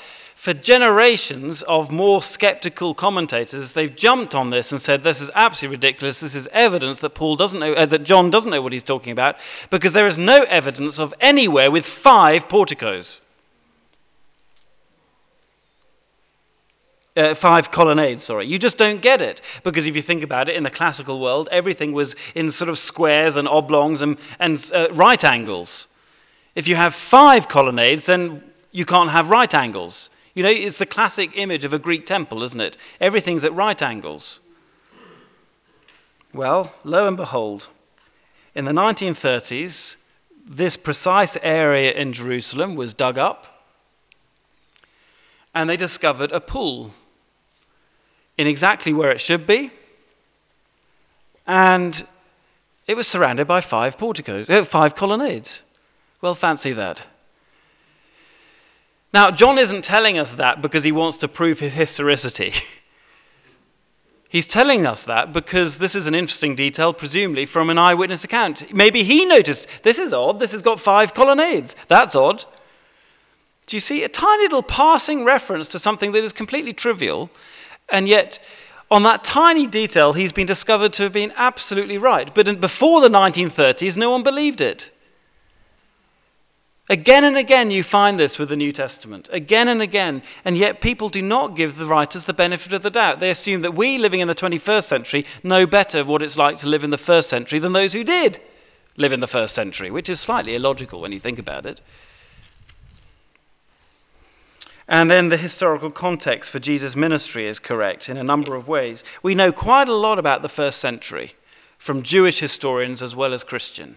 for 0.44 0.52
generations 0.52 1.62
of 1.62 1.90
more 1.90 2.20
skeptical 2.20 2.92
commentators, 2.92 3.72
they've 3.72 3.96
jumped 3.96 4.34
on 4.34 4.50
this 4.50 4.72
and 4.72 4.82
said 4.82 5.00
this 5.00 5.22
is 5.22 5.30
absolutely 5.34 5.76
ridiculous. 5.76 6.20
This 6.20 6.34
is 6.34 6.46
evidence 6.48 7.00
that 7.00 7.14
Paul 7.14 7.36
doesn't 7.36 7.58
know, 7.58 7.72
uh, 7.72 7.86
that 7.86 8.04
John 8.04 8.28
doesn't 8.28 8.50
know 8.50 8.60
what 8.60 8.74
he's 8.74 8.82
talking 8.82 9.10
about, 9.10 9.36
because 9.70 9.94
there 9.94 10.06
is 10.06 10.18
no 10.18 10.42
evidence 10.42 11.00
of 11.00 11.14
anywhere 11.18 11.70
with 11.70 11.86
five 11.86 12.46
porticos, 12.46 13.22
uh, 17.16 17.32
five 17.32 17.70
colonnades. 17.70 18.24
Sorry, 18.24 18.46
you 18.46 18.58
just 18.58 18.76
don't 18.76 19.00
get 19.00 19.22
it 19.22 19.40
because 19.62 19.86
if 19.86 19.96
you 19.96 20.02
think 20.02 20.22
about 20.22 20.50
it, 20.50 20.56
in 20.56 20.62
the 20.62 20.70
classical 20.70 21.20
world, 21.20 21.48
everything 21.52 21.94
was 21.94 22.16
in 22.34 22.50
sort 22.50 22.68
of 22.68 22.78
squares 22.78 23.38
and 23.38 23.48
oblongs 23.48 24.02
and, 24.02 24.18
and 24.38 24.70
uh, 24.74 24.88
right 24.92 25.24
angles. 25.24 25.86
If 26.54 26.68
you 26.68 26.76
have 26.76 26.94
five 26.94 27.48
colonnades, 27.48 28.04
then 28.04 28.42
you 28.72 28.84
can't 28.84 29.08
have 29.08 29.30
right 29.30 29.54
angles. 29.54 30.10
You 30.34 30.42
know, 30.42 30.50
it's 30.50 30.78
the 30.78 30.86
classic 30.86 31.30
image 31.36 31.64
of 31.64 31.72
a 31.72 31.78
Greek 31.78 32.06
temple, 32.06 32.42
isn't 32.42 32.60
it? 32.60 32.76
Everything's 33.00 33.44
at 33.44 33.54
right 33.54 33.80
angles. 33.80 34.40
Well, 36.32 36.74
lo 36.82 37.06
and 37.06 37.16
behold, 37.16 37.68
in 38.54 38.64
the 38.64 38.72
1930s, 38.72 39.96
this 40.44 40.76
precise 40.76 41.38
area 41.42 41.92
in 41.92 42.12
Jerusalem 42.12 42.74
was 42.74 42.92
dug 42.92 43.16
up, 43.16 43.64
and 45.54 45.70
they 45.70 45.76
discovered 45.76 46.32
a 46.32 46.40
pool 46.40 46.92
in 48.36 48.48
exactly 48.48 48.92
where 48.92 49.12
it 49.12 49.20
should 49.20 49.46
be, 49.46 49.70
and 51.46 52.04
it 52.88 52.96
was 52.96 53.06
surrounded 53.06 53.46
by 53.46 53.60
five 53.60 53.96
porticos, 53.96 54.50
uh, 54.50 54.64
five 54.64 54.96
colonnades. 54.96 55.62
Well, 56.20 56.34
fancy 56.34 56.72
that. 56.72 57.04
Now, 59.14 59.30
John 59.30 59.58
isn't 59.58 59.84
telling 59.84 60.18
us 60.18 60.32
that 60.34 60.60
because 60.60 60.82
he 60.82 60.90
wants 60.90 61.18
to 61.18 61.28
prove 61.28 61.60
his 61.60 61.74
historicity. 61.74 62.52
He's 64.28 64.48
telling 64.48 64.84
us 64.86 65.04
that 65.04 65.32
because 65.32 65.78
this 65.78 65.94
is 65.94 66.08
an 66.08 66.16
interesting 66.16 66.56
detail, 66.56 66.92
presumably 66.92 67.46
from 67.46 67.70
an 67.70 67.78
eyewitness 67.78 68.24
account. 68.24 68.74
Maybe 68.74 69.04
he 69.04 69.24
noticed 69.24 69.68
this 69.84 69.98
is 69.98 70.12
odd, 70.12 70.40
this 70.40 70.50
has 70.50 70.62
got 70.62 70.80
five 70.80 71.14
colonnades. 71.14 71.76
That's 71.86 72.16
odd. 72.16 72.44
Do 73.68 73.76
you 73.76 73.80
see 73.80 74.02
a 74.02 74.08
tiny 74.08 74.42
little 74.42 74.64
passing 74.64 75.24
reference 75.24 75.68
to 75.68 75.78
something 75.78 76.10
that 76.10 76.24
is 76.24 76.32
completely 76.32 76.72
trivial, 76.72 77.30
and 77.90 78.08
yet 78.08 78.40
on 78.90 79.04
that 79.04 79.22
tiny 79.22 79.68
detail, 79.68 80.14
he's 80.14 80.32
been 80.32 80.48
discovered 80.48 80.92
to 80.94 81.04
have 81.04 81.12
been 81.12 81.32
absolutely 81.36 81.98
right. 81.98 82.34
But 82.34 82.60
before 82.60 83.00
the 83.00 83.08
1930s, 83.08 83.96
no 83.96 84.10
one 84.10 84.24
believed 84.24 84.60
it. 84.60 84.90
Again 86.90 87.24
and 87.24 87.36
again, 87.36 87.70
you 87.70 87.82
find 87.82 88.18
this 88.18 88.38
with 88.38 88.50
the 88.50 88.56
New 88.56 88.70
Testament. 88.70 89.30
Again 89.32 89.68
and 89.68 89.80
again. 89.80 90.22
And 90.44 90.58
yet, 90.58 90.82
people 90.82 91.08
do 91.08 91.22
not 91.22 91.56
give 91.56 91.78
the 91.78 91.86
writers 91.86 92.26
the 92.26 92.34
benefit 92.34 92.74
of 92.74 92.82
the 92.82 92.90
doubt. 92.90 93.20
They 93.20 93.30
assume 93.30 93.62
that 93.62 93.74
we, 93.74 93.96
living 93.96 94.20
in 94.20 94.28
the 94.28 94.34
21st 94.34 94.84
century, 94.84 95.24
know 95.42 95.64
better 95.64 96.04
what 96.04 96.22
it's 96.22 96.36
like 96.36 96.58
to 96.58 96.68
live 96.68 96.84
in 96.84 96.90
the 96.90 96.98
first 96.98 97.30
century 97.30 97.58
than 97.58 97.72
those 97.72 97.94
who 97.94 98.04
did 98.04 98.38
live 98.96 99.12
in 99.12 99.20
the 99.20 99.26
first 99.26 99.54
century, 99.54 99.90
which 99.90 100.10
is 100.10 100.20
slightly 100.20 100.54
illogical 100.54 101.00
when 101.00 101.10
you 101.10 101.18
think 101.18 101.38
about 101.38 101.64
it. 101.64 101.80
And 104.86 105.10
then 105.10 105.30
the 105.30 105.38
historical 105.38 105.90
context 105.90 106.50
for 106.50 106.58
Jesus' 106.58 106.94
ministry 106.94 107.46
is 107.46 107.58
correct 107.58 108.10
in 108.10 108.18
a 108.18 108.22
number 108.22 108.54
of 108.54 108.68
ways. 108.68 109.02
We 109.22 109.34
know 109.34 109.50
quite 109.52 109.88
a 109.88 109.94
lot 109.94 110.18
about 110.18 110.42
the 110.42 110.48
first 110.50 110.78
century 110.78 111.34
from 111.78 112.02
Jewish 112.02 112.40
historians 112.40 113.02
as 113.02 113.16
well 113.16 113.32
as 113.32 113.42
Christian 113.42 113.96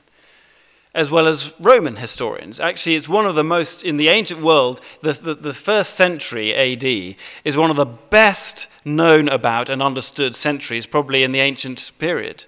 as 0.97 1.11
well 1.11 1.27
as 1.27 1.53
Roman 1.59 1.97
historians. 1.97 2.59
Actually, 2.59 2.95
it's 2.95 3.07
one 3.07 3.27
of 3.27 3.35
the 3.35 3.43
most, 3.43 3.83
in 3.83 3.97
the 3.97 4.07
ancient 4.07 4.41
world, 4.41 4.81
the, 5.03 5.13
the, 5.13 5.35
the, 5.35 5.53
first 5.53 5.93
century 5.93 6.55
AD 6.55 7.15
is 7.45 7.55
one 7.55 7.69
of 7.69 7.75
the 7.75 7.85
best 7.85 8.67
known 8.83 9.29
about 9.29 9.69
and 9.69 9.83
understood 9.83 10.35
centuries, 10.35 10.87
probably 10.87 11.21
in 11.21 11.33
the 11.33 11.39
ancient 11.39 11.91
period. 11.99 12.45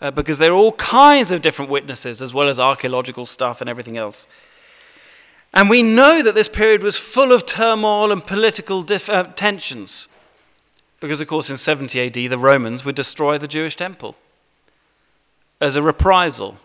Uh, 0.00 0.12
because 0.12 0.38
there 0.38 0.52
are 0.52 0.54
all 0.54 0.70
kinds 0.74 1.32
of 1.32 1.42
different 1.42 1.68
witnesses, 1.68 2.22
as 2.22 2.32
well 2.32 2.48
as 2.48 2.60
archaeological 2.60 3.26
stuff 3.26 3.60
and 3.60 3.68
everything 3.68 3.96
else. 3.96 4.28
And 5.52 5.68
we 5.68 5.82
know 5.82 6.22
that 6.22 6.36
this 6.36 6.48
period 6.48 6.80
was 6.80 6.96
full 6.96 7.32
of 7.32 7.44
turmoil 7.44 8.12
and 8.12 8.24
political 8.24 8.86
uh, 8.88 9.24
tensions. 9.34 10.06
Because, 11.00 11.20
of 11.20 11.26
course, 11.26 11.50
in 11.50 11.58
70 11.58 12.00
AD, 12.00 12.30
the 12.30 12.38
Romans 12.38 12.84
would 12.84 12.94
destroy 12.94 13.36
the 13.36 13.48
Jewish 13.48 13.74
temple 13.74 14.14
as 15.60 15.74
a 15.74 15.82
reprisal 15.82 16.58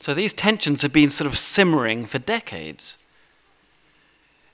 so 0.00 0.14
these 0.14 0.32
tensions 0.32 0.82
have 0.82 0.92
been 0.92 1.10
sort 1.10 1.26
of 1.26 1.38
simmering 1.38 2.06
for 2.06 2.18
decades. 2.18 2.96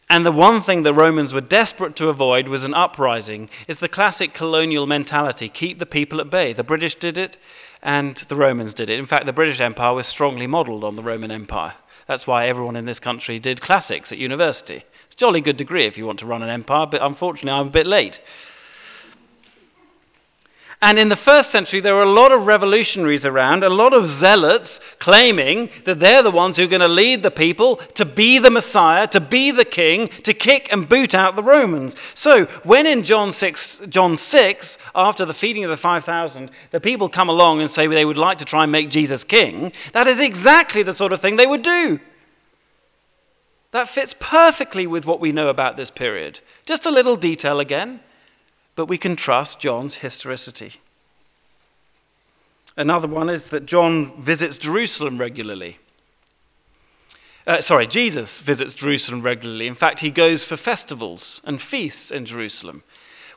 And 0.08 0.24
the 0.24 0.32
one 0.32 0.60
thing 0.60 0.82
the 0.82 0.94
Romans 0.94 1.32
were 1.32 1.40
desperate 1.40 1.96
to 1.96 2.08
avoid 2.08 2.46
was 2.46 2.62
an 2.62 2.74
uprising. 2.74 3.48
It's 3.66 3.80
the 3.80 3.88
classic 3.88 4.34
colonial 4.34 4.86
mentality 4.86 5.48
keep 5.48 5.78
the 5.78 5.86
people 5.86 6.20
at 6.20 6.30
bay. 6.30 6.52
The 6.52 6.62
British 6.62 6.94
did 6.94 7.18
it, 7.18 7.36
and 7.82 8.16
the 8.28 8.36
Romans 8.36 8.74
did 8.74 8.88
it. 8.88 8.98
In 8.98 9.06
fact, 9.06 9.26
the 9.26 9.32
British 9.32 9.60
Empire 9.60 9.94
was 9.94 10.06
strongly 10.06 10.46
modeled 10.46 10.84
on 10.84 10.96
the 10.96 11.02
Roman 11.02 11.30
Empire. 11.30 11.74
That's 12.06 12.26
why 12.26 12.46
everyone 12.46 12.76
in 12.76 12.84
this 12.84 13.00
country 13.00 13.40
did 13.40 13.60
classics 13.60 14.12
at 14.12 14.18
university. 14.18 14.84
It's 15.06 15.14
a 15.14 15.18
jolly 15.18 15.40
good 15.40 15.56
degree 15.56 15.86
if 15.86 15.98
you 15.98 16.06
want 16.06 16.20
to 16.20 16.26
run 16.26 16.42
an 16.42 16.50
empire, 16.50 16.86
but 16.86 17.02
unfortunately, 17.02 17.58
I'm 17.58 17.68
a 17.68 17.70
bit 17.70 17.86
late. 17.86 18.20
And 20.82 20.98
in 20.98 21.08
the 21.08 21.16
first 21.16 21.50
century, 21.50 21.80
there 21.80 21.94
were 21.94 22.02
a 22.02 22.08
lot 22.08 22.32
of 22.32 22.46
revolutionaries 22.46 23.24
around, 23.24 23.64
a 23.64 23.70
lot 23.70 23.94
of 23.94 24.06
zealots 24.06 24.78
claiming 24.98 25.70
that 25.84 26.00
they're 26.00 26.22
the 26.22 26.30
ones 26.30 26.56
who 26.56 26.64
are 26.64 26.68
going 26.68 26.80
to 26.80 26.88
lead 26.88 27.22
the 27.22 27.30
people 27.30 27.76
to 27.94 28.04
be 28.04 28.38
the 28.38 28.50
Messiah, 28.50 29.06
to 29.08 29.20
be 29.20 29.50
the 29.50 29.64
king, 29.64 30.08
to 30.08 30.34
kick 30.34 30.70
and 30.70 30.86
boot 30.86 31.14
out 31.14 31.34
the 31.34 31.42
Romans. 31.42 31.96
So 32.12 32.44
when 32.62 32.86
in 32.86 33.04
John 33.04 33.32
6, 33.32 33.82
John 33.88 34.18
6 34.18 34.78
after 34.94 35.24
the 35.24 35.32
feeding 35.32 35.64
of 35.64 35.70
the 35.70 35.78
5,000, 35.78 36.50
the 36.72 36.80
people 36.80 37.08
come 37.08 37.30
along 37.30 37.60
and 37.60 37.70
say 37.70 37.86
they 37.86 38.04
would 38.04 38.18
like 38.18 38.36
to 38.38 38.44
try 38.44 38.64
and 38.64 38.72
make 38.72 38.90
Jesus 38.90 39.24
king, 39.24 39.72
that 39.92 40.06
is 40.06 40.20
exactly 40.20 40.82
the 40.82 40.92
sort 40.92 41.12
of 41.12 41.22
thing 41.22 41.36
they 41.36 41.46
would 41.46 41.62
do. 41.62 42.00
That 43.70 43.88
fits 43.88 44.14
perfectly 44.20 44.86
with 44.86 45.06
what 45.06 45.20
we 45.20 45.32
know 45.32 45.48
about 45.48 45.78
this 45.78 45.90
period. 45.90 46.40
Just 46.66 46.84
a 46.84 46.90
little 46.90 47.16
detail 47.16 47.60
again 47.60 48.00
but 48.76 48.86
we 48.86 48.98
can 48.98 49.16
trust 49.16 49.58
John's 49.58 49.96
historicity. 49.96 50.74
Another 52.76 53.08
one 53.08 53.30
is 53.30 53.48
that 53.48 53.66
John 53.66 54.12
visits 54.20 54.58
Jerusalem 54.58 55.18
regularly. 55.18 55.78
Uh, 57.46 57.60
sorry, 57.60 57.86
Jesus 57.86 58.40
visits 58.40 58.74
Jerusalem 58.74 59.22
regularly. 59.22 59.66
In 59.66 59.74
fact, 59.74 60.00
he 60.00 60.10
goes 60.10 60.44
for 60.44 60.56
festivals 60.56 61.40
and 61.44 61.62
feasts 61.62 62.10
in 62.10 62.26
Jerusalem. 62.26 62.82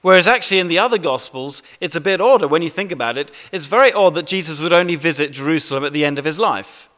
Whereas 0.01 0.27
actually 0.27 0.59
in 0.59 0.67
the 0.67 0.79
other 0.79 0.97
Gospels, 0.97 1.61
it's 1.79 1.95
a 1.95 2.01
bit 2.01 2.19
odder 2.19 2.47
when 2.47 2.61
you 2.61 2.69
think 2.69 2.91
about 2.91 3.17
it. 3.17 3.31
It's 3.51 3.65
very 3.65 3.93
odd 3.93 4.15
that 4.15 4.27
Jesus 4.27 4.59
would 4.59 4.73
only 4.73 4.95
visit 4.95 5.31
Jerusalem 5.31 5.83
at 5.83 5.93
the 5.93 6.05
end 6.05 6.17
of 6.19 6.25
his 6.25 6.39
life. 6.39 6.89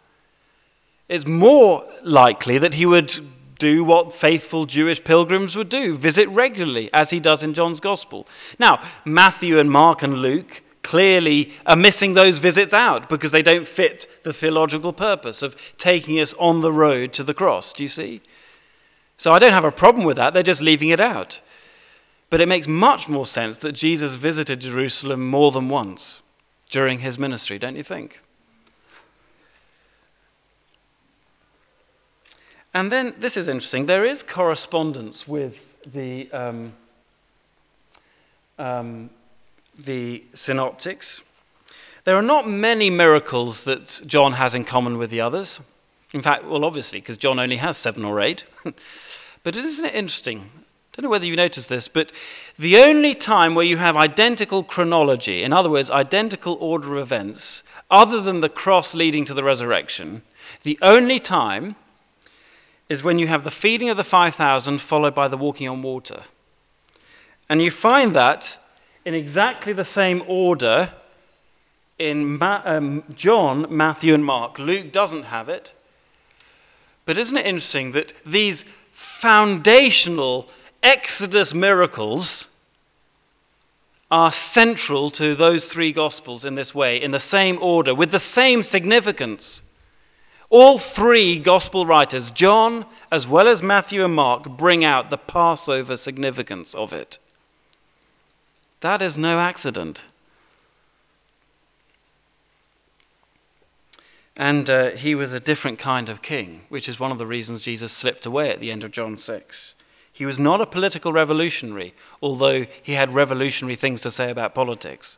It's 1.09 1.27
more 1.27 1.83
likely 2.03 2.57
that 2.57 2.75
he 2.75 2.85
would 2.85 3.19
do 3.61 3.83
what 3.83 4.11
faithful 4.11 4.65
Jewish 4.65 5.03
pilgrims 5.03 5.55
would 5.55 5.69
do 5.69 5.95
visit 5.95 6.27
regularly, 6.29 6.89
as 6.91 7.11
he 7.11 7.19
does 7.19 7.43
in 7.43 7.53
John's 7.53 7.79
Gospel. 7.79 8.27
Now, 8.57 8.81
Matthew 9.05 9.59
and 9.59 9.69
Mark 9.69 10.01
and 10.01 10.15
Luke 10.15 10.63
clearly 10.81 11.53
are 11.67 11.75
missing 11.75 12.15
those 12.15 12.39
visits 12.39 12.73
out 12.73 13.07
because 13.07 13.31
they 13.31 13.43
don't 13.43 13.67
fit 13.67 14.07
the 14.23 14.33
theological 14.33 14.91
purpose 14.91 15.43
of 15.43 15.55
taking 15.77 16.19
us 16.19 16.33
on 16.39 16.61
the 16.61 16.73
road 16.73 17.13
to 17.13 17.23
the 17.23 17.35
cross. 17.35 17.71
Do 17.71 17.83
you 17.83 17.89
see? 17.89 18.21
So 19.15 19.31
I 19.31 19.37
don't 19.37 19.53
have 19.53 19.63
a 19.63 19.71
problem 19.71 20.05
with 20.05 20.17
that, 20.17 20.33
they're 20.33 20.41
just 20.41 20.61
leaving 20.61 20.89
it 20.89 20.99
out. 20.99 21.39
But 22.31 22.41
it 22.41 22.47
makes 22.47 22.67
much 22.67 23.07
more 23.07 23.27
sense 23.27 23.57
that 23.59 23.73
Jesus 23.73 24.15
visited 24.15 24.61
Jerusalem 24.61 25.29
more 25.29 25.51
than 25.51 25.69
once 25.69 26.21
during 26.71 26.99
his 26.99 27.19
ministry, 27.19 27.59
don't 27.59 27.75
you 27.75 27.83
think? 27.83 28.21
And 32.73 32.91
then, 32.91 33.13
this 33.19 33.35
is 33.35 33.47
interesting, 33.47 33.85
there 33.85 34.03
is 34.03 34.23
correspondence 34.23 35.27
with 35.27 35.81
the, 35.83 36.31
um, 36.31 36.73
um, 38.57 39.09
the 39.77 40.23
synoptics. 40.33 41.21
There 42.05 42.15
are 42.15 42.21
not 42.21 42.47
many 42.47 42.89
miracles 42.89 43.65
that 43.65 44.01
John 44.05 44.33
has 44.33 44.55
in 44.55 44.63
common 44.63 44.97
with 44.97 45.09
the 45.09 45.21
others. 45.21 45.59
In 46.13 46.21
fact, 46.21 46.45
well, 46.45 46.65
obviously, 46.65 46.99
because 46.99 47.17
John 47.17 47.39
only 47.39 47.57
has 47.57 47.77
seven 47.77 48.05
or 48.05 48.21
eight. 48.21 48.45
but 49.43 49.55
isn't 49.55 49.85
it 49.85 49.93
interesting? 49.93 50.39
I 50.39 50.95
don't 50.95 51.03
know 51.03 51.09
whether 51.09 51.25
you 51.25 51.35
noticed 51.35 51.69
this, 51.69 51.87
but 51.87 52.11
the 52.57 52.77
only 52.77 53.15
time 53.15 53.55
where 53.55 53.65
you 53.65 53.77
have 53.77 53.95
identical 53.95 54.63
chronology, 54.63 55.43
in 55.43 55.53
other 55.53 55.69
words, 55.69 55.89
identical 55.89 56.57
order 56.59 56.97
of 56.97 57.03
events, 57.03 57.63
other 57.89 58.19
than 58.19 58.39
the 58.39 58.49
cross 58.49 58.93
leading 58.93 59.23
to 59.25 59.33
the 59.33 59.43
resurrection, 59.43 60.21
the 60.63 60.77
only 60.81 61.19
time 61.19 61.75
is 62.91 63.03
when 63.03 63.17
you 63.17 63.27
have 63.27 63.45
the 63.45 63.49
feeding 63.49 63.89
of 63.89 63.95
the 63.95 64.03
5,000 64.03 64.81
followed 64.81 65.15
by 65.15 65.29
the 65.29 65.37
walking 65.37 65.69
on 65.69 65.81
water. 65.81 66.23
And 67.47 67.61
you 67.61 67.71
find 67.71 68.13
that 68.13 68.57
in 69.05 69.13
exactly 69.13 69.71
the 69.71 69.85
same 69.85 70.21
order 70.27 70.91
in 71.97 72.37
Ma- 72.37 72.61
um, 72.65 73.03
John, 73.15 73.65
Matthew, 73.69 74.13
and 74.13 74.25
Mark. 74.25 74.59
Luke 74.59 74.91
doesn't 74.91 75.23
have 75.23 75.47
it. 75.47 75.71
But 77.05 77.17
isn't 77.17 77.37
it 77.37 77.45
interesting 77.45 77.93
that 77.93 78.11
these 78.25 78.65
foundational 78.91 80.49
Exodus 80.83 81.53
miracles 81.53 82.49
are 84.09 84.33
central 84.33 85.09
to 85.11 85.33
those 85.33 85.63
three 85.63 85.93
Gospels 85.93 86.43
in 86.43 86.55
this 86.55 86.75
way, 86.75 87.01
in 87.01 87.11
the 87.11 87.21
same 87.21 87.57
order, 87.61 87.95
with 87.95 88.11
the 88.11 88.19
same 88.19 88.63
significance? 88.63 89.61
All 90.51 90.77
three 90.77 91.39
gospel 91.39 91.85
writers, 91.85 92.29
John 92.29 92.85
as 93.09 93.25
well 93.25 93.47
as 93.47 93.63
Matthew 93.63 94.03
and 94.03 94.13
Mark, 94.13 94.43
bring 94.57 94.83
out 94.83 95.09
the 95.09 95.17
Passover 95.17 95.95
significance 95.95 96.75
of 96.75 96.91
it. 96.91 97.17
That 98.81 99.01
is 99.01 99.17
no 99.17 99.39
accident. 99.39 100.03
And 104.35 104.69
uh, 104.69 104.89
he 104.91 105.15
was 105.15 105.31
a 105.31 105.39
different 105.39 105.79
kind 105.79 106.09
of 106.09 106.21
king, 106.21 106.61
which 106.67 106.89
is 106.89 106.99
one 106.99 107.13
of 107.13 107.17
the 107.17 107.25
reasons 107.25 107.61
Jesus 107.61 107.93
slipped 107.93 108.25
away 108.25 108.49
at 108.49 108.59
the 108.59 108.71
end 108.71 108.83
of 108.83 108.91
John 108.91 109.17
6. 109.17 109.75
He 110.11 110.25
was 110.25 110.37
not 110.37 110.59
a 110.59 110.65
political 110.65 111.13
revolutionary, 111.13 111.93
although 112.21 112.65
he 112.83 112.93
had 112.93 113.13
revolutionary 113.13 113.77
things 113.77 114.01
to 114.01 114.11
say 114.11 114.29
about 114.29 114.53
politics. 114.53 115.17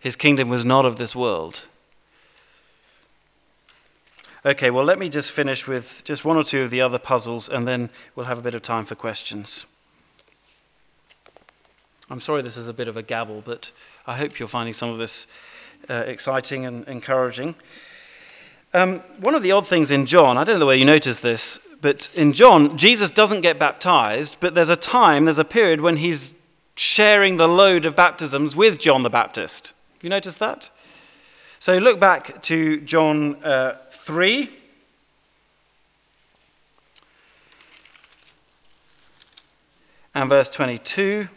His 0.00 0.16
kingdom 0.16 0.48
was 0.48 0.64
not 0.64 0.84
of 0.84 0.96
this 0.96 1.14
world. 1.14 1.66
Okay, 4.44 4.70
well, 4.70 4.86
let 4.86 4.98
me 4.98 5.10
just 5.10 5.32
finish 5.32 5.68
with 5.68 6.02
just 6.04 6.24
one 6.24 6.38
or 6.38 6.42
two 6.42 6.62
of 6.62 6.70
the 6.70 6.80
other 6.80 6.98
puzzles, 6.98 7.46
and 7.46 7.68
then 7.68 7.90
we'll 8.16 8.24
have 8.24 8.38
a 8.38 8.42
bit 8.42 8.54
of 8.54 8.62
time 8.62 8.86
for 8.86 8.94
questions. 8.94 9.66
I'm 12.08 12.20
sorry 12.20 12.40
this 12.40 12.56
is 12.56 12.66
a 12.66 12.72
bit 12.72 12.88
of 12.88 12.96
a 12.96 13.02
gabble, 13.02 13.42
but 13.44 13.70
I 14.06 14.16
hope 14.16 14.38
you're 14.38 14.48
finding 14.48 14.72
some 14.72 14.88
of 14.88 14.96
this 14.96 15.26
uh, 15.90 16.04
exciting 16.06 16.64
and 16.64 16.88
encouraging. 16.88 17.54
Um, 18.72 19.00
one 19.18 19.34
of 19.34 19.42
the 19.42 19.52
odd 19.52 19.66
things 19.66 19.90
in 19.90 20.06
John, 20.06 20.38
I 20.38 20.44
don't 20.44 20.58
know 20.58 20.66
whether 20.66 20.78
you 20.78 20.86
notice 20.86 21.20
this, 21.20 21.58
but 21.82 22.08
in 22.14 22.32
John, 22.32 22.78
Jesus 22.78 23.10
doesn't 23.10 23.42
get 23.42 23.58
baptized, 23.58 24.38
but 24.40 24.54
there's 24.54 24.70
a 24.70 24.76
time, 24.76 25.26
there's 25.26 25.38
a 25.38 25.44
period 25.44 25.82
when 25.82 25.98
he's 25.98 26.32
sharing 26.76 27.36
the 27.36 27.48
load 27.48 27.84
of 27.84 27.94
baptisms 27.94 28.56
with 28.56 28.78
John 28.78 29.02
the 29.02 29.10
Baptist. 29.10 29.74
Have 29.96 30.04
you 30.04 30.10
noticed 30.10 30.38
that? 30.38 30.70
So 31.58 31.76
look 31.76 32.00
back 32.00 32.42
to 32.44 32.80
John 32.80 33.36
uh, 33.44 33.76
3. 34.00 34.50
And 40.14 40.28
verse 40.28 40.50
22. 40.50 41.28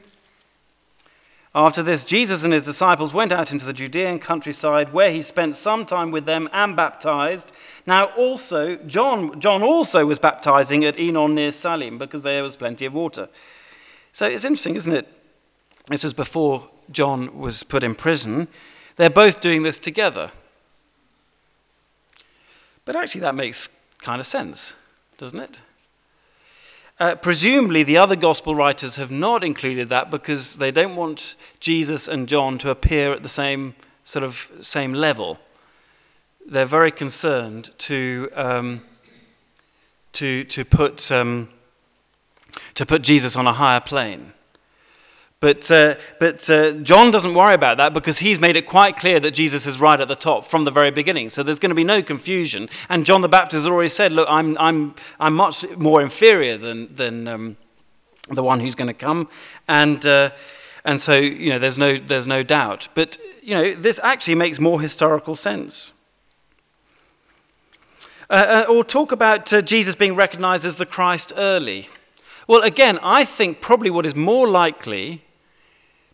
After 1.56 1.84
this, 1.84 2.04
Jesus 2.04 2.44
and 2.44 2.52
his 2.52 2.66
disciples 2.66 3.14
went 3.14 3.32
out 3.32 3.52
into 3.52 3.66
the 3.66 3.74
Judean 3.74 4.18
countryside, 4.18 4.92
where 4.92 5.12
he 5.12 5.22
spent 5.22 5.56
some 5.56 5.86
time 5.86 6.10
with 6.10 6.26
them 6.26 6.50
and 6.52 6.76
baptized. 6.76 7.52
Now, 7.86 8.06
also, 8.16 8.76
John, 8.78 9.40
John 9.40 9.62
also 9.62 10.04
was 10.08 10.18
baptizing 10.18 10.84
at 10.84 11.00
Enon 11.00 11.36
near 11.36 11.52
Salim, 11.52 12.00
because 12.00 12.24
there 12.24 12.42
was 12.42 12.56
plenty 12.56 12.88
of 12.88 12.94
water. 12.94 13.30
So 14.14 14.26
it's 14.26 14.46
interesting, 14.46 14.76
isn't 14.76 14.94
it? 14.94 15.08
This 15.90 16.04
was 16.04 16.14
before 16.14 16.70
John 16.92 17.38
was 17.38 17.62
put 17.62 17.84
in 17.84 17.94
prison. 17.94 18.48
They're 18.96 19.12
both 19.12 19.40
doing 19.40 19.62
this 19.62 19.78
together. 19.78 20.32
But 22.86 22.96
actually, 22.96 23.22
that 23.22 23.36
makes 23.36 23.70
kind 24.02 24.20
of 24.20 24.26
sense, 24.26 24.76
doesn't 25.18 25.40
it? 25.40 25.58
Uh, 27.00 27.16
presumably, 27.16 27.84
the 27.84 27.98
other 27.98 28.16
gospel 28.16 28.56
writers 28.56 28.98
have 28.98 29.10
not 29.10 29.44
included 29.44 29.90
that 29.90 30.12
because 30.12 30.58
they 30.58 30.72
don't 30.72 30.96
want 30.96 31.36
Jesus 31.60 32.08
and 32.08 32.28
John 32.28 32.58
to 32.60 32.70
appear 32.70 33.12
at 33.14 33.24
the 33.24 33.30
same 33.30 33.76
sort 34.06 34.24
of 34.24 34.52
same 34.62 34.94
level. 34.94 35.40
They're 36.46 36.66
very 36.66 36.92
concerned 36.92 37.72
to 37.80 38.30
um, 38.36 38.82
to 40.14 40.44
to 40.44 40.66
put 40.66 41.12
um, 41.12 41.50
to 42.76 42.86
put 42.86 43.02
Jesus 43.02 43.36
on 43.36 43.48
a 43.48 43.54
higher 43.54 43.80
plane. 43.80 44.33
But, 45.44 45.70
uh, 45.72 45.96
but 46.20 46.50
uh, 46.50 46.72
John 46.72 47.12
doesn't 47.12 47.34
worry 47.34 47.54
about 47.54 47.76
that 47.76 47.92
because 47.92 48.20
he's 48.20 48.40
made 48.40 48.56
it 48.56 48.66
quite 48.66 48.96
clear 48.96 49.20
that 49.20 49.32
Jesus 49.32 49.68
is 49.68 49.82
right 49.82 50.00
at 50.00 50.08
the 50.08 50.16
top 50.16 50.46
from 50.46 50.64
the 50.64 50.72
very 50.72 50.90
beginning. 50.90 51.30
So 51.30 51.44
there's 51.44 51.60
going 51.60 51.72
to 51.72 51.76
be 51.76 51.84
no 51.84 52.02
confusion. 52.02 52.70
And 52.88 53.06
John 53.06 53.20
the 53.20 53.28
Baptist 53.28 53.56
has 53.56 53.68
already 53.68 53.90
said, 53.90 54.14
Look, 54.14 54.26
I'm, 54.30 54.58
I'm, 54.58 54.96
I'm 55.20 55.34
much 55.34 55.70
more 55.76 56.02
inferior 56.02 56.58
than, 56.58 56.96
than 56.96 57.28
um, 57.28 57.58
the 58.30 58.42
one 58.42 58.62
who's 58.62 58.74
going 58.74 58.88
to 58.88 58.94
come. 58.94 59.28
And, 59.68 60.06
uh, 60.06 60.30
and 60.86 61.02
so, 61.02 61.18
you 61.18 61.50
know, 61.50 61.60
there's 61.60 61.78
no, 61.78 61.98
there's 61.98 62.26
no 62.26 62.42
doubt. 62.42 62.88
But, 62.94 63.18
you 63.42 63.54
know, 63.54 63.76
this 63.76 64.00
actually 64.02 64.36
makes 64.36 64.62
more 64.62 64.80
historical 64.80 65.36
sense. 65.36 65.92
Uh, 68.30 68.64
uh, 68.66 68.72
or 68.72 68.86
talk 68.86 69.12
about 69.12 69.52
uh, 69.52 69.62
Jesus 69.62 69.94
being 69.94 70.16
recognized 70.16 70.64
as 70.64 70.78
the 70.78 70.86
Christ 70.86 71.34
early. 71.36 71.90
Well, 72.48 72.62
again, 72.62 72.98
I 73.04 73.26
think 73.26 73.60
probably 73.60 73.90
what 73.90 74.06
is 74.06 74.16
more 74.16 74.48
likely 74.48 75.22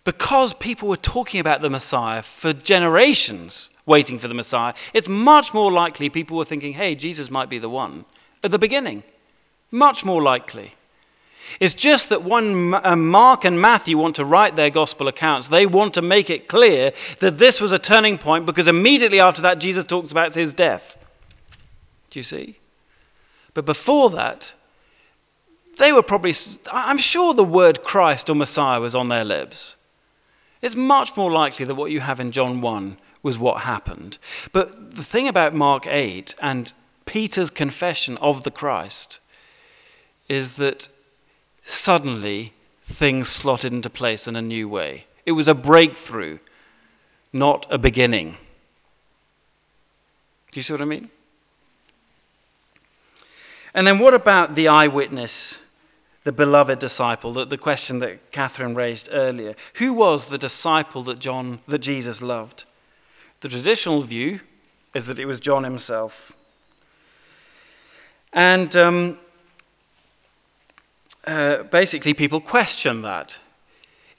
because 0.09 0.55
people 0.55 0.89
were 0.89 0.97
talking 0.97 1.39
about 1.39 1.61
the 1.61 1.69
Messiah 1.69 2.23
for 2.23 2.51
generations, 2.51 3.69
waiting 3.85 4.17
for 4.17 4.27
the 4.27 4.33
Messiah, 4.33 4.73
it's 4.91 5.07
much 5.07 5.53
more 5.53 5.71
likely 5.71 6.09
people 6.09 6.35
were 6.35 6.45
thinking, 6.45 6.73
hey, 6.73 6.95
Jesus 6.95 7.29
might 7.29 7.47
be 7.47 7.59
the 7.59 7.69
one 7.69 8.05
at 8.43 8.49
the 8.49 8.57
beginning. 8.57 9.03
Much 9.69 10.03
more 10.03 10.19
likely. 10.19 10.73
It's 11.59 11.75
just 11.75 12.09
that 12.09 12.23
when 12.23 12.73
uh, 12.73 12.95
Mark 12.95 13.45
and 13.45 13.61
Matthew 13.61 13.99
want 13.99 14.15
to 14.15 14.25
write 14.25 14.55
their 14.55 14.71
gospel 14.71 15.07
accounts, 15.07 15.49
they 15.49 15.67
want 15.67 15.93
to 15.93 16.01
make 16.01 16.31
it 16.31 16.47
clear 16.47 16.91
that 17.19 17.37
this 17.37 17.61
was 17.61 17.71
a 17.71 17.77
turning 17.77 18.17
point 18.17 18.47
because 18.47 18.67
immediately 18.67 19.19
after 19.19 19.43
that, 19.43 19.59
Jesus 19.59 19.85
talks 19.85 20.11
about 20.11 20.33
his 20.33 20.53
death. 20.53 20.97
Do 22.09 22.17
you 22.17 22.23
see? 22.23 22.57
But 23.53 23.65
before 23.65 24.09
that, 24.09 24.53
they 25.77 25.91
were 25.91 26.01
probably, 26.01 26.33
I'm 26.71 26.97
sure 26.97 27.35
the 27.35 27.43
word 27.43 27.83
Christ 27.83 28.27
or 28.27 28.33
Messiah 28.33 28.79
was 28.79 28.95
on 28.95 29.09
their 29.09 29.23
lips. 29.23 29.75
It's 30.61 30.75
much 30.75 31.15
more 31.15 31.31
likely 31.31 31.65
that 31.65 31.75
what 31.75 31.91
you 31.91 32.01
have 32.01 32.19
in 32.19 32.31
John 32.31 32.61
1 32.61 32.97
was 33.23 33.37
what 33.37 33.61
happened. 33.61 34.17
But 34.51 34.95
the 34.95 35.03
thing 35.03 35.27
about 35.27 35.53
Mark 35.53 35.87
8 35.87 36.35
and 36.41 36.73
Peter's 37.05 37.49
confession 37.49 38.17
of 38.17 38.43
the 38.43 38.51
Christ 38.51 39.19
is 40.27 40.55
that 40.57 40.89
suddenly 41.63 42.53
things 42.83 43.29
slotted 43.29 43.71
into 43.71 43.89
place 43.89 44.27
in 44.27 44.35
a 44.35 44.41
new 44.41 44.67
way. 44.67 45.05
It 45.25 45.33
was 45.33 45.47
a 45.47 45.53
breakthrough, 45.53 46.39
not 47.31 47.65
a 47.69 47.77
beginning. 47.77 48.37
Do 50.51 50.59
you 50.59 50.63
see 50.63 50.73
what 50.73 50.81
I 50.81 50.85
mean? 50.85 51.09
And 53.73 53.85
then 53.85 53.99
what 53.99 54.13
about 54.13 54.55
the 54.55 54.67
eyewitness 54.67 55.59
the 56.29 56.33
beloved 56.33 56.77
disciple, 56.77 57.33
the, 57.33 57.43
the 57.43 57.57
question 57.57 57.97
that 57.97 58.31
Catherine 58.31 58.75
raised 58.75 59.09
earlier. 59.11 59.55
Who 59.77 59.93
was 59.93 60.29
the 60.29 60.37
disciple 60.37 61.01
that 61.05 61.17
John 61.17 61.57
that 61.67 61.79
Jesus 61.79 62.21
loved? 62.21 62.65
The 63.41 63.49
traditional 63.49 64.03
view 64.03 64.41
is 64.93 65.07
that 65.07 65.17
it 65.17 65.25
was 65.25 65.39
John 65.39 65.63
himself. 65.63 66.31
And 68.31 68.75
um, 68.75 69.17
uh, 71.25 71.63
basically, 71.63 72.13
people 72.13 72.39
question 72.39 73.01
that, 73.01 73.39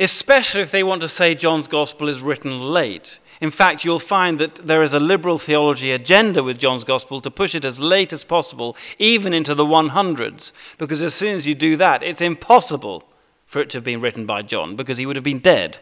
especially 0.00 0.62
if 0.62 0.72
they 0.72 0.82
want 0.82 1.02
to 1.02 1.08
say 1.08 1.36
John's 1.36 1.68
gospel 1.68 2.08
is 2.08 2.22
written 2.22 2.72
late. 2.72 3.20
In 3.40 3.50
fact, 3.50 3.84
you'll 3.84 3.98
find 3.98 4.38
that 4.38 4.54
there 4.56 4.82
is 4.82 4.92
a 4.92 5.00
liberal 5.00 5.38
theology 5.38 5.92
agenda 5.92 6.42
with 6.42 6.58
John's 6.58 6.84
Gospel 6.84 7.22
to 7.22 7.30
push 7.30 7.54
it 7.54 7.64
as 7.64 7.80
late 7.80 8.12
as 8.12 8.22
possible, 8.22 8.76
even 8.98 9.32
into 9.32 9.54
the 9.54 9.64
100s, 9.64 10.52
because 10.76 11.02
as 11.02 11.14
soon 11.14 11.34
as 11.34 11.46
you 11.46 11.54
do 11.54 11.76
that, 11.78 12.02
it's 12.02 12.20
impossible 12.20 13.04
for 13.46 13.60
it 13.60 13.70
to 13.70 13.78
have 13.78 13.84
been 13.84 14.00
written 14.00 14.26
by 14.26 14.42
John, 14.42 14.76
because 14.76 14.98
he 14.98 15.06
would 15.06 15.16
have 15.16 15.24
been 15.24 15.38
dead. 15.38 15.78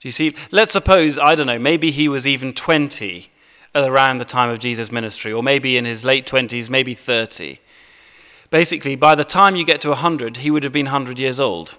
Do 0.00 0.08
you 0.08 0.12
see? 0.12 0.34
Let's 0.50 0.72
suppose, 0.72 1.18
I 1.18 1.34
don't 1.34 1.48
know, 1.48 1.58
maybe 1.58 1.90
he 1.90 2.08
was 2.08 2.26
even 2.26 2.54
20 2.54 3.30
around 3.74 4.18
the 4.18 4.24
time 4.24 4.48
of 4.48 4.60
Jesus' 4.60 4.92
ministry, 4.92 5.32
or 5.32 5.42
maybe 5.42 5.76
in 5.76 5.84
his 5.84 6.04
late 6.04 6.26
20s, 6.26 6.70
maybe 6.70 6.94
30. 6.94 7.58
Basically, 8.50 8.96
by 8.96 9.14
the 9.14 9.24
time 9.24 9.56
you 9.56 9.64
get 9.64 9.80
to 9.82 9.88
100, 9.90 10.38
he 10.38 10.50
would 10.50 10.64
have 10.64 10.72
been 10.72 10.86
100 10.86 11.18
years 11.18 11.38
old. 11.38 11.76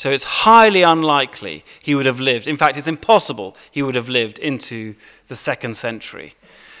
So 0.00 0.10
it's 0.10 0.24
highly 0.24 0.80
unlikely 0.80 1.62
he 1.82 1.94
would 1.94 2.06
have 2.06 2.20
lived. 2.20 2.48
In 2.48 2.56
fact, 2.56 2.78
it's 2.78 2.88
impossible 2.88 3.54
he 3.70 3.82
would 3.82 3.94
have 3.94 4.08
lived 4.08 4.38
into 4.38 4.94
the 5.28 5.36
second 5.36 5.76
century. 5.76 6.36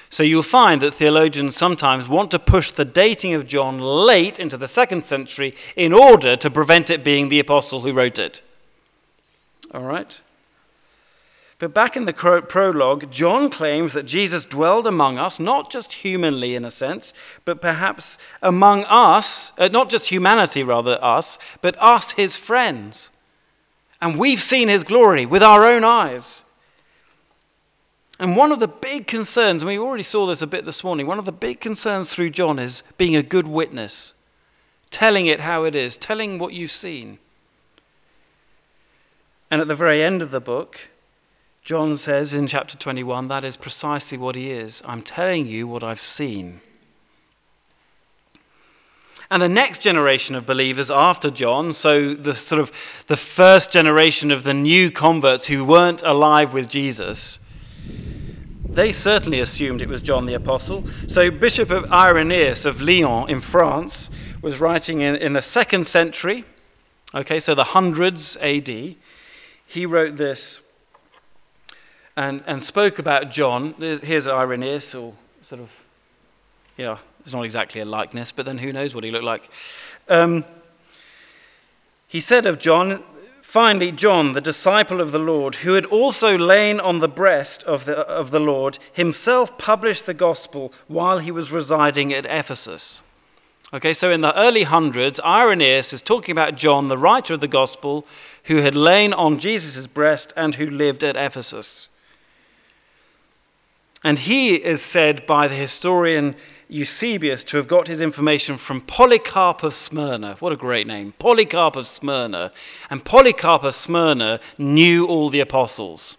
So 0.08 0.22
you'll 0.22 0.42
find 0.42 0.80
that 0.80 0.94
theologians 0.94 1.54
sometimes 1.54 2.08
want 2.08 2.30
to 2.30 2.38
push 2.38 2.70
the 2.70 2.86
dating 2.86 3.34
of 3.34 3.46
John 3.46 3.78
late 3.78 4.38
into 4.38 4.56
the 4.56 4.66
second 4.66 5.04
century 5.04 5.54
in 5.76 5.92
order 5.92 6.34
to 6.34 6.50
prevent 6.50 6.88
it 6.88 7.04
being 7.04 7.28
the 7.28 7.40
apostle 7.40 7.82
who 7.82 7.92
wrote 7.92 8.18
it. 8.18 8.40
All 9.74 9.82
right? 9.82 10.18
But 11.58 11.74
back 11.74 11.98
in 11.98 12.06
the 12.06 12.14
prologue, 12.14 13.10
John 13.10 13.50
claims 13.50 13.92
that 13.92 14.06
Jesus 14.06 14.46
dwelled 14.46 14.86
among 14.86 15.18
us, 15.18 15.38
not 15.38 15.70
just 15.70 15.92
humanly 15.92 16.54
in 16.54 16.64
a 16.64 16.70
sense, 16.70 17.12
but 17.44 17.60
perhaps 17.60 18.16
among 18.40 18.84
us, 18.84 19.52
uh, 19.58 19.68
not 19.68 19.90
just 19.90 20.08
humanity, 20.08 20.62
rather, 20.62 20.98
us, 21.04 21.36
but 21.60 21.76
us, 21.78 22.12
his 22.12 22.38
friends. 22.38 23.09
And 24.00 24.18
we've 24.18 24.40
seen 24.40 24.68
his 24.68 24.84
glory 24.84 25.26
with 25.26 25.42
our 25.42 25.64
own 25.64 25.84
eyes. 25.84 26.42
And 28.18 28.36
one 28.36 28.52
of 28.52 28.60
the 28.60 28.68
big 28.68 29.06
concerns, 29.06 29.62
and 29.62 29.68
we 29.68 29.78
already 29.78 30.02
saw 30.02 30.26
this 30.26 30.42
a 30.42 30.46
bit 30.46 30.64
this 30.64 30.84
morning, 30.84 31.06
one 31.06 31.18
of 31.18 31.24
the 31.24 31.32
big 31.32 31.60
concerns 31.60 32.10
through 32.10 32.30
John 32.30 32.58
is 32.58 32.82
being 32.98 33.16
a 33.16 33.22
good 33.22 33.48
witness, 33.48 34.12
telling 34.90 35.26
it 35.26 35.40
how 35.40 35.64
it 35.64 35.74
is, 35.74 35.96
telling 35.96 36.38
what 36.38 36.52
you've 36.52 36.70
seen. 36.70 37.18
And 39.50 39.60
at 39.60 39.68
the 39.68 39.74
very 39.74 40.02
end 40.02 40.20
of 40.20 40.30
the 40.30 40.40
book, 40.40 40.88
John 41.64 41.96
says 41.96 42.34
in 42.34 42.46
chapter 42.46 42.76
21, 42.76 43.28
that 43.28 43.44
is 43.44 43.56
precisely 43.56 44.18
what 44.18 44.36
he 44.36 44.50
is. 44.50 44.82
I'm 44.84 45.02
telling 45.02 45.46
you 45.46 45.66
what 45.66 45.82
I've 45.82 46.00
seen. 46.00 46.60
And 49.30 49.40
the 49.40 49.48
next 49.48 49.80
generation 49.80 50.34
of 50.34 50.44
believers 50.44 50.90
after 50.90 51.30
John, 51.30 51.72
so 51.72 52.14
the 52.14 52.34
sort 52.34 52.60
of 52.60 52.72
the 53.06 53.16
first 53.16 53.70
generation 53.70 54.32
of 54.32 54.42
the 54.42 54.54
new 54.54 54.90
converts 54.90 55.46
who 55.46 55.64
weren't 55.64 56.02
alive 56.02 56.52
with 56.52 56.68
Jesus, 56.68 57.38
they 58.68 58.90
certainly 58.90 59.38
assumed 59.38 59.82
it 59.82 59.88
was 59.88 60.02
John 60.02 60.26
the 60.26 60.34
Apostle. 60.34 60.84
So 61.06 61.30
Bishop 61.30 61.70
of 61.70 61.92
Irenaeus 61.92 62.64
of 62.64 62.80
Lyon 62.80 63.30
in 63.30 63.40
France 63.40 64.10
was 64.42 64.60
writing 64.60 65.00
in, 65.00 65.14
in 65.14 65.32
the 65.32 65.42
second 65.42 65.86
century, 65.86 66.44
okay, 67.14 67.38
so 67.38 67.54
the 67.54 67.64
hundreds 67.64 68.36
AD. 68.38 68.68
He 68.68 69.86
wrote 69.86 70.16
this 70.16 70.60
and, 72.16 72.42
and 72.48 72.64
spoke 72.64 72.98
about 72.98 73.30
John. 73.30 73.74
Here's 73.78 74.26
Irenaeus, 74.26 74.92
or 74.94 75.14
sort 75.42 75.60
of, 75.60 75.70
yeah, 76.76 76.98
it's 77.20 77.32
not 77.32 77.44
exactly 77.44 77.80
a 77.80 77.84
likeness, 77.84 78.32
but 78.32 78.46
then 78.46 78.58
who 78.58 78.72
knows 78.72 78.94
what 78.94 79.04
he 79.04 79.10
looked 79.10 79.24
like. 79.24 79.50
Um, 80.08 80.44
he 82.08 82.20
said 82.20 82.46
of 82.46 82.58
John, 82.58 83.02
Finally, 83.50 83.90
John, 83.90 84.32
the 84.32 84.40
disciple 84.40 85.00
of 85.00 85.10
the 85.10 85.18
Lord, 85.18 85.56
who 85.56 85.74
had 85.74 85.84
also 85.86 86.38
lain 86.38 86.78
on 86.78 87.00
the 87.00 87.08
breast 87.08 87.64
of 87.64 87.84
the, 87.84 87.98
of 88.06 88.30
the 88.30 88.38
Lord, 88.38 88.78
himself 88.92 89.58
published 89.58 90.06
the 90.06 90.14
gospel 90.14 90.72
while 90.86 91.18
he 91.18 91.32
was 91.32 91.50
residing 91.50 92.12
at 92.12 92.26
Ephesus. 92.26 93.02
Okay, 93.74 93.92
so 93.92 94.08
in 94.08 94.20
the 94.20 94.36
early 94.38 94.62
hundreds, 94.62 95.18
Irenaeus 95.18 95.92
is 95.92 96.00
talking 96.00 96.30
about 96.30 96.54
John, 96.54 96.86
the 96.86 96.96
writer 96.96 97.34
of 97.34 97.40
the 97.40 97.48
gospel, 97.48 98.06
who 98.44 98.58
had 98.58 98.76
lain 98.76 99.12
on 99.12 99.40
Jesus' 99.40 99.88
breast 99.88 100.32
and 100.36 100.54
who 100.54 100.66
lived 100.66 101.02
at 101.02 101.16
Ephesus. 101.16 101.88
And 104.04 104.20
he 104.20 104.54
is 104.54 104.80
said 104.80 105.26
by 105.26 105.48
the 105.48 105.56
historian 105.56 106.36
Eusebius 106.70 107.44
to 107.44 107.56
have 107.56 107.68
got 107.68 107.88
his 107.88 108.00
information 108.00 108.56
from 108.56 108.80
Polycarp 108.80 109.62
of 109.62 109.74
Smyrna. 109.74 110.36
What 110.40 110.52
a 110.52 110.56
great 110.56 110.86
name. 110.86 111.14
Polycarp 111.18 111.76
of 111.76 111.86
Smyrna. 111.86 112.52
And 112.88 113.04
Polycarp 113.04 113.64
of 113.64 113.74
Smyrna 113.74 114.40
knew 114.56 115.06
all 115.06 115.30
the 115.30 115.40
apostles. 115.40 116.16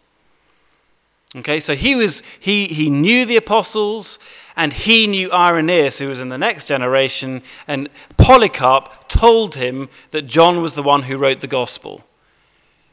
Okay, 1.34 1.62
so 1.62 1.76
he, 1.76 1.96
was, 1.96 2.22
he, 2.40 2.68
he 2.68 2.90
knew 2.90 3.26
the 3.26 3.38
apostles 3.38 4.20
and 4.56 4.74
he 4.74 5.08
knew 5.08 5.32
Irenaeus, 5.32 6.00
who 6.00 6.10
was 6.10 6.20
in 6.20 6.28
the 6.28 6.38
next 6.38 6.66
generation, 6.66 7.42
and 7.68 7.90
Polycarp 8.18 9.08
told 9.08 9.56
him 9.56 9.88
that 10.12 10.24
John 10.24 10.62
was 10.62 10.74
the 10.74 10.84
one 10.84 11.04
who 11.04 11.18
wrote 11.18 11.40
the 11.40 11.48
gospel. 11.48 12.04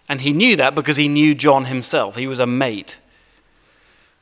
And 0.09 0.21
he 0.21 0.33
knew 0.33 0.55
that 0.57 0.77
because 0.77 0.97
he 0.97 1.09
knew 1.09 1.35
John 1.35 1.65
himself. 1.65 2.15
He 2.15 2.29
was 2.29 2.39
a 2.39 2.47
mate. 2.47 2.97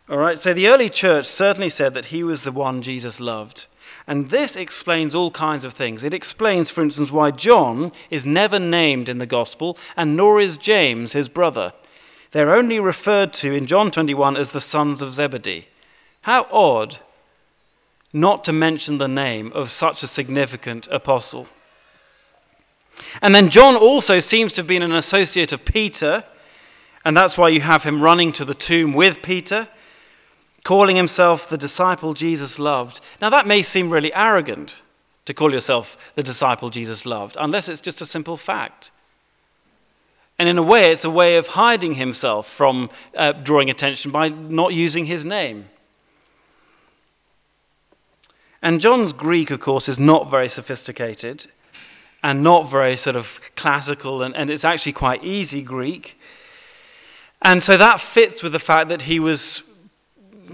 All 0.09 0.19
right, 0.19 0.39
so 0.39 0.55
the 0.55 0.69
early 0.69 0.89
church 0.89 1.27
certainly 1.27 1.69
said 1.69 1.95
that 1.95 2.07
he 2.07 2.23
was 2.23 2.45
the 2.45 2.53
one 2.53 2.81
Jesus 2.81 3.19
loved. 3.19 3.67
And 4.07 4.31
this 4.31 4.55
explains 4.55 5.17
all 5.17 5.33
kinds 5.33 5.65
of 5.65 5.75
things. 5.75 6.05
It 6.05 6.15
explains, 6.15 6.71
for 6.71 6.83
instance, 6.83 7.11
why 7.11 7.33
John 7.33 7.91
is 8.09 8.25
never 8.25 8.61
named 8.61 9.09
in 9.09 9.19
the 9.19 9.27
gospel, 9.27 9.77
and 9.97 10.17
nor 10.17 10.41
is 10.41 10.59
James, 10.59 11.13
his 11.13 11.29
brother. 11.29 11.73
They're 12.31 12.55
only 12.55 12.79
referred 12.79 13.33
to 13.35 13.53
in 13.53 13.67
John 13.67 13.91
21 13.91 14.37
as 14.37 14.53
the 14.53 14.61
sons 14.61 15.03
of 15.03 15.13
Zebedee. 15.13 15.67
How 16.23 16.47
odd 16.53 16.99
not 18.13 18.45
to 18.45 18.53
mention 18.53 18.99
the 18.99 19.09
name 19.09 19.53
of 19.55 19.71
such 19.71 20.05
a 20.05 20.07
significant 20.07 20.87
apostle. 20.93 21.49
And 23.21 23.35
then 23.35 23.51
John 23.51 23.75
also 23.75 24.21
seems 24.21 24.53
to 24.55 24.61
have 24.61 24.69
been 24.69 24.83
an 24.83 24.93
associate 24.93 25.53
of 25.53 25.65
Peter, 25.65 26.25
and 27.05 27.17
that's 27.17 27.37
why 27.37 27.49
you 27.49 27.61
have 27.61 27.83
him 27.83 28.03
running 28.03 28.31
to 28.33 28.45
the 28.45 28.55
tomb 28.55 28.93
with 28.93 29.21
Peter 29.21 29.69
calling 30.67 30.97
himself 30.97 31.49
the 31.49 31.57
disciple 31.57 32.13
Jesus 32.13 32.59
loved. 32.59 33.01
Now, 33.23 33.31
that 33.31 33.47
may 33.47 33.63
seem 33.63 33.89
really 33.89 34.13
arrogant 34.13 34.83
to 35.25 35.33
call 35.33 35.53
yourself 35.53 35.97
the 36.17 36.25
disciple 36.25 36.71
Jesus 36.71 37.07
loved, 37.07 37.37
unless 37.39 37.69
it's 37.69 37.81
just 37.81 38.01
a 38.01 38.05
simple 38.05 38.37
fact. 38.37 38.91
And 40.41 40.49
in 40.49 40.59
a 40.59 40.65
way, 40.65 40.91
it's 40.91 41.05
a 41.05 41.11
way 41.11 41.37
of 41.37 41.47
hiding 41.47 41.95
himself 41.95 42.49
from 42.49 42.91
uh, 43.17 43.31
drawing 43.31 43.71
attention 43.71 44.11
by 44.11 44.29
not 44.29 44.75
using 44.75 45.05
his 45.05 45.25
name. 45.25 45.67
And 48.61 48.81
John's 48.81 49.13
Greek, 49.13 49.53
of 49.53 49.61
course, 49.61 49.89
is 49.89 50.01
not 50.01 50.29
very 50.29 50.49
sophisticated 50.49 51.47
and 52.25 52.43
not 52.43 52.69
very 52.69 52.97
sort 52.97 53.15
of 53.15 53.39
classical, 53.55 54.21
and, 54.21 54.35
and 54.35 54.51
it's 54.51 54.65
actually 54.65 54.95
quite 54.95 55.23
easy 55.23 55.63
Greek. 55.63 56.19
And 57.41 57.63
so 57.63 57.77
that 57.77 58.01
fits 58.01 58.43
with 58.43 58.51
the 58.51 58.59
fact 58.59 58.89
that 58.89 59.03
he 59.03 59.21
was 59.21 59.63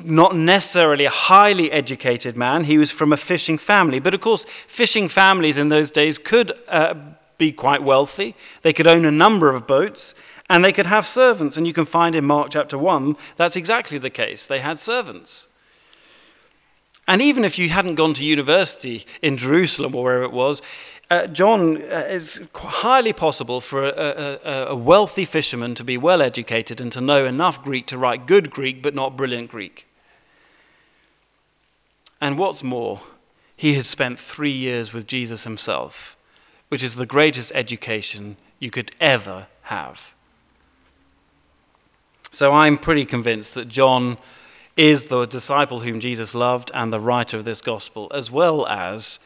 not 0.05 0.37
necessarily 0.37 1.05
a 1.05 1.11
highly 1.11 1.71
educated 1.71 2.37
man. 2.37 2.65
He 2.65 2.79
was 2.79 2.91
from 2.91 3.13
a 3.13 3.17
fishing 3.17 3.59
family. 3.59 4.01
But 4.01 4.15
of 4.15 4.21
course, 4.21 4.45
fishing 4.67 5.09
families 5.09 5.57
in 5.57 5.69
those 5.69 5.91
days 5.91 6.19
could 6.19 6.53
uh, 6.69 6.95
be 7.39 7.53
quite 7.53 7.83
wealthy. 7.83 8.35
They 8.63 8.73
could 8.73 8.87
own 8.87 9.05
a 9.05 9.11
number 9.11 9.49
of 9.49 9.67
boats 9.67 10.15
and 10.49 10.65
they 10.65 10.73
could 10.73 10.87
have 10.87 11.07
servants. 11.07 11.57
And 11.57 11.67
you 11.67 11.73
can 11.73 11.85
find 11.85 12.15
in 12.15 12.25
Mark 12.25 12.51
chapter 12.51 12.79
1 12.79 13.17
that's 13.37 13.57
exactly 13.57 13.99
the 13.99 14.11
case. 14.11 14.47
They 14.47 14.61
had 14.61 14.79
servants. 14.79 15.49
And 17.09 17.21
even 17.21 17.45
if 17.45 17.59
you 17.59 17.69
hadn't 17.69 17.97
gone 17.97 18.15
to 18.15 18.25
university 18.25 19.05
in 19.23 19.37
Jerusalem 19.37 19.95
or 19.95 20.05
wherever 20.05 20.25
it 20.25 20.33
was, 20.33 20.63
uh, 21.13 21.27
John, 21.27 21.77
uh, 21.77 22.07
it's 22.09 22.41
highly 22.55 23.13
possible 23.13 23.61
for 23.61 23.85
a, 23.85 24.39
a, 24.43 24.67
a, 24.69 24.75
wealthy 24.75 25.27
fisherman 25.27 25.75
to 25.75 25.85
be 25.85 25.99
well 25.99 26.23
educated 26.23 26.81
and 26.81 26.91
to 26.93 27.03
know 27.03 27.27
enough 27.27 27.63
Greek 27.63 27.87
to 27.89 27.99
write 27.99 28.27
good 28.27 28.51
Greek, 28.51 28.83
but 28.83 28.95
not 28.95 29.15
brilliant 29.15 29.51
Greek. 29.51 29.87
And 32.19 32.39
what's 32.39 32.63
more, 32.63 33.03
he 33.55 33.75
had 33.75 33.85
spent 33.85 34.19
three 34.19 34.53
years 34.53 34.95
with 34.95 35.07
Jesus 35.07 35.45
himself, 35.45 36.17
which 36.71 36.83
is 36.83 36.95
the 36.95 37.05
greatest 37.05 37.53
education 37.55 38.39
you 38.59 38.71
could 38.71 38.93
ever 38.99 39.49
have. 39.65 40.13
So 42.31 42.55
I'm 42.55 42.79
pretty 42.79 43.05
convinced 43.05 43.53
that 43.53 43.69
John 43.69 44.17
is 44.79 45.05
the 45.05 45.27
disciple 45.27 45.81
whom 45.81 46.01
Jesus 46.01 46.35
loved 46.35 46.71
and 46.73 46.91
the 46.91 47.01
writer 47.01 47.37
of 47.37 47.45
this 47.45 47.61
gospel, 47.61 48.11
as 48.15 48.31
well 48.31 48.67
as 48.67 49.21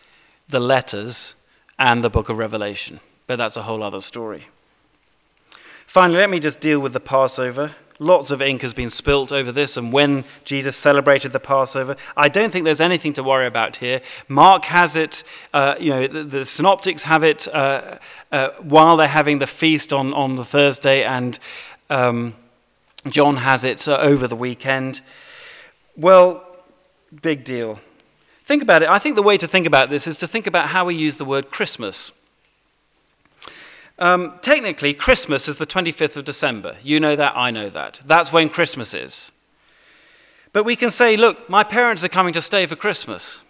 the 0.49 0.59
letters 0.59 1.37
and 1.78 2.02
the 2.02 2.10
book 2.10 2.28
of 2.28 2.38
Revelation. 2.38 3.00
But 3.26 3.36
that's 3.36 3.56
a 3.56 3.62
whole 3.62 3.82
other 3.82 4.00
story. 4.00 4.46
Finally, 5.86 6.18
let 6.18 6.30
me 6.30 6.40
just 6.40 6.60
deal 6.60 6.80
with 6.80 6.92
the 6.92 7.00
Passover. 7.00 7.74
Lots 7.98 8.30
of 8.30 8.42
ink 8.42 8.60
has 8.60 8.74
been 8.74 8.90
spilt 8.90 9.32
over 9.32 9.50
this 9.50 9.78
and 9.78 9.90
when 9.90 10.24
Jesus 10.44 10.76
celebrated 10.76 11.32
the 11.32 11.40
Passover. 11.40 11.96
I 12.16 12.28
don't 12.28 12.52
think 12.52 12.66
there's 12.66 12.80
anything 12.80 13.14
to 13.14 13.22
worry 13.22 13.46
about 13.46 13.76
here. 13.76 14.02
Mark 14.28 14.66
has 14.66 14.96
it, 14.96 15.24
uh, 15.54 15.76
you 15.80 15.90
know, 15.90 16.06
the, 16.06 16.22
the, 16.22 16.44
synoptics 16.44 17.04
have 17.04 17.24
it 17.24 17.48
uh, 17.48 17.96
uh, 18.30 18.50
while 18.60 18.98
they're 18.98 19.08
having 19.08 19.38
the 19.38 19.46
feast 19.46 19.94
on, 19.94 20.12
on 20.12 20.36
the 20.36 20.44
Thursday, 20.44 21.04
and 21.04 21.38
um, 21.88 22.34
John 23.08 23.36
has 23.36 23.64
it 23.64 23.88
uh, 23.88 23.96
over 23.96 24.28
the 24.28 24.36
weekend. 24.36 25.00
Well, 25.96 26.44
big 27.22 27.44
deal. 27.44 27.80
Think 28.47 28.62
about 28.62 28.84
it. 28.84 28.88
I 28.88 29.01
think 29.01 29.16
the 29.16 29.22
way 29.22 29.36
to 29.36 29.49
think 29.49 29.66
about 29.66 29.90
this 29.90 30.07
is 30.07 30.18
to 30.18 30.28
think 30.28 30.47
about 30.47 30.68
how 30.68 30.84
we 30.84 30.94
use 30.94 31.16
the 31.16 31.24
word 31.24 31.51
Christmas. 31.51 32.12
Um, 33.99 34.38
technically, 34.40 34.94
Christmas 34.94 35.49
is 35.49 35.59
the 35.59 35.66
25th 35.66 36.16
of 36.16 36.24
December. 36.24 36.76
You 36.80 37.01
know 37.01 37.16
that, 37.16 37.36
I 37.36 37.51
know 37.51 37.68
that. 37.70 38.01
That's 38.07 38.32
when 38.32 38.49
Christmas 38.49 38.94
is. 38.94 39.32
But 40.53 40.64
we 40.64 40.76
can 40.76 40.90
say, 40.90 41.16
look, 41.16 41.51
my 41.51 41.64
parents 41.64 42.05
are 42.05 42.09
coming 42.09 42.32
to 42.34 42.40
stay 42.40 42.66
for 42.66 42.76
Christmas. 42.76 43.40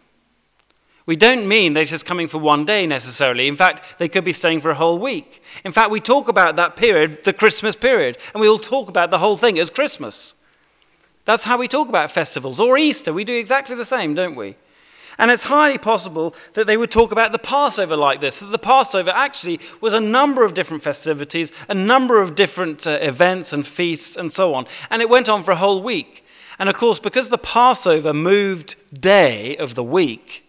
We 1.05 1.15
don't 1.15 1.47
mean 1.47 1.75
they're 1.75 1.85
just 1.85 2.07
coming 2.07 2.27
for 2.27 2.39
one 2.39 2.65
day 2.65 2.87
necessarily. 2.87 3.49
In 3.49 3.57
fact, 3.57 3.83
they 3.99 4.09
could 4.09 4.25
be 4.25 4.33
staying 4.33 4.63
for 4.63 4.71
a 4.71 4.77
whole 4.77 4.99
week. 4.99 5.43
In 5.63 5.73
fact, 5.73 5.91
we 5.91 6.01
talk 6.01 6.27
about 6.27 6.57
that 6.57 6.75
period, 6.75 7.23
the 7.25 7.35
Christmas 7.35 7.77
period, 7.77 8.17
and 8.33 8.41
we 8.41 8.49
all 8.49 8.59
talk 8.59 8.89
about 8.89 9.11
the 9.11 9.19
whole 9.19 9.37
thing 9.37 9.59
as 9.59 9.69
Christmas. 9.69 10.33
That's 11.27 11.45
how 11.45 11.59
we 11.59 11.69
talk 11.69 11.91
about 11.91 12.11
festivals. 12.11 12.61
Or 12.61 12.79
Easter, 12.79 13.13
we 13.13 13.25
do 13.25 13.37
exactly 13.37 13.77
the 13.77 13.85
same, 13.85 14.15
don't 14.15 14.37
we? 14.37 14.57
And 15.19 15.31
it's 15.31 15.45
highly 15.45 15.79
possible 15.79 16.35
that 16.53 16.67
they 16.67 16.77
would 16.77 16.91
talk 16.91 17.11
about 17.11 17.33
the 17.33 17.39
Passover 17.39 17.97
like 17.97 18.21
this 18.21 18.41
that 18.41 18.47
the 18.47 18.59
Passover 18.59 19.11
actually 19.11 19.61
was 19.81 19.95
a 19.95 20.01
number 20.01 20.45
of 20.45 20.55
different 20.55 20.83
festivities, 20.83 21.53
a 21.69 21.75
number 21.75 22.21
of 22.21 22.35
different 22.35 22.87
uh, 22.87 22.99
events 23.01 23.53
and 23.53 23.67
feasts 23.67 24.17
and 24.17 24.31
so 24.33 24.55
on. 24.55 24.67
And 24.91 25.01
it 25.01 25.09
went 25.09 25.29
on 25.29 25.43
for 25.43 25.53
a 25.53 25.57
whole 25.57 25.83
week. 25.83 26.25
And 26.59 26.69
of 26.69 26.77
course, 26.77 26.99
because 26.99 27.29
the 27.29 27.39
Passover 27.39 28.13
moved 28.13 28.77
day 28.99 29.57
of 29.57 29.75
the 29.75 29.85
week, 29.85 30.45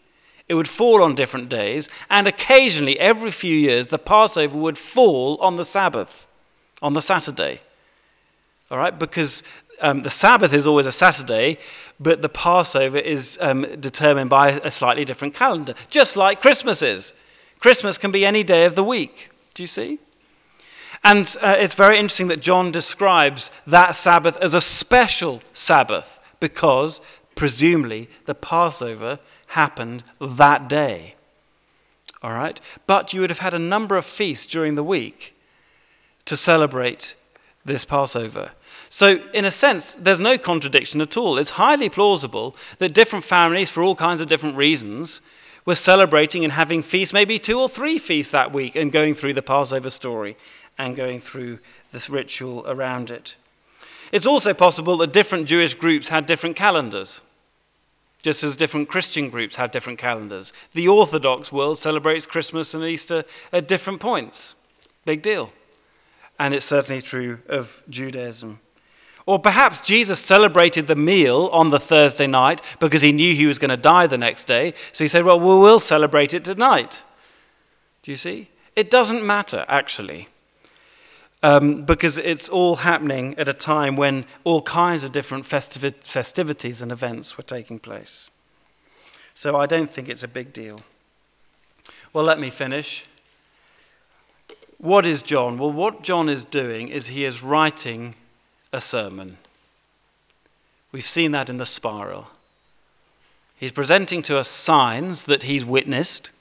it 0.47 0.53
would 0.53 0.69
fall 0.69 1.03
on 1.03 1.15
different 1.15 1.49
days. 1.49 1.89
And 2.09 2.27
occasionally, 2.27 2.99
every 2.99 3.31
few 3.31 3.55
years, 3.55 3.87
the 3.87 3.99
Passover 3.99 4.57
would 4.57 4.77
fall 4.77 5.37
on 5.41 5.57
the 5.57 5.65
Sabbath, 5.65 6.27
on 6.81 6.93
the 6.93 7.01
Saturday. 7.01 7.61
All 8.71 8.77
right? 8.77 8.97
Because 8.97 9.43
um, 9.81 10.03
the 10.03 10.09
Sabbath 10.09 10.53
is 10.53 10.65
always 10.65 10.85
a 10.85 10.91
Saturday, 10.91 11.57
but 11.99 12.21
the 12.21 12.29
Passover 12.29 12.97
is 12.97 13.37
um, 13.41 13.63
determined 13.79 14.29
by 14.29 14.51
a 14.51 14.71
slightly 14.71 15.05
different 15.05 15.33
calendar, 15.33 15.73
just 15.89 16.15
like 16.15 16.41
Christmas 16.41 16.81
is. 16.81 17.13
Christmas 17.59 17.97
can 17.97 18.11
be 18.11 18.25
any 18.25 18.43
day 18.43 18.65
of 18.65 18.75
the 18.75 18.83
week. 18.83 19.29
Do 19.53 19.63
you 19.63 19.67
see? 19.67 19.99
And 21.03 21.35
uh, 21.41 21.55
it's 21.57 21.75
very 21.75 21.97
interesting 21.97 22.27
that 22.27 22.41
John 22.41 22.71
describes 22.71 23.51
that 23.65 23.95
Sabbath 23.95 24.37
as 24.37 24.53
a 24.53 24.61
special 24.61 25.41
Sabbath 25.53 26.19
because, 26.39 27.01
presumably, 27.35 28.09
the 28.25 28.35
Passover 28.35 29.19
happened 29.47 30.03
that 30.19 30.67
day. 30.67 31.15
All 32.21 32.31
right? 32.31 32.59
But 32.85 33.13
you 33.13 33.21
would 33.21 33.29
have 33.29 33.39
had 33.39 33.53
a 33.53 33.59
number 33.59 33.95
of 33.95 34.05
feasts 34.05 34.45
during 34.45 34.75
the 34.75 34.83
week 34.83 35.35
to 36.25 36.35
celebrate 36.35 37.15
this 37.63 37.85
Passover. 37.85 38.51
So, 38.89 39.21
in 39.33 39.45
a 39.45 39.51
sense, 39.51 39.95
there's 39.95 40.19
no 40.19 40.37
contradiction 40.37 41.01
at 41.01 41.17
all. 41.17 41.37
It's 41.37 41.51
highly 41.51 41.89
plausible 41.89 42.55
that 42.77 42.93
different 42.93 43.25
families, 43.25 43.69
for 43.69 43.83
all 43.83 43.95
kinds 43.95 44.21
of 44.21 44.29
different 44.29 44.55
reasons, 44.55 45.21
were 45.65 45.75
celebrating 45.75 46.45
and 46.45 46.53
having 46.53 46.81
feasts, 46.81 47.13
maybe 47.13 47.37
two 47.37 47.59
or 47.59 47.67
three 47.67 47.97
feasts 47.97 48.31
that 48.31 48.53
week, 48.53 48.75
and 48.75 48.91
going 48.91 49.13
through 49.13 49.33
the 49.33 49.41
Passover 49.41 49.89
story 49.89 50.37
and 50.77 50.95
going 50.95 51.19
through 51.19 51.59
this 51.91 52.09
ritual 52.09 52.63
around 52.67 53.11
it. 53.11 53.35
It's 54.11 54.25
also 54.25 54.53
possible 54.53 54.95
that 54.97 55.11
different 55.11 55.47
Jewish 55.47 55.73
groups 55.73 56.07
had 56.07 56.25
different 56.25 56.55
calendars, 56.55 57.19
just 58.21 58.43
as 58.43 58.55
different 58.55 58.87
Christian 58.87 59.29
groups 59.29 59.57
have 59.57 59.71
different 59.71 59.99
calendars. 59.99 60.53
The 60.73 60.87
Orthodox 60.87 61.51
world 61.51 61.77
celebrates 61.79 62.25
Christmas 62.25 62.73
and 62.73 62.85
Easter 62.85 63.25
at 63.51 63.67
different 63.67 63.99
points. 63.99 64.53
Big 65.03 65.21
deal. 65.21 65.51
and 66.39 66.53
it's 66.53 66.65
certainly 66.65 67.01
true 67.01 67.39
of 67.47 67.83
Judaism. 67.89 68.59
Or 69.27 69.37
perhaps 69.37 69.81
Jesus 69.81 70.21
celebrated 70.21 70.87
the 70.87 70.95
meal 70.95 71.49
on 71.51 71.69
the 71.69 71.81
Thursday 71.81 72.27
night 72.27 72.61
because 72.79 73.01
he 73.01 73.11
knew 73.11 73.33
he 73.33 73.45
was 73.45 73.59
going 73.59 73.69
to 73.69 73.77
die 73.77 74.07
the 74.07 74.17
next 74.17 74.47
day. 74.47 74.73
So 74.93 75.03
he 75.03 75.09
said, 75.09 75.25
Well, 75.25 75.37
we 75.37 75.45
will 75.45 75.81
celebrate 75.81 76.33
it 76.33 76.45
tonight. 76.45 77.03
Do 78.03 78.11
you 78.11 78.17
see? 78.17 78.49
It 78.73 78.89
doesn't 78.89 79.25
matter, 79.25 79.65
actually, 79.67 80.29
um, 81.43 81.83
because 81.83 82.17
it's 82.17 82.47
all 82.47 82.77
happening 82.77 83.35
at 83.37 83.49
a 83.49 83.53
time 83.53 83.97
when 83.97 84.23
all 84.45 84.61
kinds 84.61 85.03
of 85.03 85.11
different 85.11 85.43
festivi- 85.43 86.01
festivities 86.03 86.81
and 86.81 86.89
events 86.89 87.37
were 87.37 87.43
taking 87.43 87.79
place. 87.79 88.29
So 89.33 89.57
I 89.57 89.65
don't 89.65 89.91
think 89.91 90.07
it's 90.07 90.23
a 90.23 90.27
big 90.29 90.53
deal. 90.53 90.79
Well, 92.13 92.23
let 92.23 92.39
me 92.39 92.49
finish. 92.49 93.03
What 94.77 95.05
is 95.05 95.21
John? 95.21 95.57
Well, 95.57 95.71
what 95.71 96.01
John 96.01 96.29
is 96.29 96.45
doing 96.45 96.87
is 96.87 97.07
he 97.07 97.25
is 97.25 97.43
writing 97.43 98.15
a 98.77 98.81
sermon. 98.81 99.37
We've 100.93 101.03
seen 101.03 101.31
that 101.31 101.49
in 101.49 101.57
the 101.57 101.65
spiral. 101.65 102.27
He's 103.57 103.71
presenting 103.71 104.21
to 104.23 104.37
us 104.37 104.47
signs 104.47 105.25
that 105.25 105.43
he's 105.43 105.65
witnessed 105.65 106.31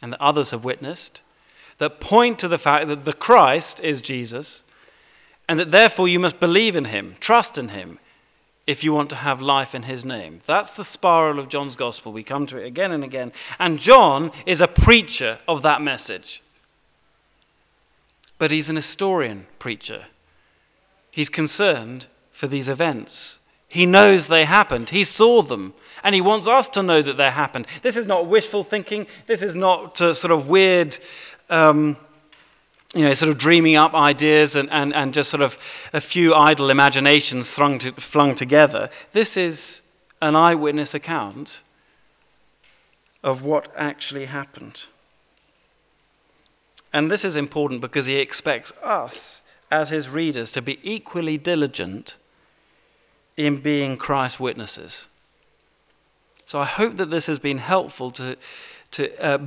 and 0.00 0.12
that 0.12 0.22
others 0.22 0.52
have 0.52 0.64
witnessed 0.64 1.20
that 1.78 1.98
point 1.98 2.38
to 2.38 2.46
the 2.46 2.58
fact 2.58 2.86
that 2.86 3.04
the 3.04 3.12
Christ 3.12 3.80
is 3.80 4.00
Jesus 4.00 4.62
and 5.48 5.58
that 5.58 5.72
therefore 5.72 6.06
you 6.06 6.20
must 6.20 6.38
believe 6.38 6.76
in 6.76 6.86
him, 6.86 7.16
trust 7.18 7.58
in 7.58 7.70
him, 7.70 7.98
if 8.68 8.84
you 8.84 8.92
want 8.92 9.10
to 9.10 9.16
have 9.16 9.42
life 9.42 9.74
in 9.74 9.82
his 9.82 10.04
name. 10.04 10.38
That's 10.46 10.72
the 10.74 10.84
spiral 10.84 11.40
of 11.40 11.48
John's 11.48 11.74
gospel. 11.74 12.12
We 12.12 12.22
come 12.22 12.46
to 12.46 12.58
it 12.58 12.66
again 12.66 12.92
and 12.92 13.02
again. 13.02 13.32
And 13.58 13.80
John 13.80 14.30
is 14.46 14.60
a 14.60 14.68
preacher 14.68 15.40
of 15.48 15.62
that 15.62 15.82
message. 15.82 16.40
But 18.38 18.52
he's 18.52 18.70
an 18.70 18.76
historian 18.76 19.46
preacher. 19.58 20.04
He's 21.12 21.28
concerned 21.28 22.06
for 22.32 22.48
these 22.48 22.68
events. 22.68 23.38
He 23.68 23.86
knows 23.86 24.26
they 24.26 24.44
happened. 24.44 24.90
He 24.90 25.04
saw 25.04 25.42
them. 25.42 25.74
And 26.02 26.16
he 26.16 26.20
wants 26.20 26.48
us 26.48 26.68
to 26.70 26.82
know 26.82 27.00
that 27.02 27.16
they 27.16 27.30
happened. 27.30 27.68
This 27.82 27.96
is 27.96 28.08
not 28.08 28.26
wishful 28.26 28.64
thinking. 28.64 29.06
This 29.28 29.42
is 29.42 29.54
not 29.54 30.00
uh, 30.00 30.12
sort 30.14 30.32
of 30.32 30.48
weird 30.48 30.98
um, 31.48 31.96
you 32.94 33.04
know, 33.04 33.14
sort 33.14 33.30
of 33.30 33.38
dreaming 33.38 33.76
up 33.76 33.94
ideas 33.94 34.56
and, 34.56 34.70
and, 34.72 34.94
and 34.94 35.14
just 35.14 35.30
sort 35.30 35.42
of 35.42 35.58
a 35.92 36.00
few 36.00 36.34
idle 36.34 36.70
imaginations 36.70 37.50
flung, 37.50 37.78
to, 37.78 37.92
flung 37.92 38.34
together. 38.34 38.90
This 39.12 39.36
is 39.36 39.82
an 40.20 40.36
eyewitness 40.36 40.94
account 40.94 41.60
of 43.22 43.42
what 43.42 43.72
actually 43.76 44.26
happened. 44.26 44.84
And 46.92 47.10
this 47.10 47.24
is 47.24 47.36
important 47.36 47.80
because 47.80 48.06
he 48.06 48.16
expects 48.16 48.72
us, 48.82 49.41
as 49.72 49.88
his 49.88 50.08
readers, 50.08 50.52
to 50.52 50.62
be 50.62 50.78
equally 50.82 51.38
diligent 51.38 52.16
in 53.36 53.56
being 53.56 53.96
Christ's 53.96 54.38
witnesses. 54.38 55.08
So 56.46 56.60
I 56.60 56.66
hope 56.66 56.96
that 56.96 57.10
this 57.10 57.26
has 57.26 57.38
been 57.38 57.58
helpful 57.58 58.10
to, 58.12 58.36
to 58.92 59.24
uh, 59.24 59.38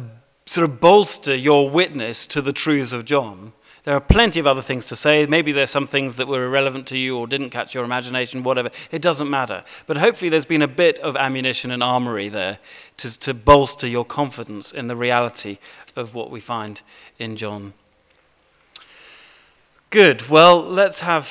sort 0.45 0.67
of 0.67 0.81
bolster 0.81 1.35
your 1.35 1.69
witness 1.69 2.25
to 2.27 2.41
the 2.41 2.51
truths 2.51 2.91
of 2.91 3.05
John. 3.05 3.53
There 3.83 3.95
are 3.95 4.01
plenty 4.01 4.39
of 4.39 4.47
other 4.47 4.63
things 4.63 4.87
to 4.87 4.95
say. 4.95 5.23
Maybe 5.27 5.51
there's 5.51 5.69
some 5.69 5.85
things 5.85 6.15
that 6.15 6.27
were 6.27 6.45
irrelevant 6.45 6.87
to 6.87 6.97
you 6.97 7.15
or 7.19 7.27
didn't 7.27 7.51
catch 7.51 7.75
your 7.75 7.83
imagination, 7.83 8.41
whatever. 8.41 8.71
It 8.91 9.03
doesn't 9.03 9.29
matter. 9.29 9.63
But 9.85 9.97
hopefully, 9.97 10.29
there's 10.29 10.47
been 10.47 10.63
a 10.63 10.67
bit 10.67 10.97
of 10.99 11.15
ammunition 11.15 11.69
and 11.69 11.83
armory 11.83 12.27
there 12.27 12.57
to, 12.97 13.19
to 13.19 13.35
bolster 13.35 13.87
your 13.87 14.03
confidence 14.03 14.71
in 14.71 14.87
the 14.87 14.95
reality 14.95 15.59
of 15.95 16.15
what 16.15 16.31
we 16.31 16.39
find 16.39 16.81
in 17.19 17.35
John. 17.35 17.73
Good. 19.91 20.29
Well, 20.29 20.61
let's 20.61 20.99
have 21.01 21.29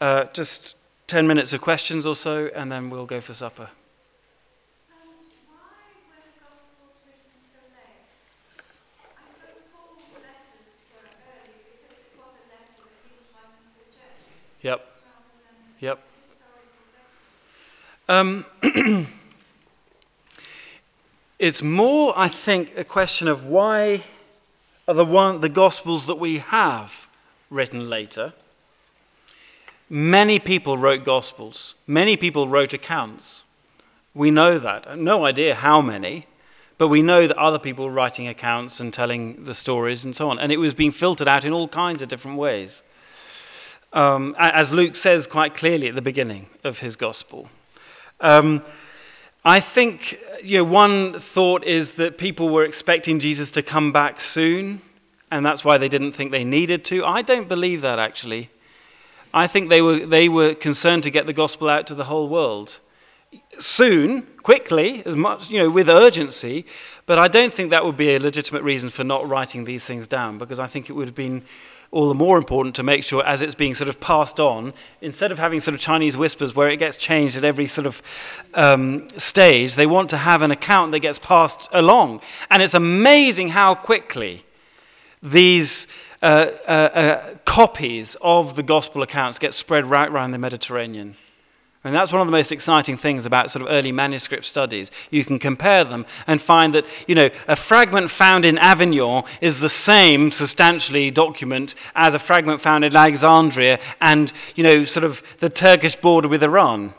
uh, 0.00 0.24
just 0.32 0.74
10 1.06 1.26
minutes 1.26 1.52
of 1.52 1.60
questions 1.60 2.06
or 2.06 2.16
so, 2.16 2.50
and 2.54 2.72
then 2.72 2.90
we'll 2.90 3.06
go 3.06 3.20
for 3.20 3.34
supper. 3.34 3.68
Yep. 14.62 14.90
Yep. 15.80 16.00
Um, 18.08 18.46
it's 21.38 21.62
more, 21.62 22.14
I 22.16 22.28
think, 22.28 22.76
a 22.76 22.84
question 22.84 23.28
of 23.28 23.44
why 23.44 24.04
are 24.88 24.94
the 24.94 25.04
one 25.04 25.42
the 25.42 25.48
gospels 25.50 26.06
that 26.06 26.16
we 26.16 26.38
have 26.38 27.03
written 27.50 27.88
later. 27.88 28.32
Many 29.88 30.38
people 30.38 30.78
wrote 30.78 31.04
gospels. 31.04 31.74
Many 31.86 32.16
people 32.16 32.48
wrote 32.48 32.72
accounts. 32.72 33.42
We 34.14 34.30
know 34.30 34.58
that. 34.58 34.98
No 34.98 35.24
idea 35.24 35.54
how 35.54 35.80
many, 35.80 36.26
but 36.78 36.88
we 36.88 37.02
know 37.02 37.26
that 37.26 37.36
other 37.36 37.58
people 37.58 37.84
were 37.84 37.92
writing 37.92 38.28
accounts 38.28 38.80
and 38.80 38.92
telling 38.92 39.44
the 39.44 39.54
stories 39.54 40.04
and 40.04 40.14
so 40.16 40.30
on. 40.30 40.38
And 40.38 40.50
it 40.50 40.58
was 40.58 40.74
being 40.74 40.92
filtered 40.92 41.28
out 41.28 41.44
in 41.44 41.52
all 41.52 41.68
kinds 41.68 42.02
of 42.02 42.08
different 42.08 42.38
ways 42.38 42.82
um, 43.94 44.34
as 44.38 44.72
Luke 44.72 44.96
says 44.96 45.26
quite 45.26 45.54
clearly 45.54 45.88
at 45.88 45.94
the 45.94 46.02
beginning 46.02 46.46
of 46.64 46.80
his 46.80 46.96
gospel. 46.96 47.48
Um, 48.20 48.62
I 49.44 49.60
think 49.60 50.20
you 50.42 50.58
know, 50.58 50.64
one 50.64 51.18
thought 51.20 51.64
is 51.64 51.94
that 51.94 52.18
people 52.18 52.48
were 52.48 52.64
expecting 52.64 53.20
Jesus 53.20 53.50
to 53.52 53.62
come 53.62 53.92
back 53.92 54.20
soon, 54.20 54.82
and 55.34 55.44
that's 55.44 55.64
why 55.64 55.76
they 55.78 55.88
didn't 55.88 56.12
think 56.12 56.30
they 56.30 56.44
needed 56.44 56.84
to. 56.84 57.04
I 57.04 57.20
don't 57.20 57.48
believe 57.48 57.80
that 57.80 57.98
actually. 57.98 58.50
I 59.32 59.48
think 59.48 59.68
they 59.68 59.82
were, 59.82 60.06
they 60.06 60.28
were 60.28 60.54
concerned 60.54 61.02
to 61.02 61.10
get 61.10 61.26
the 61.26 61.32
gospel 61.32 61.68
out 61.68 61.88
to 61.88 61.94
the 61.96 62.04
whole 62.04 62.28
world 62.28 62.78
soon, 63.58 64.22
quickly, 64.44 65.02
as 65.04 65.16
much, 65.16 65.50
you 65.50 65.58
know, 65.58 65.68
with 65.68 65.88
urgency, 65.88 66.64
but 67.06 67.18
I 67.18 67.26
don't 67.26 67.52
think 67.52 67.70
that 67.70 67.84
would 67.84 67.96
be 67.96 68.14
a 68.14 68.20
legitimate 68.20 68.62
reason 68.62 68.90
for 68.90 69.02
not 69.02 69.28
writing 69.28 69.64
these 69.64 69.84
things 69.84 70.06
down 70.06 70.38
because 70.38 70.60
I 70.60 70.68
think 70.68 70.88
it 70.88 70.92
would 70.92 71.08
have 71.08 71.16
been 71.16 71.42
all 71.90 72.06
the 72.06 72.14
more 72.14 72.38
important 72.38 72.76
to 72.76 72.84
make 72.84 73.02
sure 73.02 73.26
as 73.26 73.42
it's 73.42 73.56
being 73.56 73.74
sort 73.74 73.88
of 73.88 73.98
passed 73.98 74.38
on, 74.38 74.72
instead 75.00 75.32
of 75.32 75.40
having 75.40 75.58
sort 75.58 75.74
of 75.74 75.80
Chinese 75.80 76.16
whispers 76.16 76.54
where 76.54 76.68
it 76.68 76.76
gets 76.76 76.96
changed 76.96 77.36
at 77.36 77.44
every 77.44 77.66
sort 77.66 77.88
of 77.88 78.00
um, 78.54 79.08
stage, 79.16 79.74
they 79.74 79.86
want 79.86 80.10
to 80.10 80.16
have 80.16 80.42
an 80.42 80.52
account 80.52 80.92
that 80.92 81.00
gets 81.00 81.18
passed 81.18 81.68
along. 81.72 82.20
And 82.52 82.62
it's 82.62 82.74
amazing 82.74 83.48
how 83.48 83.74
quickly 83.74 84.44
these 85.24 85.88
uh, 86.22 86.50
uh, 86.66 86.70
uh, 86.70 87.34
copies 87.44 88.16
of 88.20 88.54
the 88.54 88.62
gospel 88.62 89.02
accounts 89.02 89.38
get 89.38 89.54
spread 89.54 89.86
right 89.86 90.08
around 90.08 90.30
the 90.30 90.38
Mediterranean. 90.38 91.16
And 91.86 91.94
that's 91.94 92.12
one 92.12 92.22
of 92.22 92.26
the 92.26 92.32
most 92.32 92.50
exciting 92.50 92.96
things 92.96 93.26
about 93.26 93.50
sort 93.50 93.62
of 93.62 93.70
early 93.70 93.92
manuscript 93.92 94.46
studies. 94.46 94.90
You 95.10 95.22
can 95.22 95.38
compare 95.38 95.84
them 95.84 96.06
and 96.26 96.40
find 96.40 96.72
that, 96.72 96.86
you 97.06 97.14
know, 97.14 97.28
a 97.46 97.56
fragment 97.56 98.10
found 98.10 98.46
in 98.46 98.56
Avignon 98.56 99.24
is 99.42 99.60
the 99.60 99.68
same 99.68 100.30
substantially 100.30 101.10
document 101.10 101.74
as 101.94 102.14
a 102.14 102.18
fragment 102.18 102.62
found 102.62 102.86
in 102.86 102.96
Alexandria 102.96 103.80
and, 104.00 104.32
you 104.54 104.64
know, 104.64 104.84
sort 104.84 105.04
of 105.04 105.22
the 105.40 105.50
Turkish 105.50 105.94
border 105.94 106.26
with 106.26 106.42
Iran. 106.42 106.94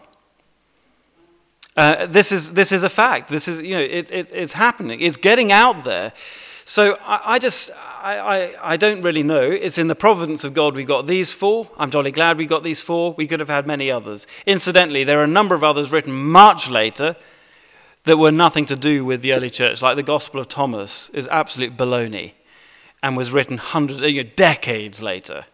Uh, 1.75 2.05
this, 2.05 2.31
is, 2.31 2.53
this 2.53 2.71
is 2.71 2.83
a 2.83 2.89
fact. 2.89 3.27
This 3.27 3.47
is, 3.47 3.57
you 3.57 3.71
know, 3.71 3.81
it, 3.81 4.11
it, 4.11 4.29
it's 4.31 4.53
happening. 4.53 5.01
It's 5.01 5.17
getting 5.17 5.51
out 5.51 5.83
there. 5.83 6.13
So 6.63 6.97
I, 7.01 7.33
I 7.33 7.39
just, 7.39 7.71
I, 8.05 8.19
I, 8.19 8.73
I, 8.73 8.77
don't 8.77 9.01
really 9.01 9.23
know. 9.23 9.49
It's 9.49 9.79
in 9.79 9.87
the 9.87 9.95
providence 9.95 10.43
of 10.43 10.53
God 10.53 10.75
we 10.75 10.83
got 10.83 11.07
these 11.07 11.33
four. 11.33 11.71
I'm 11.75 11.89
jolly 11.89 12.11
glad 12.11 12.37
we 12.37 12.45
got 12.45 12.61
these 12.61 12.79
four. 12.79 13.13
We 13.13 13.25
could 13.25 13.39
have 13.39 13.49
had 13.49 13.65
many 13.65 13.89
others. 13.89 14.27
Incidentally, 14.45 15.03
there 15.03 15.19
are 15.19 15.23
a 15.23 15.27
number 15.27 15.55
of 15.55 15.63
others 15.63 15.91
written 15.91 16.13
much 16.13 16.69
later 16.69 17.15
that 18.03 18.17
were 18.17 18.31
nothing 18.31 18.65
to 18.65 18.75
do 18.75 19.03
with 19.03 19.23
the 19.23 19.33
early 19.33 19.49
church, 19.49 19.81
like 19.81 19.95
the 19.95 20.03
Gospel 20.03 20.39
of 20.39 20.47
Thomas 20.47 21.09
is 21.13 21.25
absolute 21.29 21.75
baloney 21.75 22.33
and 23.01 23.17
was 23.17 23.33
written 23.33 23.57
hundreds, 23.57 24.01
you 24.01 24.23
know, 24.23 24.29
decades 24.35 25.01
later. 25.01 25.45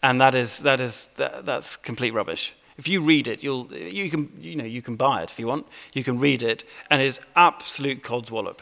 And 0.00 0.20
that 0.20 0.36
is, 0.36 0.60
that 0.60 0.80
is, 0.80 1.10
that, 1.16 1.44
that's 1.44 1.74
complete 1.74 2.12
rubbish. 2.12 2.54
If 2.76 2.86
you 2.86 3.02
read 3.02 3.26
it, 3.26 3.42
you'll, 3.42 3.74
you, 3.74 4.08
can, 4.08 4.30
you, 4.38 4.54
know, 4.54 4.64
you 4.64 4.82
can 4.82 4.94
buy 4.94 5.24
it 5.24 5.32
if 5.32 5.38
you 5.40 5.48
want. 5.48 5.66
You 5.94 6.04
can 6.04 6.20
read 6.20 6.44
it, 6.44 6.62
and 6.92 7.02
it's 7.02 7.18
absolute 7.34 8.04
codswallop. 8.04 8.58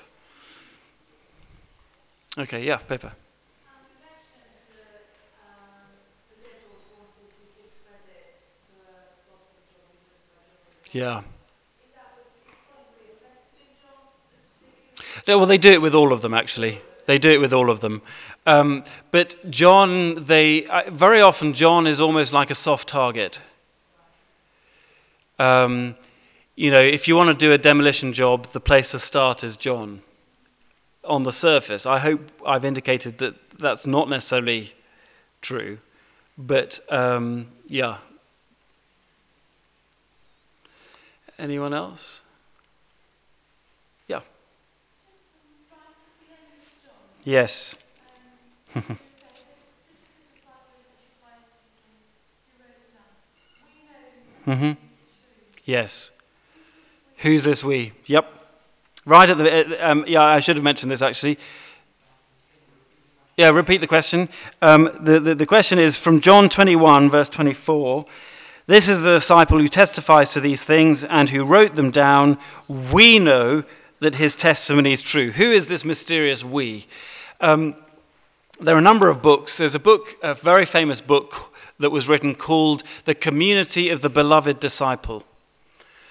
Okay, 2.38 2.64
yeah, 2.64 2.78
paper. 2.78 3.12
Yeah. 10.96 11.22
No, 15.28 15.36
well, 15.36 15.46
they 15.46 15.58
do 15.58 15.70
it 15.70 15.82
with 15.82 15.94
all 15.94 16.10
of 16.10 16.22
them, 16.22 16.32
actually. 16.32 16.80
They 17.04 17.18
do 17.18 17.30
it 17.30 17.38
with 17.38 17.52
all 17.52 17.68
of 17.68 17.80
them. 17.80 18.00
Um, 18.46 18.82
but 19.10 19.36
John, 19.50 20.24
they 20.24 20.64
uh, 20.64 20.90
very 20.90 21.20
often 21.20 21.52
John 21.52 21.86
is 21.86 22.00
almost 22.00 22.32
like 22.32 22.50
a 22.50 22.54
soft 22.54 22.88
target. 22.88 23.42
Um, 25.38 25.96
you 26.54 26.70
know, 26.70 26.80
if 26.80 27.06
you 27.06 27.14
want 27.14 27.28
to 27.28 27.46
do 27.46 27.52
a 27.52 27.58
demolition 27.58 28.14
job, 28.14 28.52
the 28.52 28.60
place 28.60 28.92
to 28.92 28.98
start 28.98 29.44
is 29.44 29.58
John 29.58 30.00
on 31.04 31.24
the 31.24 31.32
surface. 31.32 31.84
I 31.84 31.98
hope 31.98 32.20
I've 32.46 32.64
indicated 32.64 33.18
that 33.18 33.34
that's 33.58 33.86
not 33.86 34.08
necessarily 34.08 34.72
true, 35.42 35.76
But 36.38 36.80
um, 36.88 37.48
yeah. 37.66 37.98
Anyone 41.38 41.74
else? 41.74 42.22
Yeah. 44.08 44.20
Yes. 47.24 47.74
hmm 54.44 54.72
Yes. 55.64 56.10
Who's 57.18 57.44
this 57.44 57.62
we? 57.64 57.92
Yep. 58.06 58.32
Right 59.04 59.28
at 59.28 59.38
the. 59.38 59.88
Um, 59.88 60.04
yeah, 60.06 60.22
I 60.22 60.40
should 60.40 60.56
have 60.56 60.64
mentioned 60.64 60.90
this 60.92 61.02
actually. 61.02 61.38
Yeah, 63.36 63.50
repeat 63.50 63.82
the 63.82 63.86
question. 63.86 64.30
Um, 64.62 64.90
the, 65.00 65.20
the, 65.20 65.34
the 65.34 65.46
question 65.46 65.78
is 65.78 65.96
from 65.96 66.20
John 66.20 66.48
21, 66.48 67.10
verse 67.10 67.28
24. 67.28 68.06
This 68.68 68.88
is 68.88 69.02
the 69.02 69.14
disciple 69.14 69.58
who 69.58 69.68
testifies 69.68 70.32
to 70.32 70.40
these 70.40 70.64
things 70.64 71.04
and 71.04 71.28
who 71.28 71.44
wrote 71.44 71.76
them 71.76 71.92
down. 71.92 72.36
We 72.68 73.20
know 73.20 73.62
that 74.00 74.16
his 74.16 74.34
testimony 74.34 74.92
is 74.92 75.02
true. 75.02 75.30
Who 75.30 75.52
is 75.52 75.68
this 75.68 75.84
mysterious 75.84 76.42
we? 76.42 76.86
Um, 77.40 77.76
there 78.60 78.74
are 78.74 78.78
a 78.78 78.82
number 78.82 79.08
of 79.08 79.22
books. 79.22 79.56
There's 79.58 79.76
a 79.76 79.80
book, 79.80 80.16
a 80.20 80.34
very 80.34 80.66
famous 80.66 81.00
book 81.00 81.54
that 81.78 81.90
was 81.90 82.08
written 82.08 82.34
called 82.34 82.82
The 83.04 83.14
Community 83.14 83.88
of 83.88 84.00
the 84.00 84.08
Beloved 84.08 84.58
Disciple. 84.58 85.22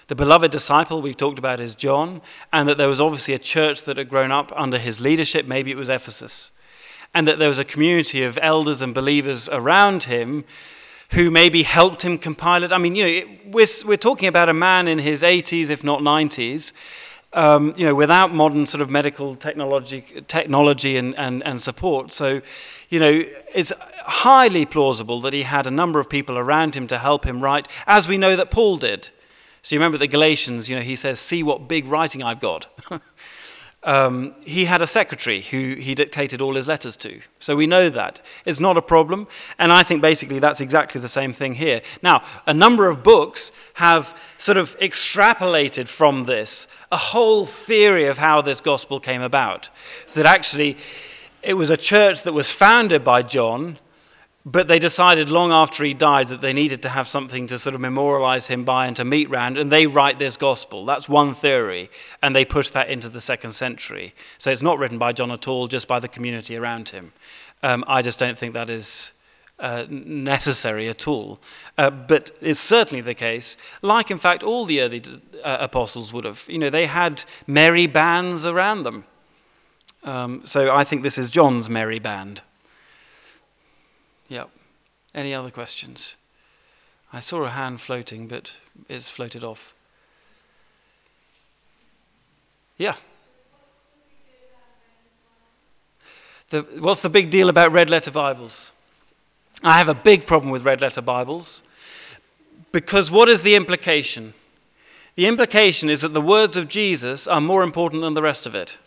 The 0.07 0.15
beloved 0.15 0.51
disciple 0.51 1.01
we've 1.01 1.17
talked 1.17 1.39
about 1.39 1.59
is 1.59 1.75
John, 1.75 2.21
and 2.53 2.69
that 2.69 2.77
there 2.77 2.87
was 2.87 3.01
obviously 3.01 3.33
a 3.33 3.39
church 3.39 3.83
that 3.83 3.97
had 3.97 4.07
grown 4.07 4.31
up 4.31 4.53
under 4.55 4.77
his 4.77 5.01
leadership. 5.01 5.45
Maybe 5.45 5.71
it 5.71 5.77
was 5.77 5.89
Ephesus 5.89 6.51
and 7.15 7.25
that 7.29 7.39
there 7.39 7.49
was 7.49 7.57
a 7.57 7.65
community 7.65 8.23
of 8.23 8.37
elders 8.41 8.81
and 8.81 8.93
believers 8.93 9.47
around 9.49 10.03
him 10.03 10.43
who 11.11 11.31
maybe 11.31 11.63
helped 11.63 12.01
him 12.01 12.17
compile 12.17 12.63
it. 12.63 12.71
I 12.71 12.77
mean, 12.77 12.95
you 12.95 13.03
know, 13.03 13.35
we're, 13.47 13.67
we're 13.85 13.97
talking 13.97 14.27
about 14.27 14.49
a 14.49 14.53
man 14.53 14.87
in 14.87 14.99
his 14.99 15.21
80s, 15.21 15.69
if 15.69 15.83
not 15.83 16.01
90s, 16.01 16.71
um, 17.33 17.73
you 17.77 17.85
know, 17.85 17.93
without 17.93 18.33
modern 18.33 18.65
sort 18.65 18.81
of 18.81 18.89
medical 18.89 19.35
technology, 19.35 20.23
technology 20.27 20.97
and, 20.97 21.15
and, 21.15 21.43
and 21.45 21.61
support. 21.61 22.13
So, 22.13 22.41
you 22.89 22.99
know, 22.99 23.25
it's 23.53 23.71
highly 24.05 24.65
plausible 24.65 25.19
that 25.21 25.33
he 25.33 25.43
had 25.43 25.67
a 25.67 25.71
number 25.71 25.99
of 25.99 26.09
people 26.09 26.37
around 26.37 26.75
him 26.75 26.87
to 26.87 26.97
help 26.97 27.25
him 27.25 27.41
write, 27.41 27.67
as 27.87 28.07
we 28.07 28.17
know 28.17 28.35
that 28.35 28.51
Paul 28.51 28.77
did. 28.77 29.09
So 29.61 29.75
you 29.75 29.79
remember 29.79 29.97
the 29.97 30.07
Galatians, 30.07 30.69
you 30.69 30.75
know, 30.75 30.83
he 30.83 30.95
says, 30.95 31.19
see 31.19 31.41
what 31.41 31.67
big 31.67 31.87
writing 31.87 32.21
I've 32.21 32.39
got. 32.39 32.67
Um, 33.86 34.33
he 34.43 34.65
had 34.65 34.81
a 34.81 34.88
secretary 34.88 35.41
who 35.41 35.75
he 35.75 35.93
dictated 35.93 36.41
all 36.41 36.55
his 36.55 36.67
letters 36.67 36.97
to. 36.97 37.21
So 37.39 37.55
we 37.55 37.67
know 37.67 37.89
that. 37.91 38.19
It's 38.43 38.59
not 38.59 38.77
a 38.77 38.81
problem. 38.81 39.27
And 39.59 39.71
I 39.71 39.83
think 39.83 40.01
basically 40.01 40.39
that's 40.39 40.59
exactly 40.59 40.99
the 40.99 41.07
same 41.07 41.33
thing 41.33 41.53
here. 41.53 41.81
Now, 42.01 42.23
a 42.47 42.53
number 42.53 42.88
of 42.88 43.03
books 43.03 43.51
have 43.75 44.17
sort 44.39 44.57
of 44.57 44.77
extrapolated 44.79 45.88
from 45.88 46.25
this 46.25 46.67
a 46.91 46.97
whole 46.97 47.45
theory 47.45 48.07
of 48.07 48.17
how 48.17 48.41
this 48.41 48.59
gospel 48.59 48.99
came 48.99 49.21
about. 49.21 49.69
That 50.15 50.25
actually 50.25 50.77
it 51.43 51.53
was 51.53 51.69
a 51.69 51.77
church 51.77 52.23
that 52.23 52.33
was 52.33 52.51
founded 52.51 53.03
by 53.03 53.21
John 53.21 53.77
but 54.45 54.67
they 54.67 54.77
decided 54.77 55.29
long 55.29 55.51
after 55.51 55.83
he 55.83 55.93
died 55.95 56.27
that 56.27 56.39
they 56.39 56.53
needed 56.53 56.83
to 56.83 56.89
have 56.89 57.07
something 57.07 57.47
to 57.47 57.57
sort 57.57 57.73
of 57.73 57.81
memorialize 57.81 58.47
him 58.47 58.63
by 58.63 58.85
and 58.85 58.95
to 58.95 59.03
meet 59.03 59.27
round, 59.29 59.57
and 59.57 59.71
they 59.71 59.87
write 59.87 60.19
this 60.19 60.37
gospel. 60.37 60.85
That's 60.85 61.09
one 61.09 61.33
theory, 61.33 61.89
and 62.21 62.35
they 62.35 62.45
push 62.45 62.69
that 62.69 62.87
into 62.87 63.09
the 63.09 63.21
second 63.21 63.53
century. 63.53 64.13
So 64.37 64.51
it's 64.51 64.61
not 64.61 64.77
written 64.77 64.99
by 64.99 65.13
John 65.13 65.31
at 65.31 65.47
all, 65.47 65.67
just 65.67 65.87
by 65.87 65.99
the 65.99 66.07
community 66.07 66.55
around 66.55 66.89
him. 66.89 67.11
Um, 67.63 67.83
I 67.87 68.03
just 68.03 68.19
don't 68.19 68.37
think 68.37 68.53
that 68.53 68.69
is 68.69 69.11
uh, 69.59 69.85
necessary 69.89 70.89
at 70.89 71.07
all. 71.07 71.39
Uh, 71.77 71.89
but 71.89 72.29
it's 72.39 72.59
certainly 72.59 73.01
the 73.01 73.15
case, 73.15 73.57
like 73.81 74.11
in 74.11 74.19
fact 74.19 74.43
all 74.43 74.65
the 74.65 74.81
early 74.81 75.01
uh, 75.43 75.57
apostles 75.59 76.13
would 76.13 76.25
have. 76.25 76.43
You 76.47 76.59
know, 76.59 76.69
they 76.69 76.85
had 76.85 77.23
merry 77.47 77.87
bands 77.87 78.45
around 78.45 78.83
them. 78.83 79.05
Um, 80.03 80.43
so 80.45 80.75
I 80.75 80.83
think 80.83 81.01
this 81.01 81.17
is 81.17 81.31
John's 81.31 81.67
merry 81.67 81.99
band. 81.99 82.41
Yep. 84.28 84.49
Any 85.13 85.34
other 85.34 85.51
questions? 85.51 86.15
I 87.13 87.19
saw 87.19 87.43
a 87.43 87.49
hand 87.49 87.82
floating, 87.82 88.28
but 88.28 88.53
it's 88.89 89.09
floated 89.09 89.43
off. 89.43 89.73
Yeah. 92.78 92.95
The, 96.49 96.61
what's 96.80 97.01
the 97.01 97.09
big 97.09 97.30
deal 97.30 97.49
about 97.49 97.71
red 97.71 97.89
letter 97.89 98.11
Bibles? 98.11 98.71
I 99.63 99.78
have 99.78 99.89
a 99.89 99.93
big 99.93 100.26
problem 100.26 100.51
with 100.51 100.65
red 100.65 100.82
letter 100.82 101.01
Bibles 101.01 101.63
because 102.71 103.09
what 103.09 103.30
is 103.30 103.41
the 103.41 103.55
implication? 103.55 104.34
The 105.15 105.28
implication 105.28 105.89
is 105.89 106.01
that 106.01 106.13
the 106.13 106.21
words 106.21 106.57
of 106.57 106.67
Jesus 106.67 107.26
are 107.26 107.39
more 107.39 107.63
important 107.63 108.01
than 108.01 108.15
the 108.15 108.21
rest 108.21 108.45
of 108.45 108.53
it. 108.53 108.78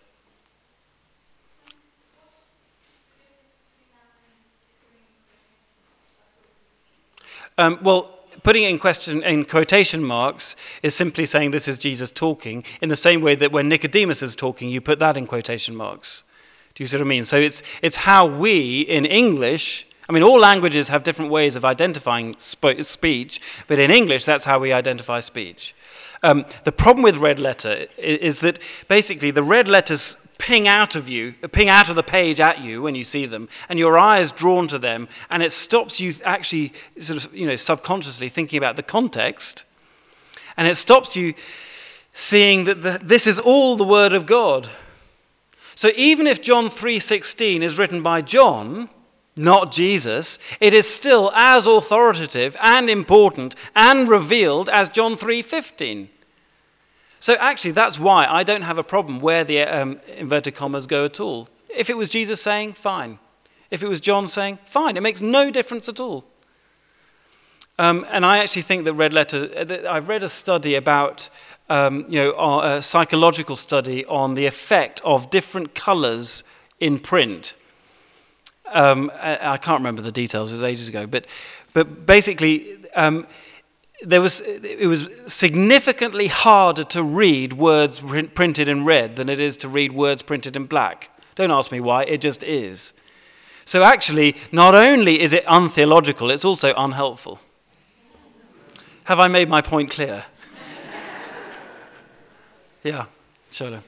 Um, 7.58 7.78
well, 7.82 8.18
putting 8.44 8.62
it 8.62 8.70
in 8.70 8.78
question 8.78 9.22
in 9.22 9.44
quotation 9.44 10.02
marks 10.02 10.54
is 10.82 10.94
simply 10.94 11.26
saying 11.26 11.50
this 11.50 11.66
is 11.66 11.76
Jesus 11.76 12.10
talking 12.10 12.64
in 12.80 12.88
the 12.88 12.96
same 12.96 13.20
way 13.20 13.34
that 13.34 13.52
when 13.52 13.68
Nicodemus 13.68 14.22
is 14.22 14.36
talking, 14.36 14.70
you 14.70 14.80
put 14.80 15.00
that 15.00 15.16
in 15.16 15.26
quotation 15.26 15.74
marks. 15.74 16.22
Do 16.74 16.84
you 16.84 16.86
see 16.86 16.96
what 16.96 17.04
I 17.04 17.08
mean? 17.08 17.24
So 17.24 17.36
it's, 17.36 17.62
it's 17.82 17.96
how 17.96 18.24
we 18.26 18.82
in 18.82 19.04
English, 19.04 19.86
I 20.08 20.12
mean, 20.12 20.22
all 20.22 20.38
languages 20.38 20.88
have 20.88 21.02
different 21.02 21.32
ways 21.32 21.56
of 21.56 21.64
identifying 21.64 22.36
sp- 22.38 22.80
speech, 22.82 23.40
but 23.66 23.80
in 23.80 23.90
English, 23.90 24.24
that's 24.24 24.44
how 24.44 24.60
we 24.60 24.72
identify 24.72 25.18
speech. 25.18 25.74
Um, 26.22 26.46
the 26.64 26.72
problem 26.72 27.02
with 27.02 27.16
red 27.18 27.38
letter 27.38 27.86
is, 27.96 28.40
that 28.40 28.58
basically 28.88 29.30
the 29.30 29.42
red 29.42 29.68
letters 29.68 30.16
ping 30.38 30.66
out 30.66 30.94
of 30.94 31.08
you, 31.08 31.32
ping 31.52 31.68
out 31.68 31.88
of 31.88 31.96
the 31.96 32.02
page 32.02 32.40
at 32.40 32.60
you 32.60 32.82
when 32.82 32.94
you 32.94 33.04
see 33.04 33.26
them, 33.26 33.48
and 33.68 33.78
your 33.78 33.98
eye 33.98 34.20
is 34.20 34.32
drawn 34.32 34.68
to 34.68 34.78
them, 34.78 35.08
and 35.30 35.42
it 35.42 35.52
stops 35.52 36.00
you 36.00 36.12
actually 36.24 36.72
sort 36.98 37.24
of, 37.24 37.34
you 37.34 37.46
know, 37.46 37.56
subconsciously 37.56 38.28
thinking 38.28 38.58
about 38.58 38.76
the 38.76 38.82
context, 38.82 39.64
and 40.56 40.66
it 40.66 40.76
stops 40.76 41.14
you 41.14 41.34
seeing 42.12 42.64
that 42.64 42.82
the, 42.82 42.98
this 43.02 43.26
is 43.26 43.38
all 43.38 43.76
the 43.76 43.84
Word 43.84 44.12
of 44.12 44.26
God. 44.26 44.68
So 45.76 45.90
even 45.96 46.26
if 46.26 46.42
John 46.42 46.68
3:16 46.68 47.62
is 47.62 47.78
written 47.78 48.02
by 48.02 48.22
John, 48.22 48.88
not 49.38 49.72
Jesus, 49.72 50.38
it 50.60 50.74
is 50.74 50.92
still 50.92 51.30
as 51.34 51.66
authoritative 51.66 52.56
and 52.60 52.90
important 52.90 53.54
and 53.74 54.08
revealed 54.08 54.68
as 54.68 54.88
John 54.88 55.16
3:15. 55.16 56.08
So 57.20 57.34
actually, 57.34 57.72
that's 57.72 57.98
why 57.98 58.26
I 58.26 58.42
don't 58.42 58.62
have 58.62 58.78
a 58.78 58.84
problem 58.84 59.20
where 59.20 59.44
the 59.44 59.62
um, 59.62 60.00
inverted 60.16 60.54
commas 60.54 60.86
go 60.86 61.04
at 61.04 61.20
all. 61.20 61.48
If 61.68 61.90
it 61.90 61.96
was 61.96 62.08
Jesus 62.08 62.40
saying, 62.40 62.74
fine. 62.74 63.18
If 63.70 63.82
it 63.82 63.88
was 63.88 64.00
John 64.00 64.26
saying, 64.26 64.58
fine. 64.64 64.96
It 64.96 65.02
makes 65.02 65.20
no 65.20 65.50
difference 65.50 65.88
at 65.88 66.00
all. 66.00 66.24
Um, 67.78 68.06
and 68.10 68.24
I 68.26 68.38
actually 68.38 68.62
think 68.62 68.84
that 68.84 68.94
red 68.94 69.12
letter, 69.12 69.48
uh, 69.56 69.92
I've 69.92 70.08
read 70.08 70.22
a 70.22 70.28
study 70.28 70.74
about, 70.74 71.28
um, 71.68 72.06
you 72.08 72.20
know, 72.20 72.60
a 72.60 72.82
psychological 72.82 73.56
study 73.56 74.04
on 74.06 74.34
the 74.34 74.46
effect 74.46 75.00
of 75.04 75.30
different 75.30 75.74
colors 75.74 76.42
in 76.80 76.98
print. 76.98 77.54
Um, 78.72 79.10
I, 79.14 79.52
I, 79.52 79.56
can't 79.56 79.80
remember 79.80 80.02
the 80.02 80.12
details, 80.12 80.50
it 80.50 80.56
was 80.56 80.62
ages 80.62 80.88
ago, 80.88 81.06
but, 81.06 81.26
but 81.72 82.04
basically, 82.06 82.76
um, 82.94 83.26
there 84.02 84.20
was, 84.20 84.40
it 84.42 84.86
was 84.86 85.08
significantly 85.26 86.26
harder 86.26 86.84
to 86.84 87.02
read 87.02 87.54
words 87.54 88.02
printed 88.34 88.68
in 88.68 88.84
red 88.84 89.16
than 89.16 89.28
it 89.28 89.40
is 89.40 89.56
to 89.58 89.68
read 89.68 89.92
words 89.92 90.22
printed 90.22 90.54
in 90.54 90.66
black. 90.66 91.10
Don't 91.34 91.50
ask 91.50 91.72
me 91.72 91.80
why, 91.80 92.04
it 92.04 92.20
just 92.20 92.42
is. 92.42 92.92
So, 93.64 93.82
actually, 93.82 94.36
not 94.52 94.74
only 94.74 95.20
is 95.20 95.32
it 95.32 95.44
untheological, 95.46 96.30
it's 96.30 96.44
also 96.44 96.74
unhelpful. 96.74 97.38
Have 99.04 99.20
I 99.20 99.28
made 99.28 99.48
my 99.48 99.60
point 99.62 99.90
clear? 99.90 100.24
yeah, 102.82 103.06
Shola. 103.50 103.82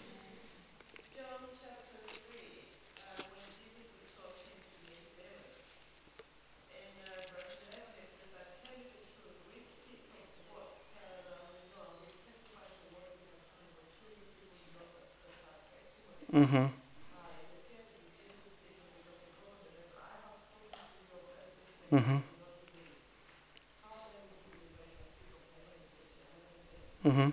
Mm-hmm. 16.32 16.66
Mm-hmm. 21.92 22.16
Mm-hmm. 27.04 27.30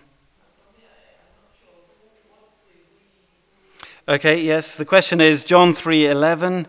Okay, 4.09 4.41
yes. 4.41 4.75
The 4.75 4.85
question 4.85 5.21
is 5.21 5.43
John 5.43 5.73
3:11. 5.73 6.65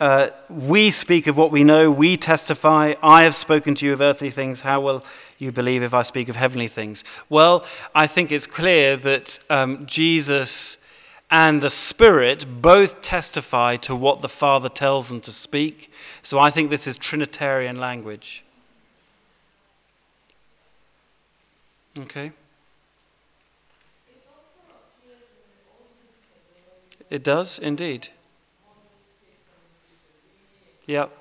Uh, 0.00 0.30
we 0.48 0.90
speak 0.90 1.26
of 1.26 1.36
what 1.36 1.50
we 1.50 1.62
know, 1.62 1.90
we 1.90 2.16
testify. 2.16 2.94
I 3.02 3.24
have 3.24 3.34
spoken 3.34 3.74
to 3.76 3.86
you 3.86 3.92
of 3.92 4.00
earthly 4.00 4.30
things. 4.30 4.62
How 4.62 4.80
will 4.80 5.04
you 5.38 5.52
believe 5.52 5.82
if 5.82 5.94
I 5.94 6.02
speak 6.02 6.28
of 6.28 6.36
heavenly 6.36 6.68
things? 6.68 7.04
Well, 7.28 7.64
I 7.94 8.06
think 8.06 8.32
it's 8.32 8.46
clear 8.46 8.96
that 8.96 9.38
um, 9.50 9.86
Jesus 9.86 10.78
and 11.30 11.60
the 11.60 11.70
Spirit 11.70 12.60
both 12.60 13.02
testify 13.02 13.76
to 13.76 13.94
what 13.94 14.20
the 14.20 14.28
Father 14.28 14.68
tells 14.68 15.08
them 15.08 15.20
to 15.20 15.30
speak. 15.30 15.92
So 16.22 16.38
I 16.38 16.50
think 16.50 16.70
this 16.70 16.86
is 16.86 16.98
Trinitarian 16.98 17.78
language. 17.78 18.42
Okay? 21.98 22.32
It 27.10 27.22
does, 27.22 27.58
indeed. 27.58 28.08
Yep. 30.86 31.16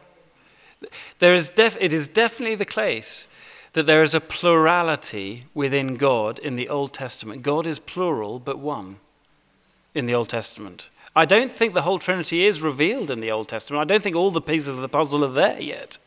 There 1.19 1.33
is 1.33 1.49
def- 1.49 1.77
it 1.79 1.93
is 1.93 2.07
definitely 2.07 2.55
the 2.55 2.65
case 2.65 3.27
that 3.73 3.85
there 3.85 4.01
is 4.01 4.15
a 4.15 4.21
plurality 4.21 5.45
within 5.53 5.95
God 5.95 6.39
in 6.39 6.55
the 6.55 6.69
Old 6.69 6.93
Testament. 6.93 7.43
God 7.43 7.67
is 7.67 7.77
plural, 7.77 8.39
but 8.39 8.57
one 8.57 8.97
in 9.93 10.05
the 10.05 10.15
Old 10.15 10.29
Testament. 10.29 10.89
I 11.15 11.25
don't 11.25 11.51
think 11.51 11.73
the 11.73 11.81
whole 11.81 11.99
Trinity 11.99 12.45
is 12.45 12.61
revealed 12.61 13.09
in 13.09 13.19
the 13.19 13.31
Old 13.31 13.49
Testament. 13.49 13.81
I 13.81 13.91
don't 13.91 14.03
think 14.03 14.15
all 14.15 14.31
the 14.31 14.41
pieces 14.41 14.75
of 14.75 14.81
the 14.81 14.89
puzzle 14.89 15.25
are 15.25 15.31
there 15.31 15.59
yet. 15.59 15.97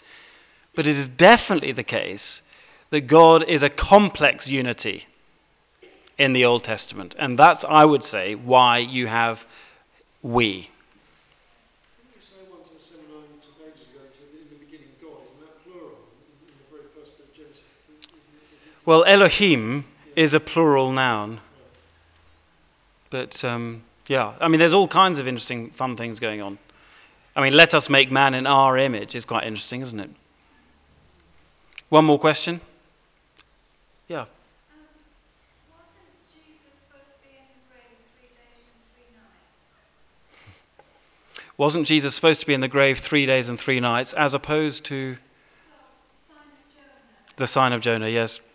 But 0.74 0.86
it 0.86 0.96
is 0.96 1.08
definitely 1.08 1.72
the 1.72 1.82
case 1.82 2.42
that 2.90 3.02
God 3.02 3.44
is 3.44 3.62
a 3.62 3.68
complex 3.68 4.48
unity 4.48 5.06
in 6.18 6.32
the 6.32 6.44
Old 6.44 6.64
Testament. 6.64 7.14
And 7.18 7.38
that's, 7.38 7.64
I 7.64 7.84
would 7.84 8.04
say, 8.04 8.34
why 8.34 8.78
you 8.78 9.06
have 9.08 9.44
we. 10.22 10.70
Well, 18.84 19.04
Elohim 19.04 19.84
is 20.16 20.34
a 20.34 20.40
plural 20.40 20.90
noun. 20.90 21.40
But 23.12 23.44
um, 23.44 23.82
yeah, 24.08 24.32
I 24.40 24.48
mean, 24.48 24.58
there's 24.58 24.72
all 24.72 24.88
kinds 24.88 25.20
of 25.20 25.28
interesting, 25.28 25.70
fun 25.70 25.96
things 25.96 26.18
going 26.18 26.40
on. 26.40 26.58
I 27.36 27.42
mean, 27.42 27.52
let 27.54 27.74
us 27.74 27.88
make 27.90 28.10
man 28.10 28.32
in 28.34 28.46
our 28.46 28.78
image 28.78 29.14
is 29.14 29.26
quite 29.26 29.44
interesting, 29.44 29.82
isn't 29.82 30.00
it? 30.00 30.10
One 31.90 32.06
more 32.06 32.18
question? 32.18 32.62
Yeah. 34.08 34.20
Um, 34.20 34.26
wasn't 35.68 36.32
Jesus 36.32 36.72
supposed 36.88 37.12
to 37.12 37.18
be 37.22 37.36
in 37.36 37.44
the 37.52 37.60
grave 37.68 38.00
three 38.16 38.32
days 38.32 38.64
and 38.72 38.80
three 38.94 39.12
nights? 39.14 39.44
Wasn't 41.58 41.86
Jesus 41.86 42.14
supposed 42.14 42.40
to 42.40 42.46
be 42.46 42.54
in 42.54 42.62
the 42.62 42.68
grave 42.68 42.98
three 42.98 43.26
days 43.26 43.50
and 43.50 43.60
three 43.60 43.78
nights 43.78 44.14
as 44.14 44.32
opposed 44.32 44.86
to 44.86 44.96
Well, 44.96 45.18
sign 46.28 46.46
of 46.46 46.52
Jonah. 46.74 47.36
the 47.36 47.46
sign 47.46 47.72
of 47.74 47.82
Jonah? 47.82 48.08
Yes. 48.08 48.40
Yeah. 48.40 48.46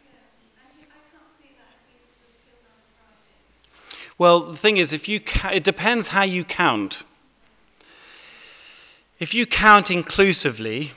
And 0.65 0.73
he, 0.79 0.85
I 0.85 0.87
can't 1.13 1.29
see 1.39 1.49
that 1.57 1.69
if 1.77 1.81
he 1.93 1.97
was 2.25 2.33
killed 2.41 2.65
on 2.65 2.81
Friday. 2.97 4.06
Well, 4.17 4.39
the 4.51 4.57
thing 4.57 4.77
is, 4.77 4.93
if 4.93 5.07
you 5.07 5.21
it 5.51 5.63
depends 5.63 6.09
how 6.09 6.23
you 6.23 6.43
count. 6.43 7.03
If 9.19 9.33
you 9.33 9.45
count 9.45 9.89
inclusively, 9.89 10.91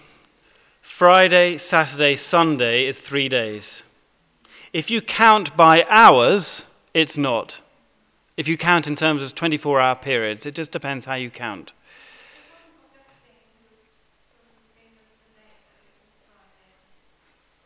Friday, 0.81 1.57
Saturday, 1.59 2.16
Sunday 2.16 2.87
is 2.87 3.01
three 3.01 3.29
days. 3.29 3.83
If 4.73 4.91
you 4.91 5.01
count 5.01 5.57
by 5.57 5.87
hours, 5.89 6.64
it's 6.95 7.16
not. 7.16 7.61
If 8.37 8.47
you 8.49 8.57
count 8.57 8.87
in 8.87 8.97
terms 8.97 9.23
of 9.23 9.35
24 9.35 9.81
hour 9.81 9.95
periods, 9.95 10.47
it 10.47 10.55
just 10.55 10.73
depends 10.73 11.07
how 11.07 11.14
you 11.14 11.31
count. 11.31 11.73
It 11.73 12.45
wasn't 12.53 13.21
Augustine 13.21 13.41
who 13.43 14.37
sort 14.37 14.53
of 14.57 14.68
gave 14.77 14.97
us 14.97 15.12
the 15.25 15.33
date 15.37 15.61
that 15.68 15.81
it 15.81 15.97
was 16.01 16.21
Friday. 16.25 16.73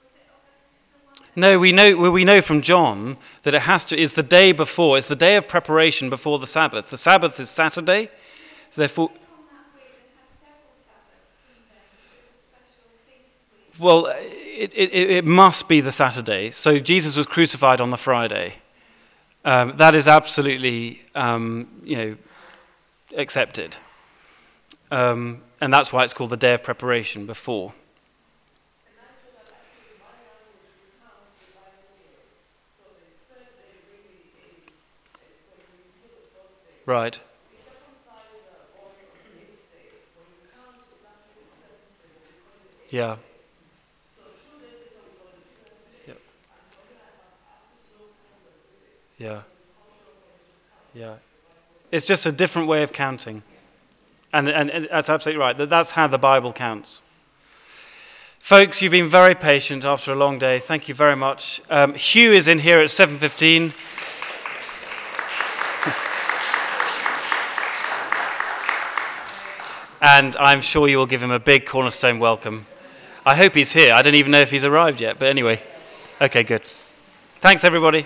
Was 0.02 0.10
it 0.14 0.26
Augustine? 0.30 0.82
The 0.94 1.02
one 1.10 1.23
No, 1.36 1.58
we 1.58 1.72
know, 1.72 1.96
we 2.10 2.24
know 2.24 2.40
from 2.40 2.62
John 2.62 3.16
that 3.42 3.54
it 3.54 3.62
has 3.62 3.84
to, 3.86 3.98
it's 3.98 4.12
the 4.12 4.22
day 4.22 4.52
before, 4.52 4.96
it's 4.96 5.08
the 5.08 5.16
day 5.16 5.36
of 5.36 5.48
preparation 5.48 6.08
before 6.08 6.38
the 6.38 6.46
Sabbath. 6.46 6.90
The 6.90 6.96
Sabbath 6.96 7.40
is 7.40 7.50
Saturday, 7.50 8.08
therefore. 8.76 9.10
Well, 13.78 14.06
it, 14.06 14.72
it, 14.74 14.92
it 14.92 15.24
must 15.24 15.68
be 15.68 15.80
the 15.80 15.90
Saturday. 15.90 16.52
So 16.52 16.78
Jesus 16.78 17.16
was 17.16 17.26
crucified 17.26 17.80
on 17.80 17.90
the 17.90 17.96
Friday. 17.96 18.54
Um, 19.44 19.76
that 19.76 19.96
is 19.96 20.06
absolutely, 20.06 21.02
um, 21.16 21.68
you 21.82 21.96
know, 21.96 22.16
accepted. 23.16 23.76
Um, 24.92 25.42
and 25.60 25.72
that's 25.72 25.92
why 25.92 26.04
it's 26.04 26.12
called 26.12 26.30
the 26.30 26.36
day 26.36 26.54
of 26.54 26.62
preparation 26.62 27.26
before. 27.26 27.72
Right. 36.86 37.18
Yeah. 42.90 43.16
Yep. 46.06 46.18
Yeah. 49.18 49.40
Yeah. 50.94 51.14
It's 51.90 52.04
just 52.04 52.26
a 52.26 52.32
different 52.32 52.68
way 52.68 52.82
of 52.82 52.92
counting. 52.92 53.42
And, 54.32 54.48
and, 54.48 54.70
and 54.70 54.88
that's 54.90 55.08
absolutely 55.08 55.40
right. 55.40 55.56
That- 55.56 55.70
That's 55.70 55.92
how 55.92 56.06
the 56.06 56.18
Bible 56.18 56.52
counts. 56.52 57.00
Folks, 58.40 58.82
you've 58.82 58.92
been 58.92 59.08
very 59.08 59.34
patient 59.34 59.84
after 59.86 60.12
a 60.12 60.14
long 60.14 60.38
day. 60.38 60.58
Thank 60.60 60.88
you 60.88 60.94
very 60.94 61.16
much. 61.16 61.62
Um, 61.70 61.94
Hugh 61.94 62.32
is 62.32 62.46
in 62.46 62.58
here 62.58 62.78
at 62.78 62.90
7.15. 62.90 63.72
and 70.04 70.36
I'm 70.36 70.60
sure 70.60 70.86
you 70.86 70.98
will 70.98 71.06
give 71.06 71.22
him 71.22 71.30
a 71.30 71.38
big 71.38 71.64
cornerstone 71.64 72.18
welcome. 72.18 72.66
I 73.24 73.34
hope 73.34 73.54
he's 73.54 73.72
here. 73.72 73.94
I 73.94 74.02
don't 74.02 74.14
even 74.14 74.32
know 74.32 74.40
if 74.40 74.50
he's 74.50 74.62
arrived 74.62 75.00
yet, 75.00 75.18
but 75.18 75.28
anyway. 75.28 75.62
Okay, 76.20 76.42
good. 76.42 76.60
Thanks, 77.40 77.64
everybody. 77.64 78.04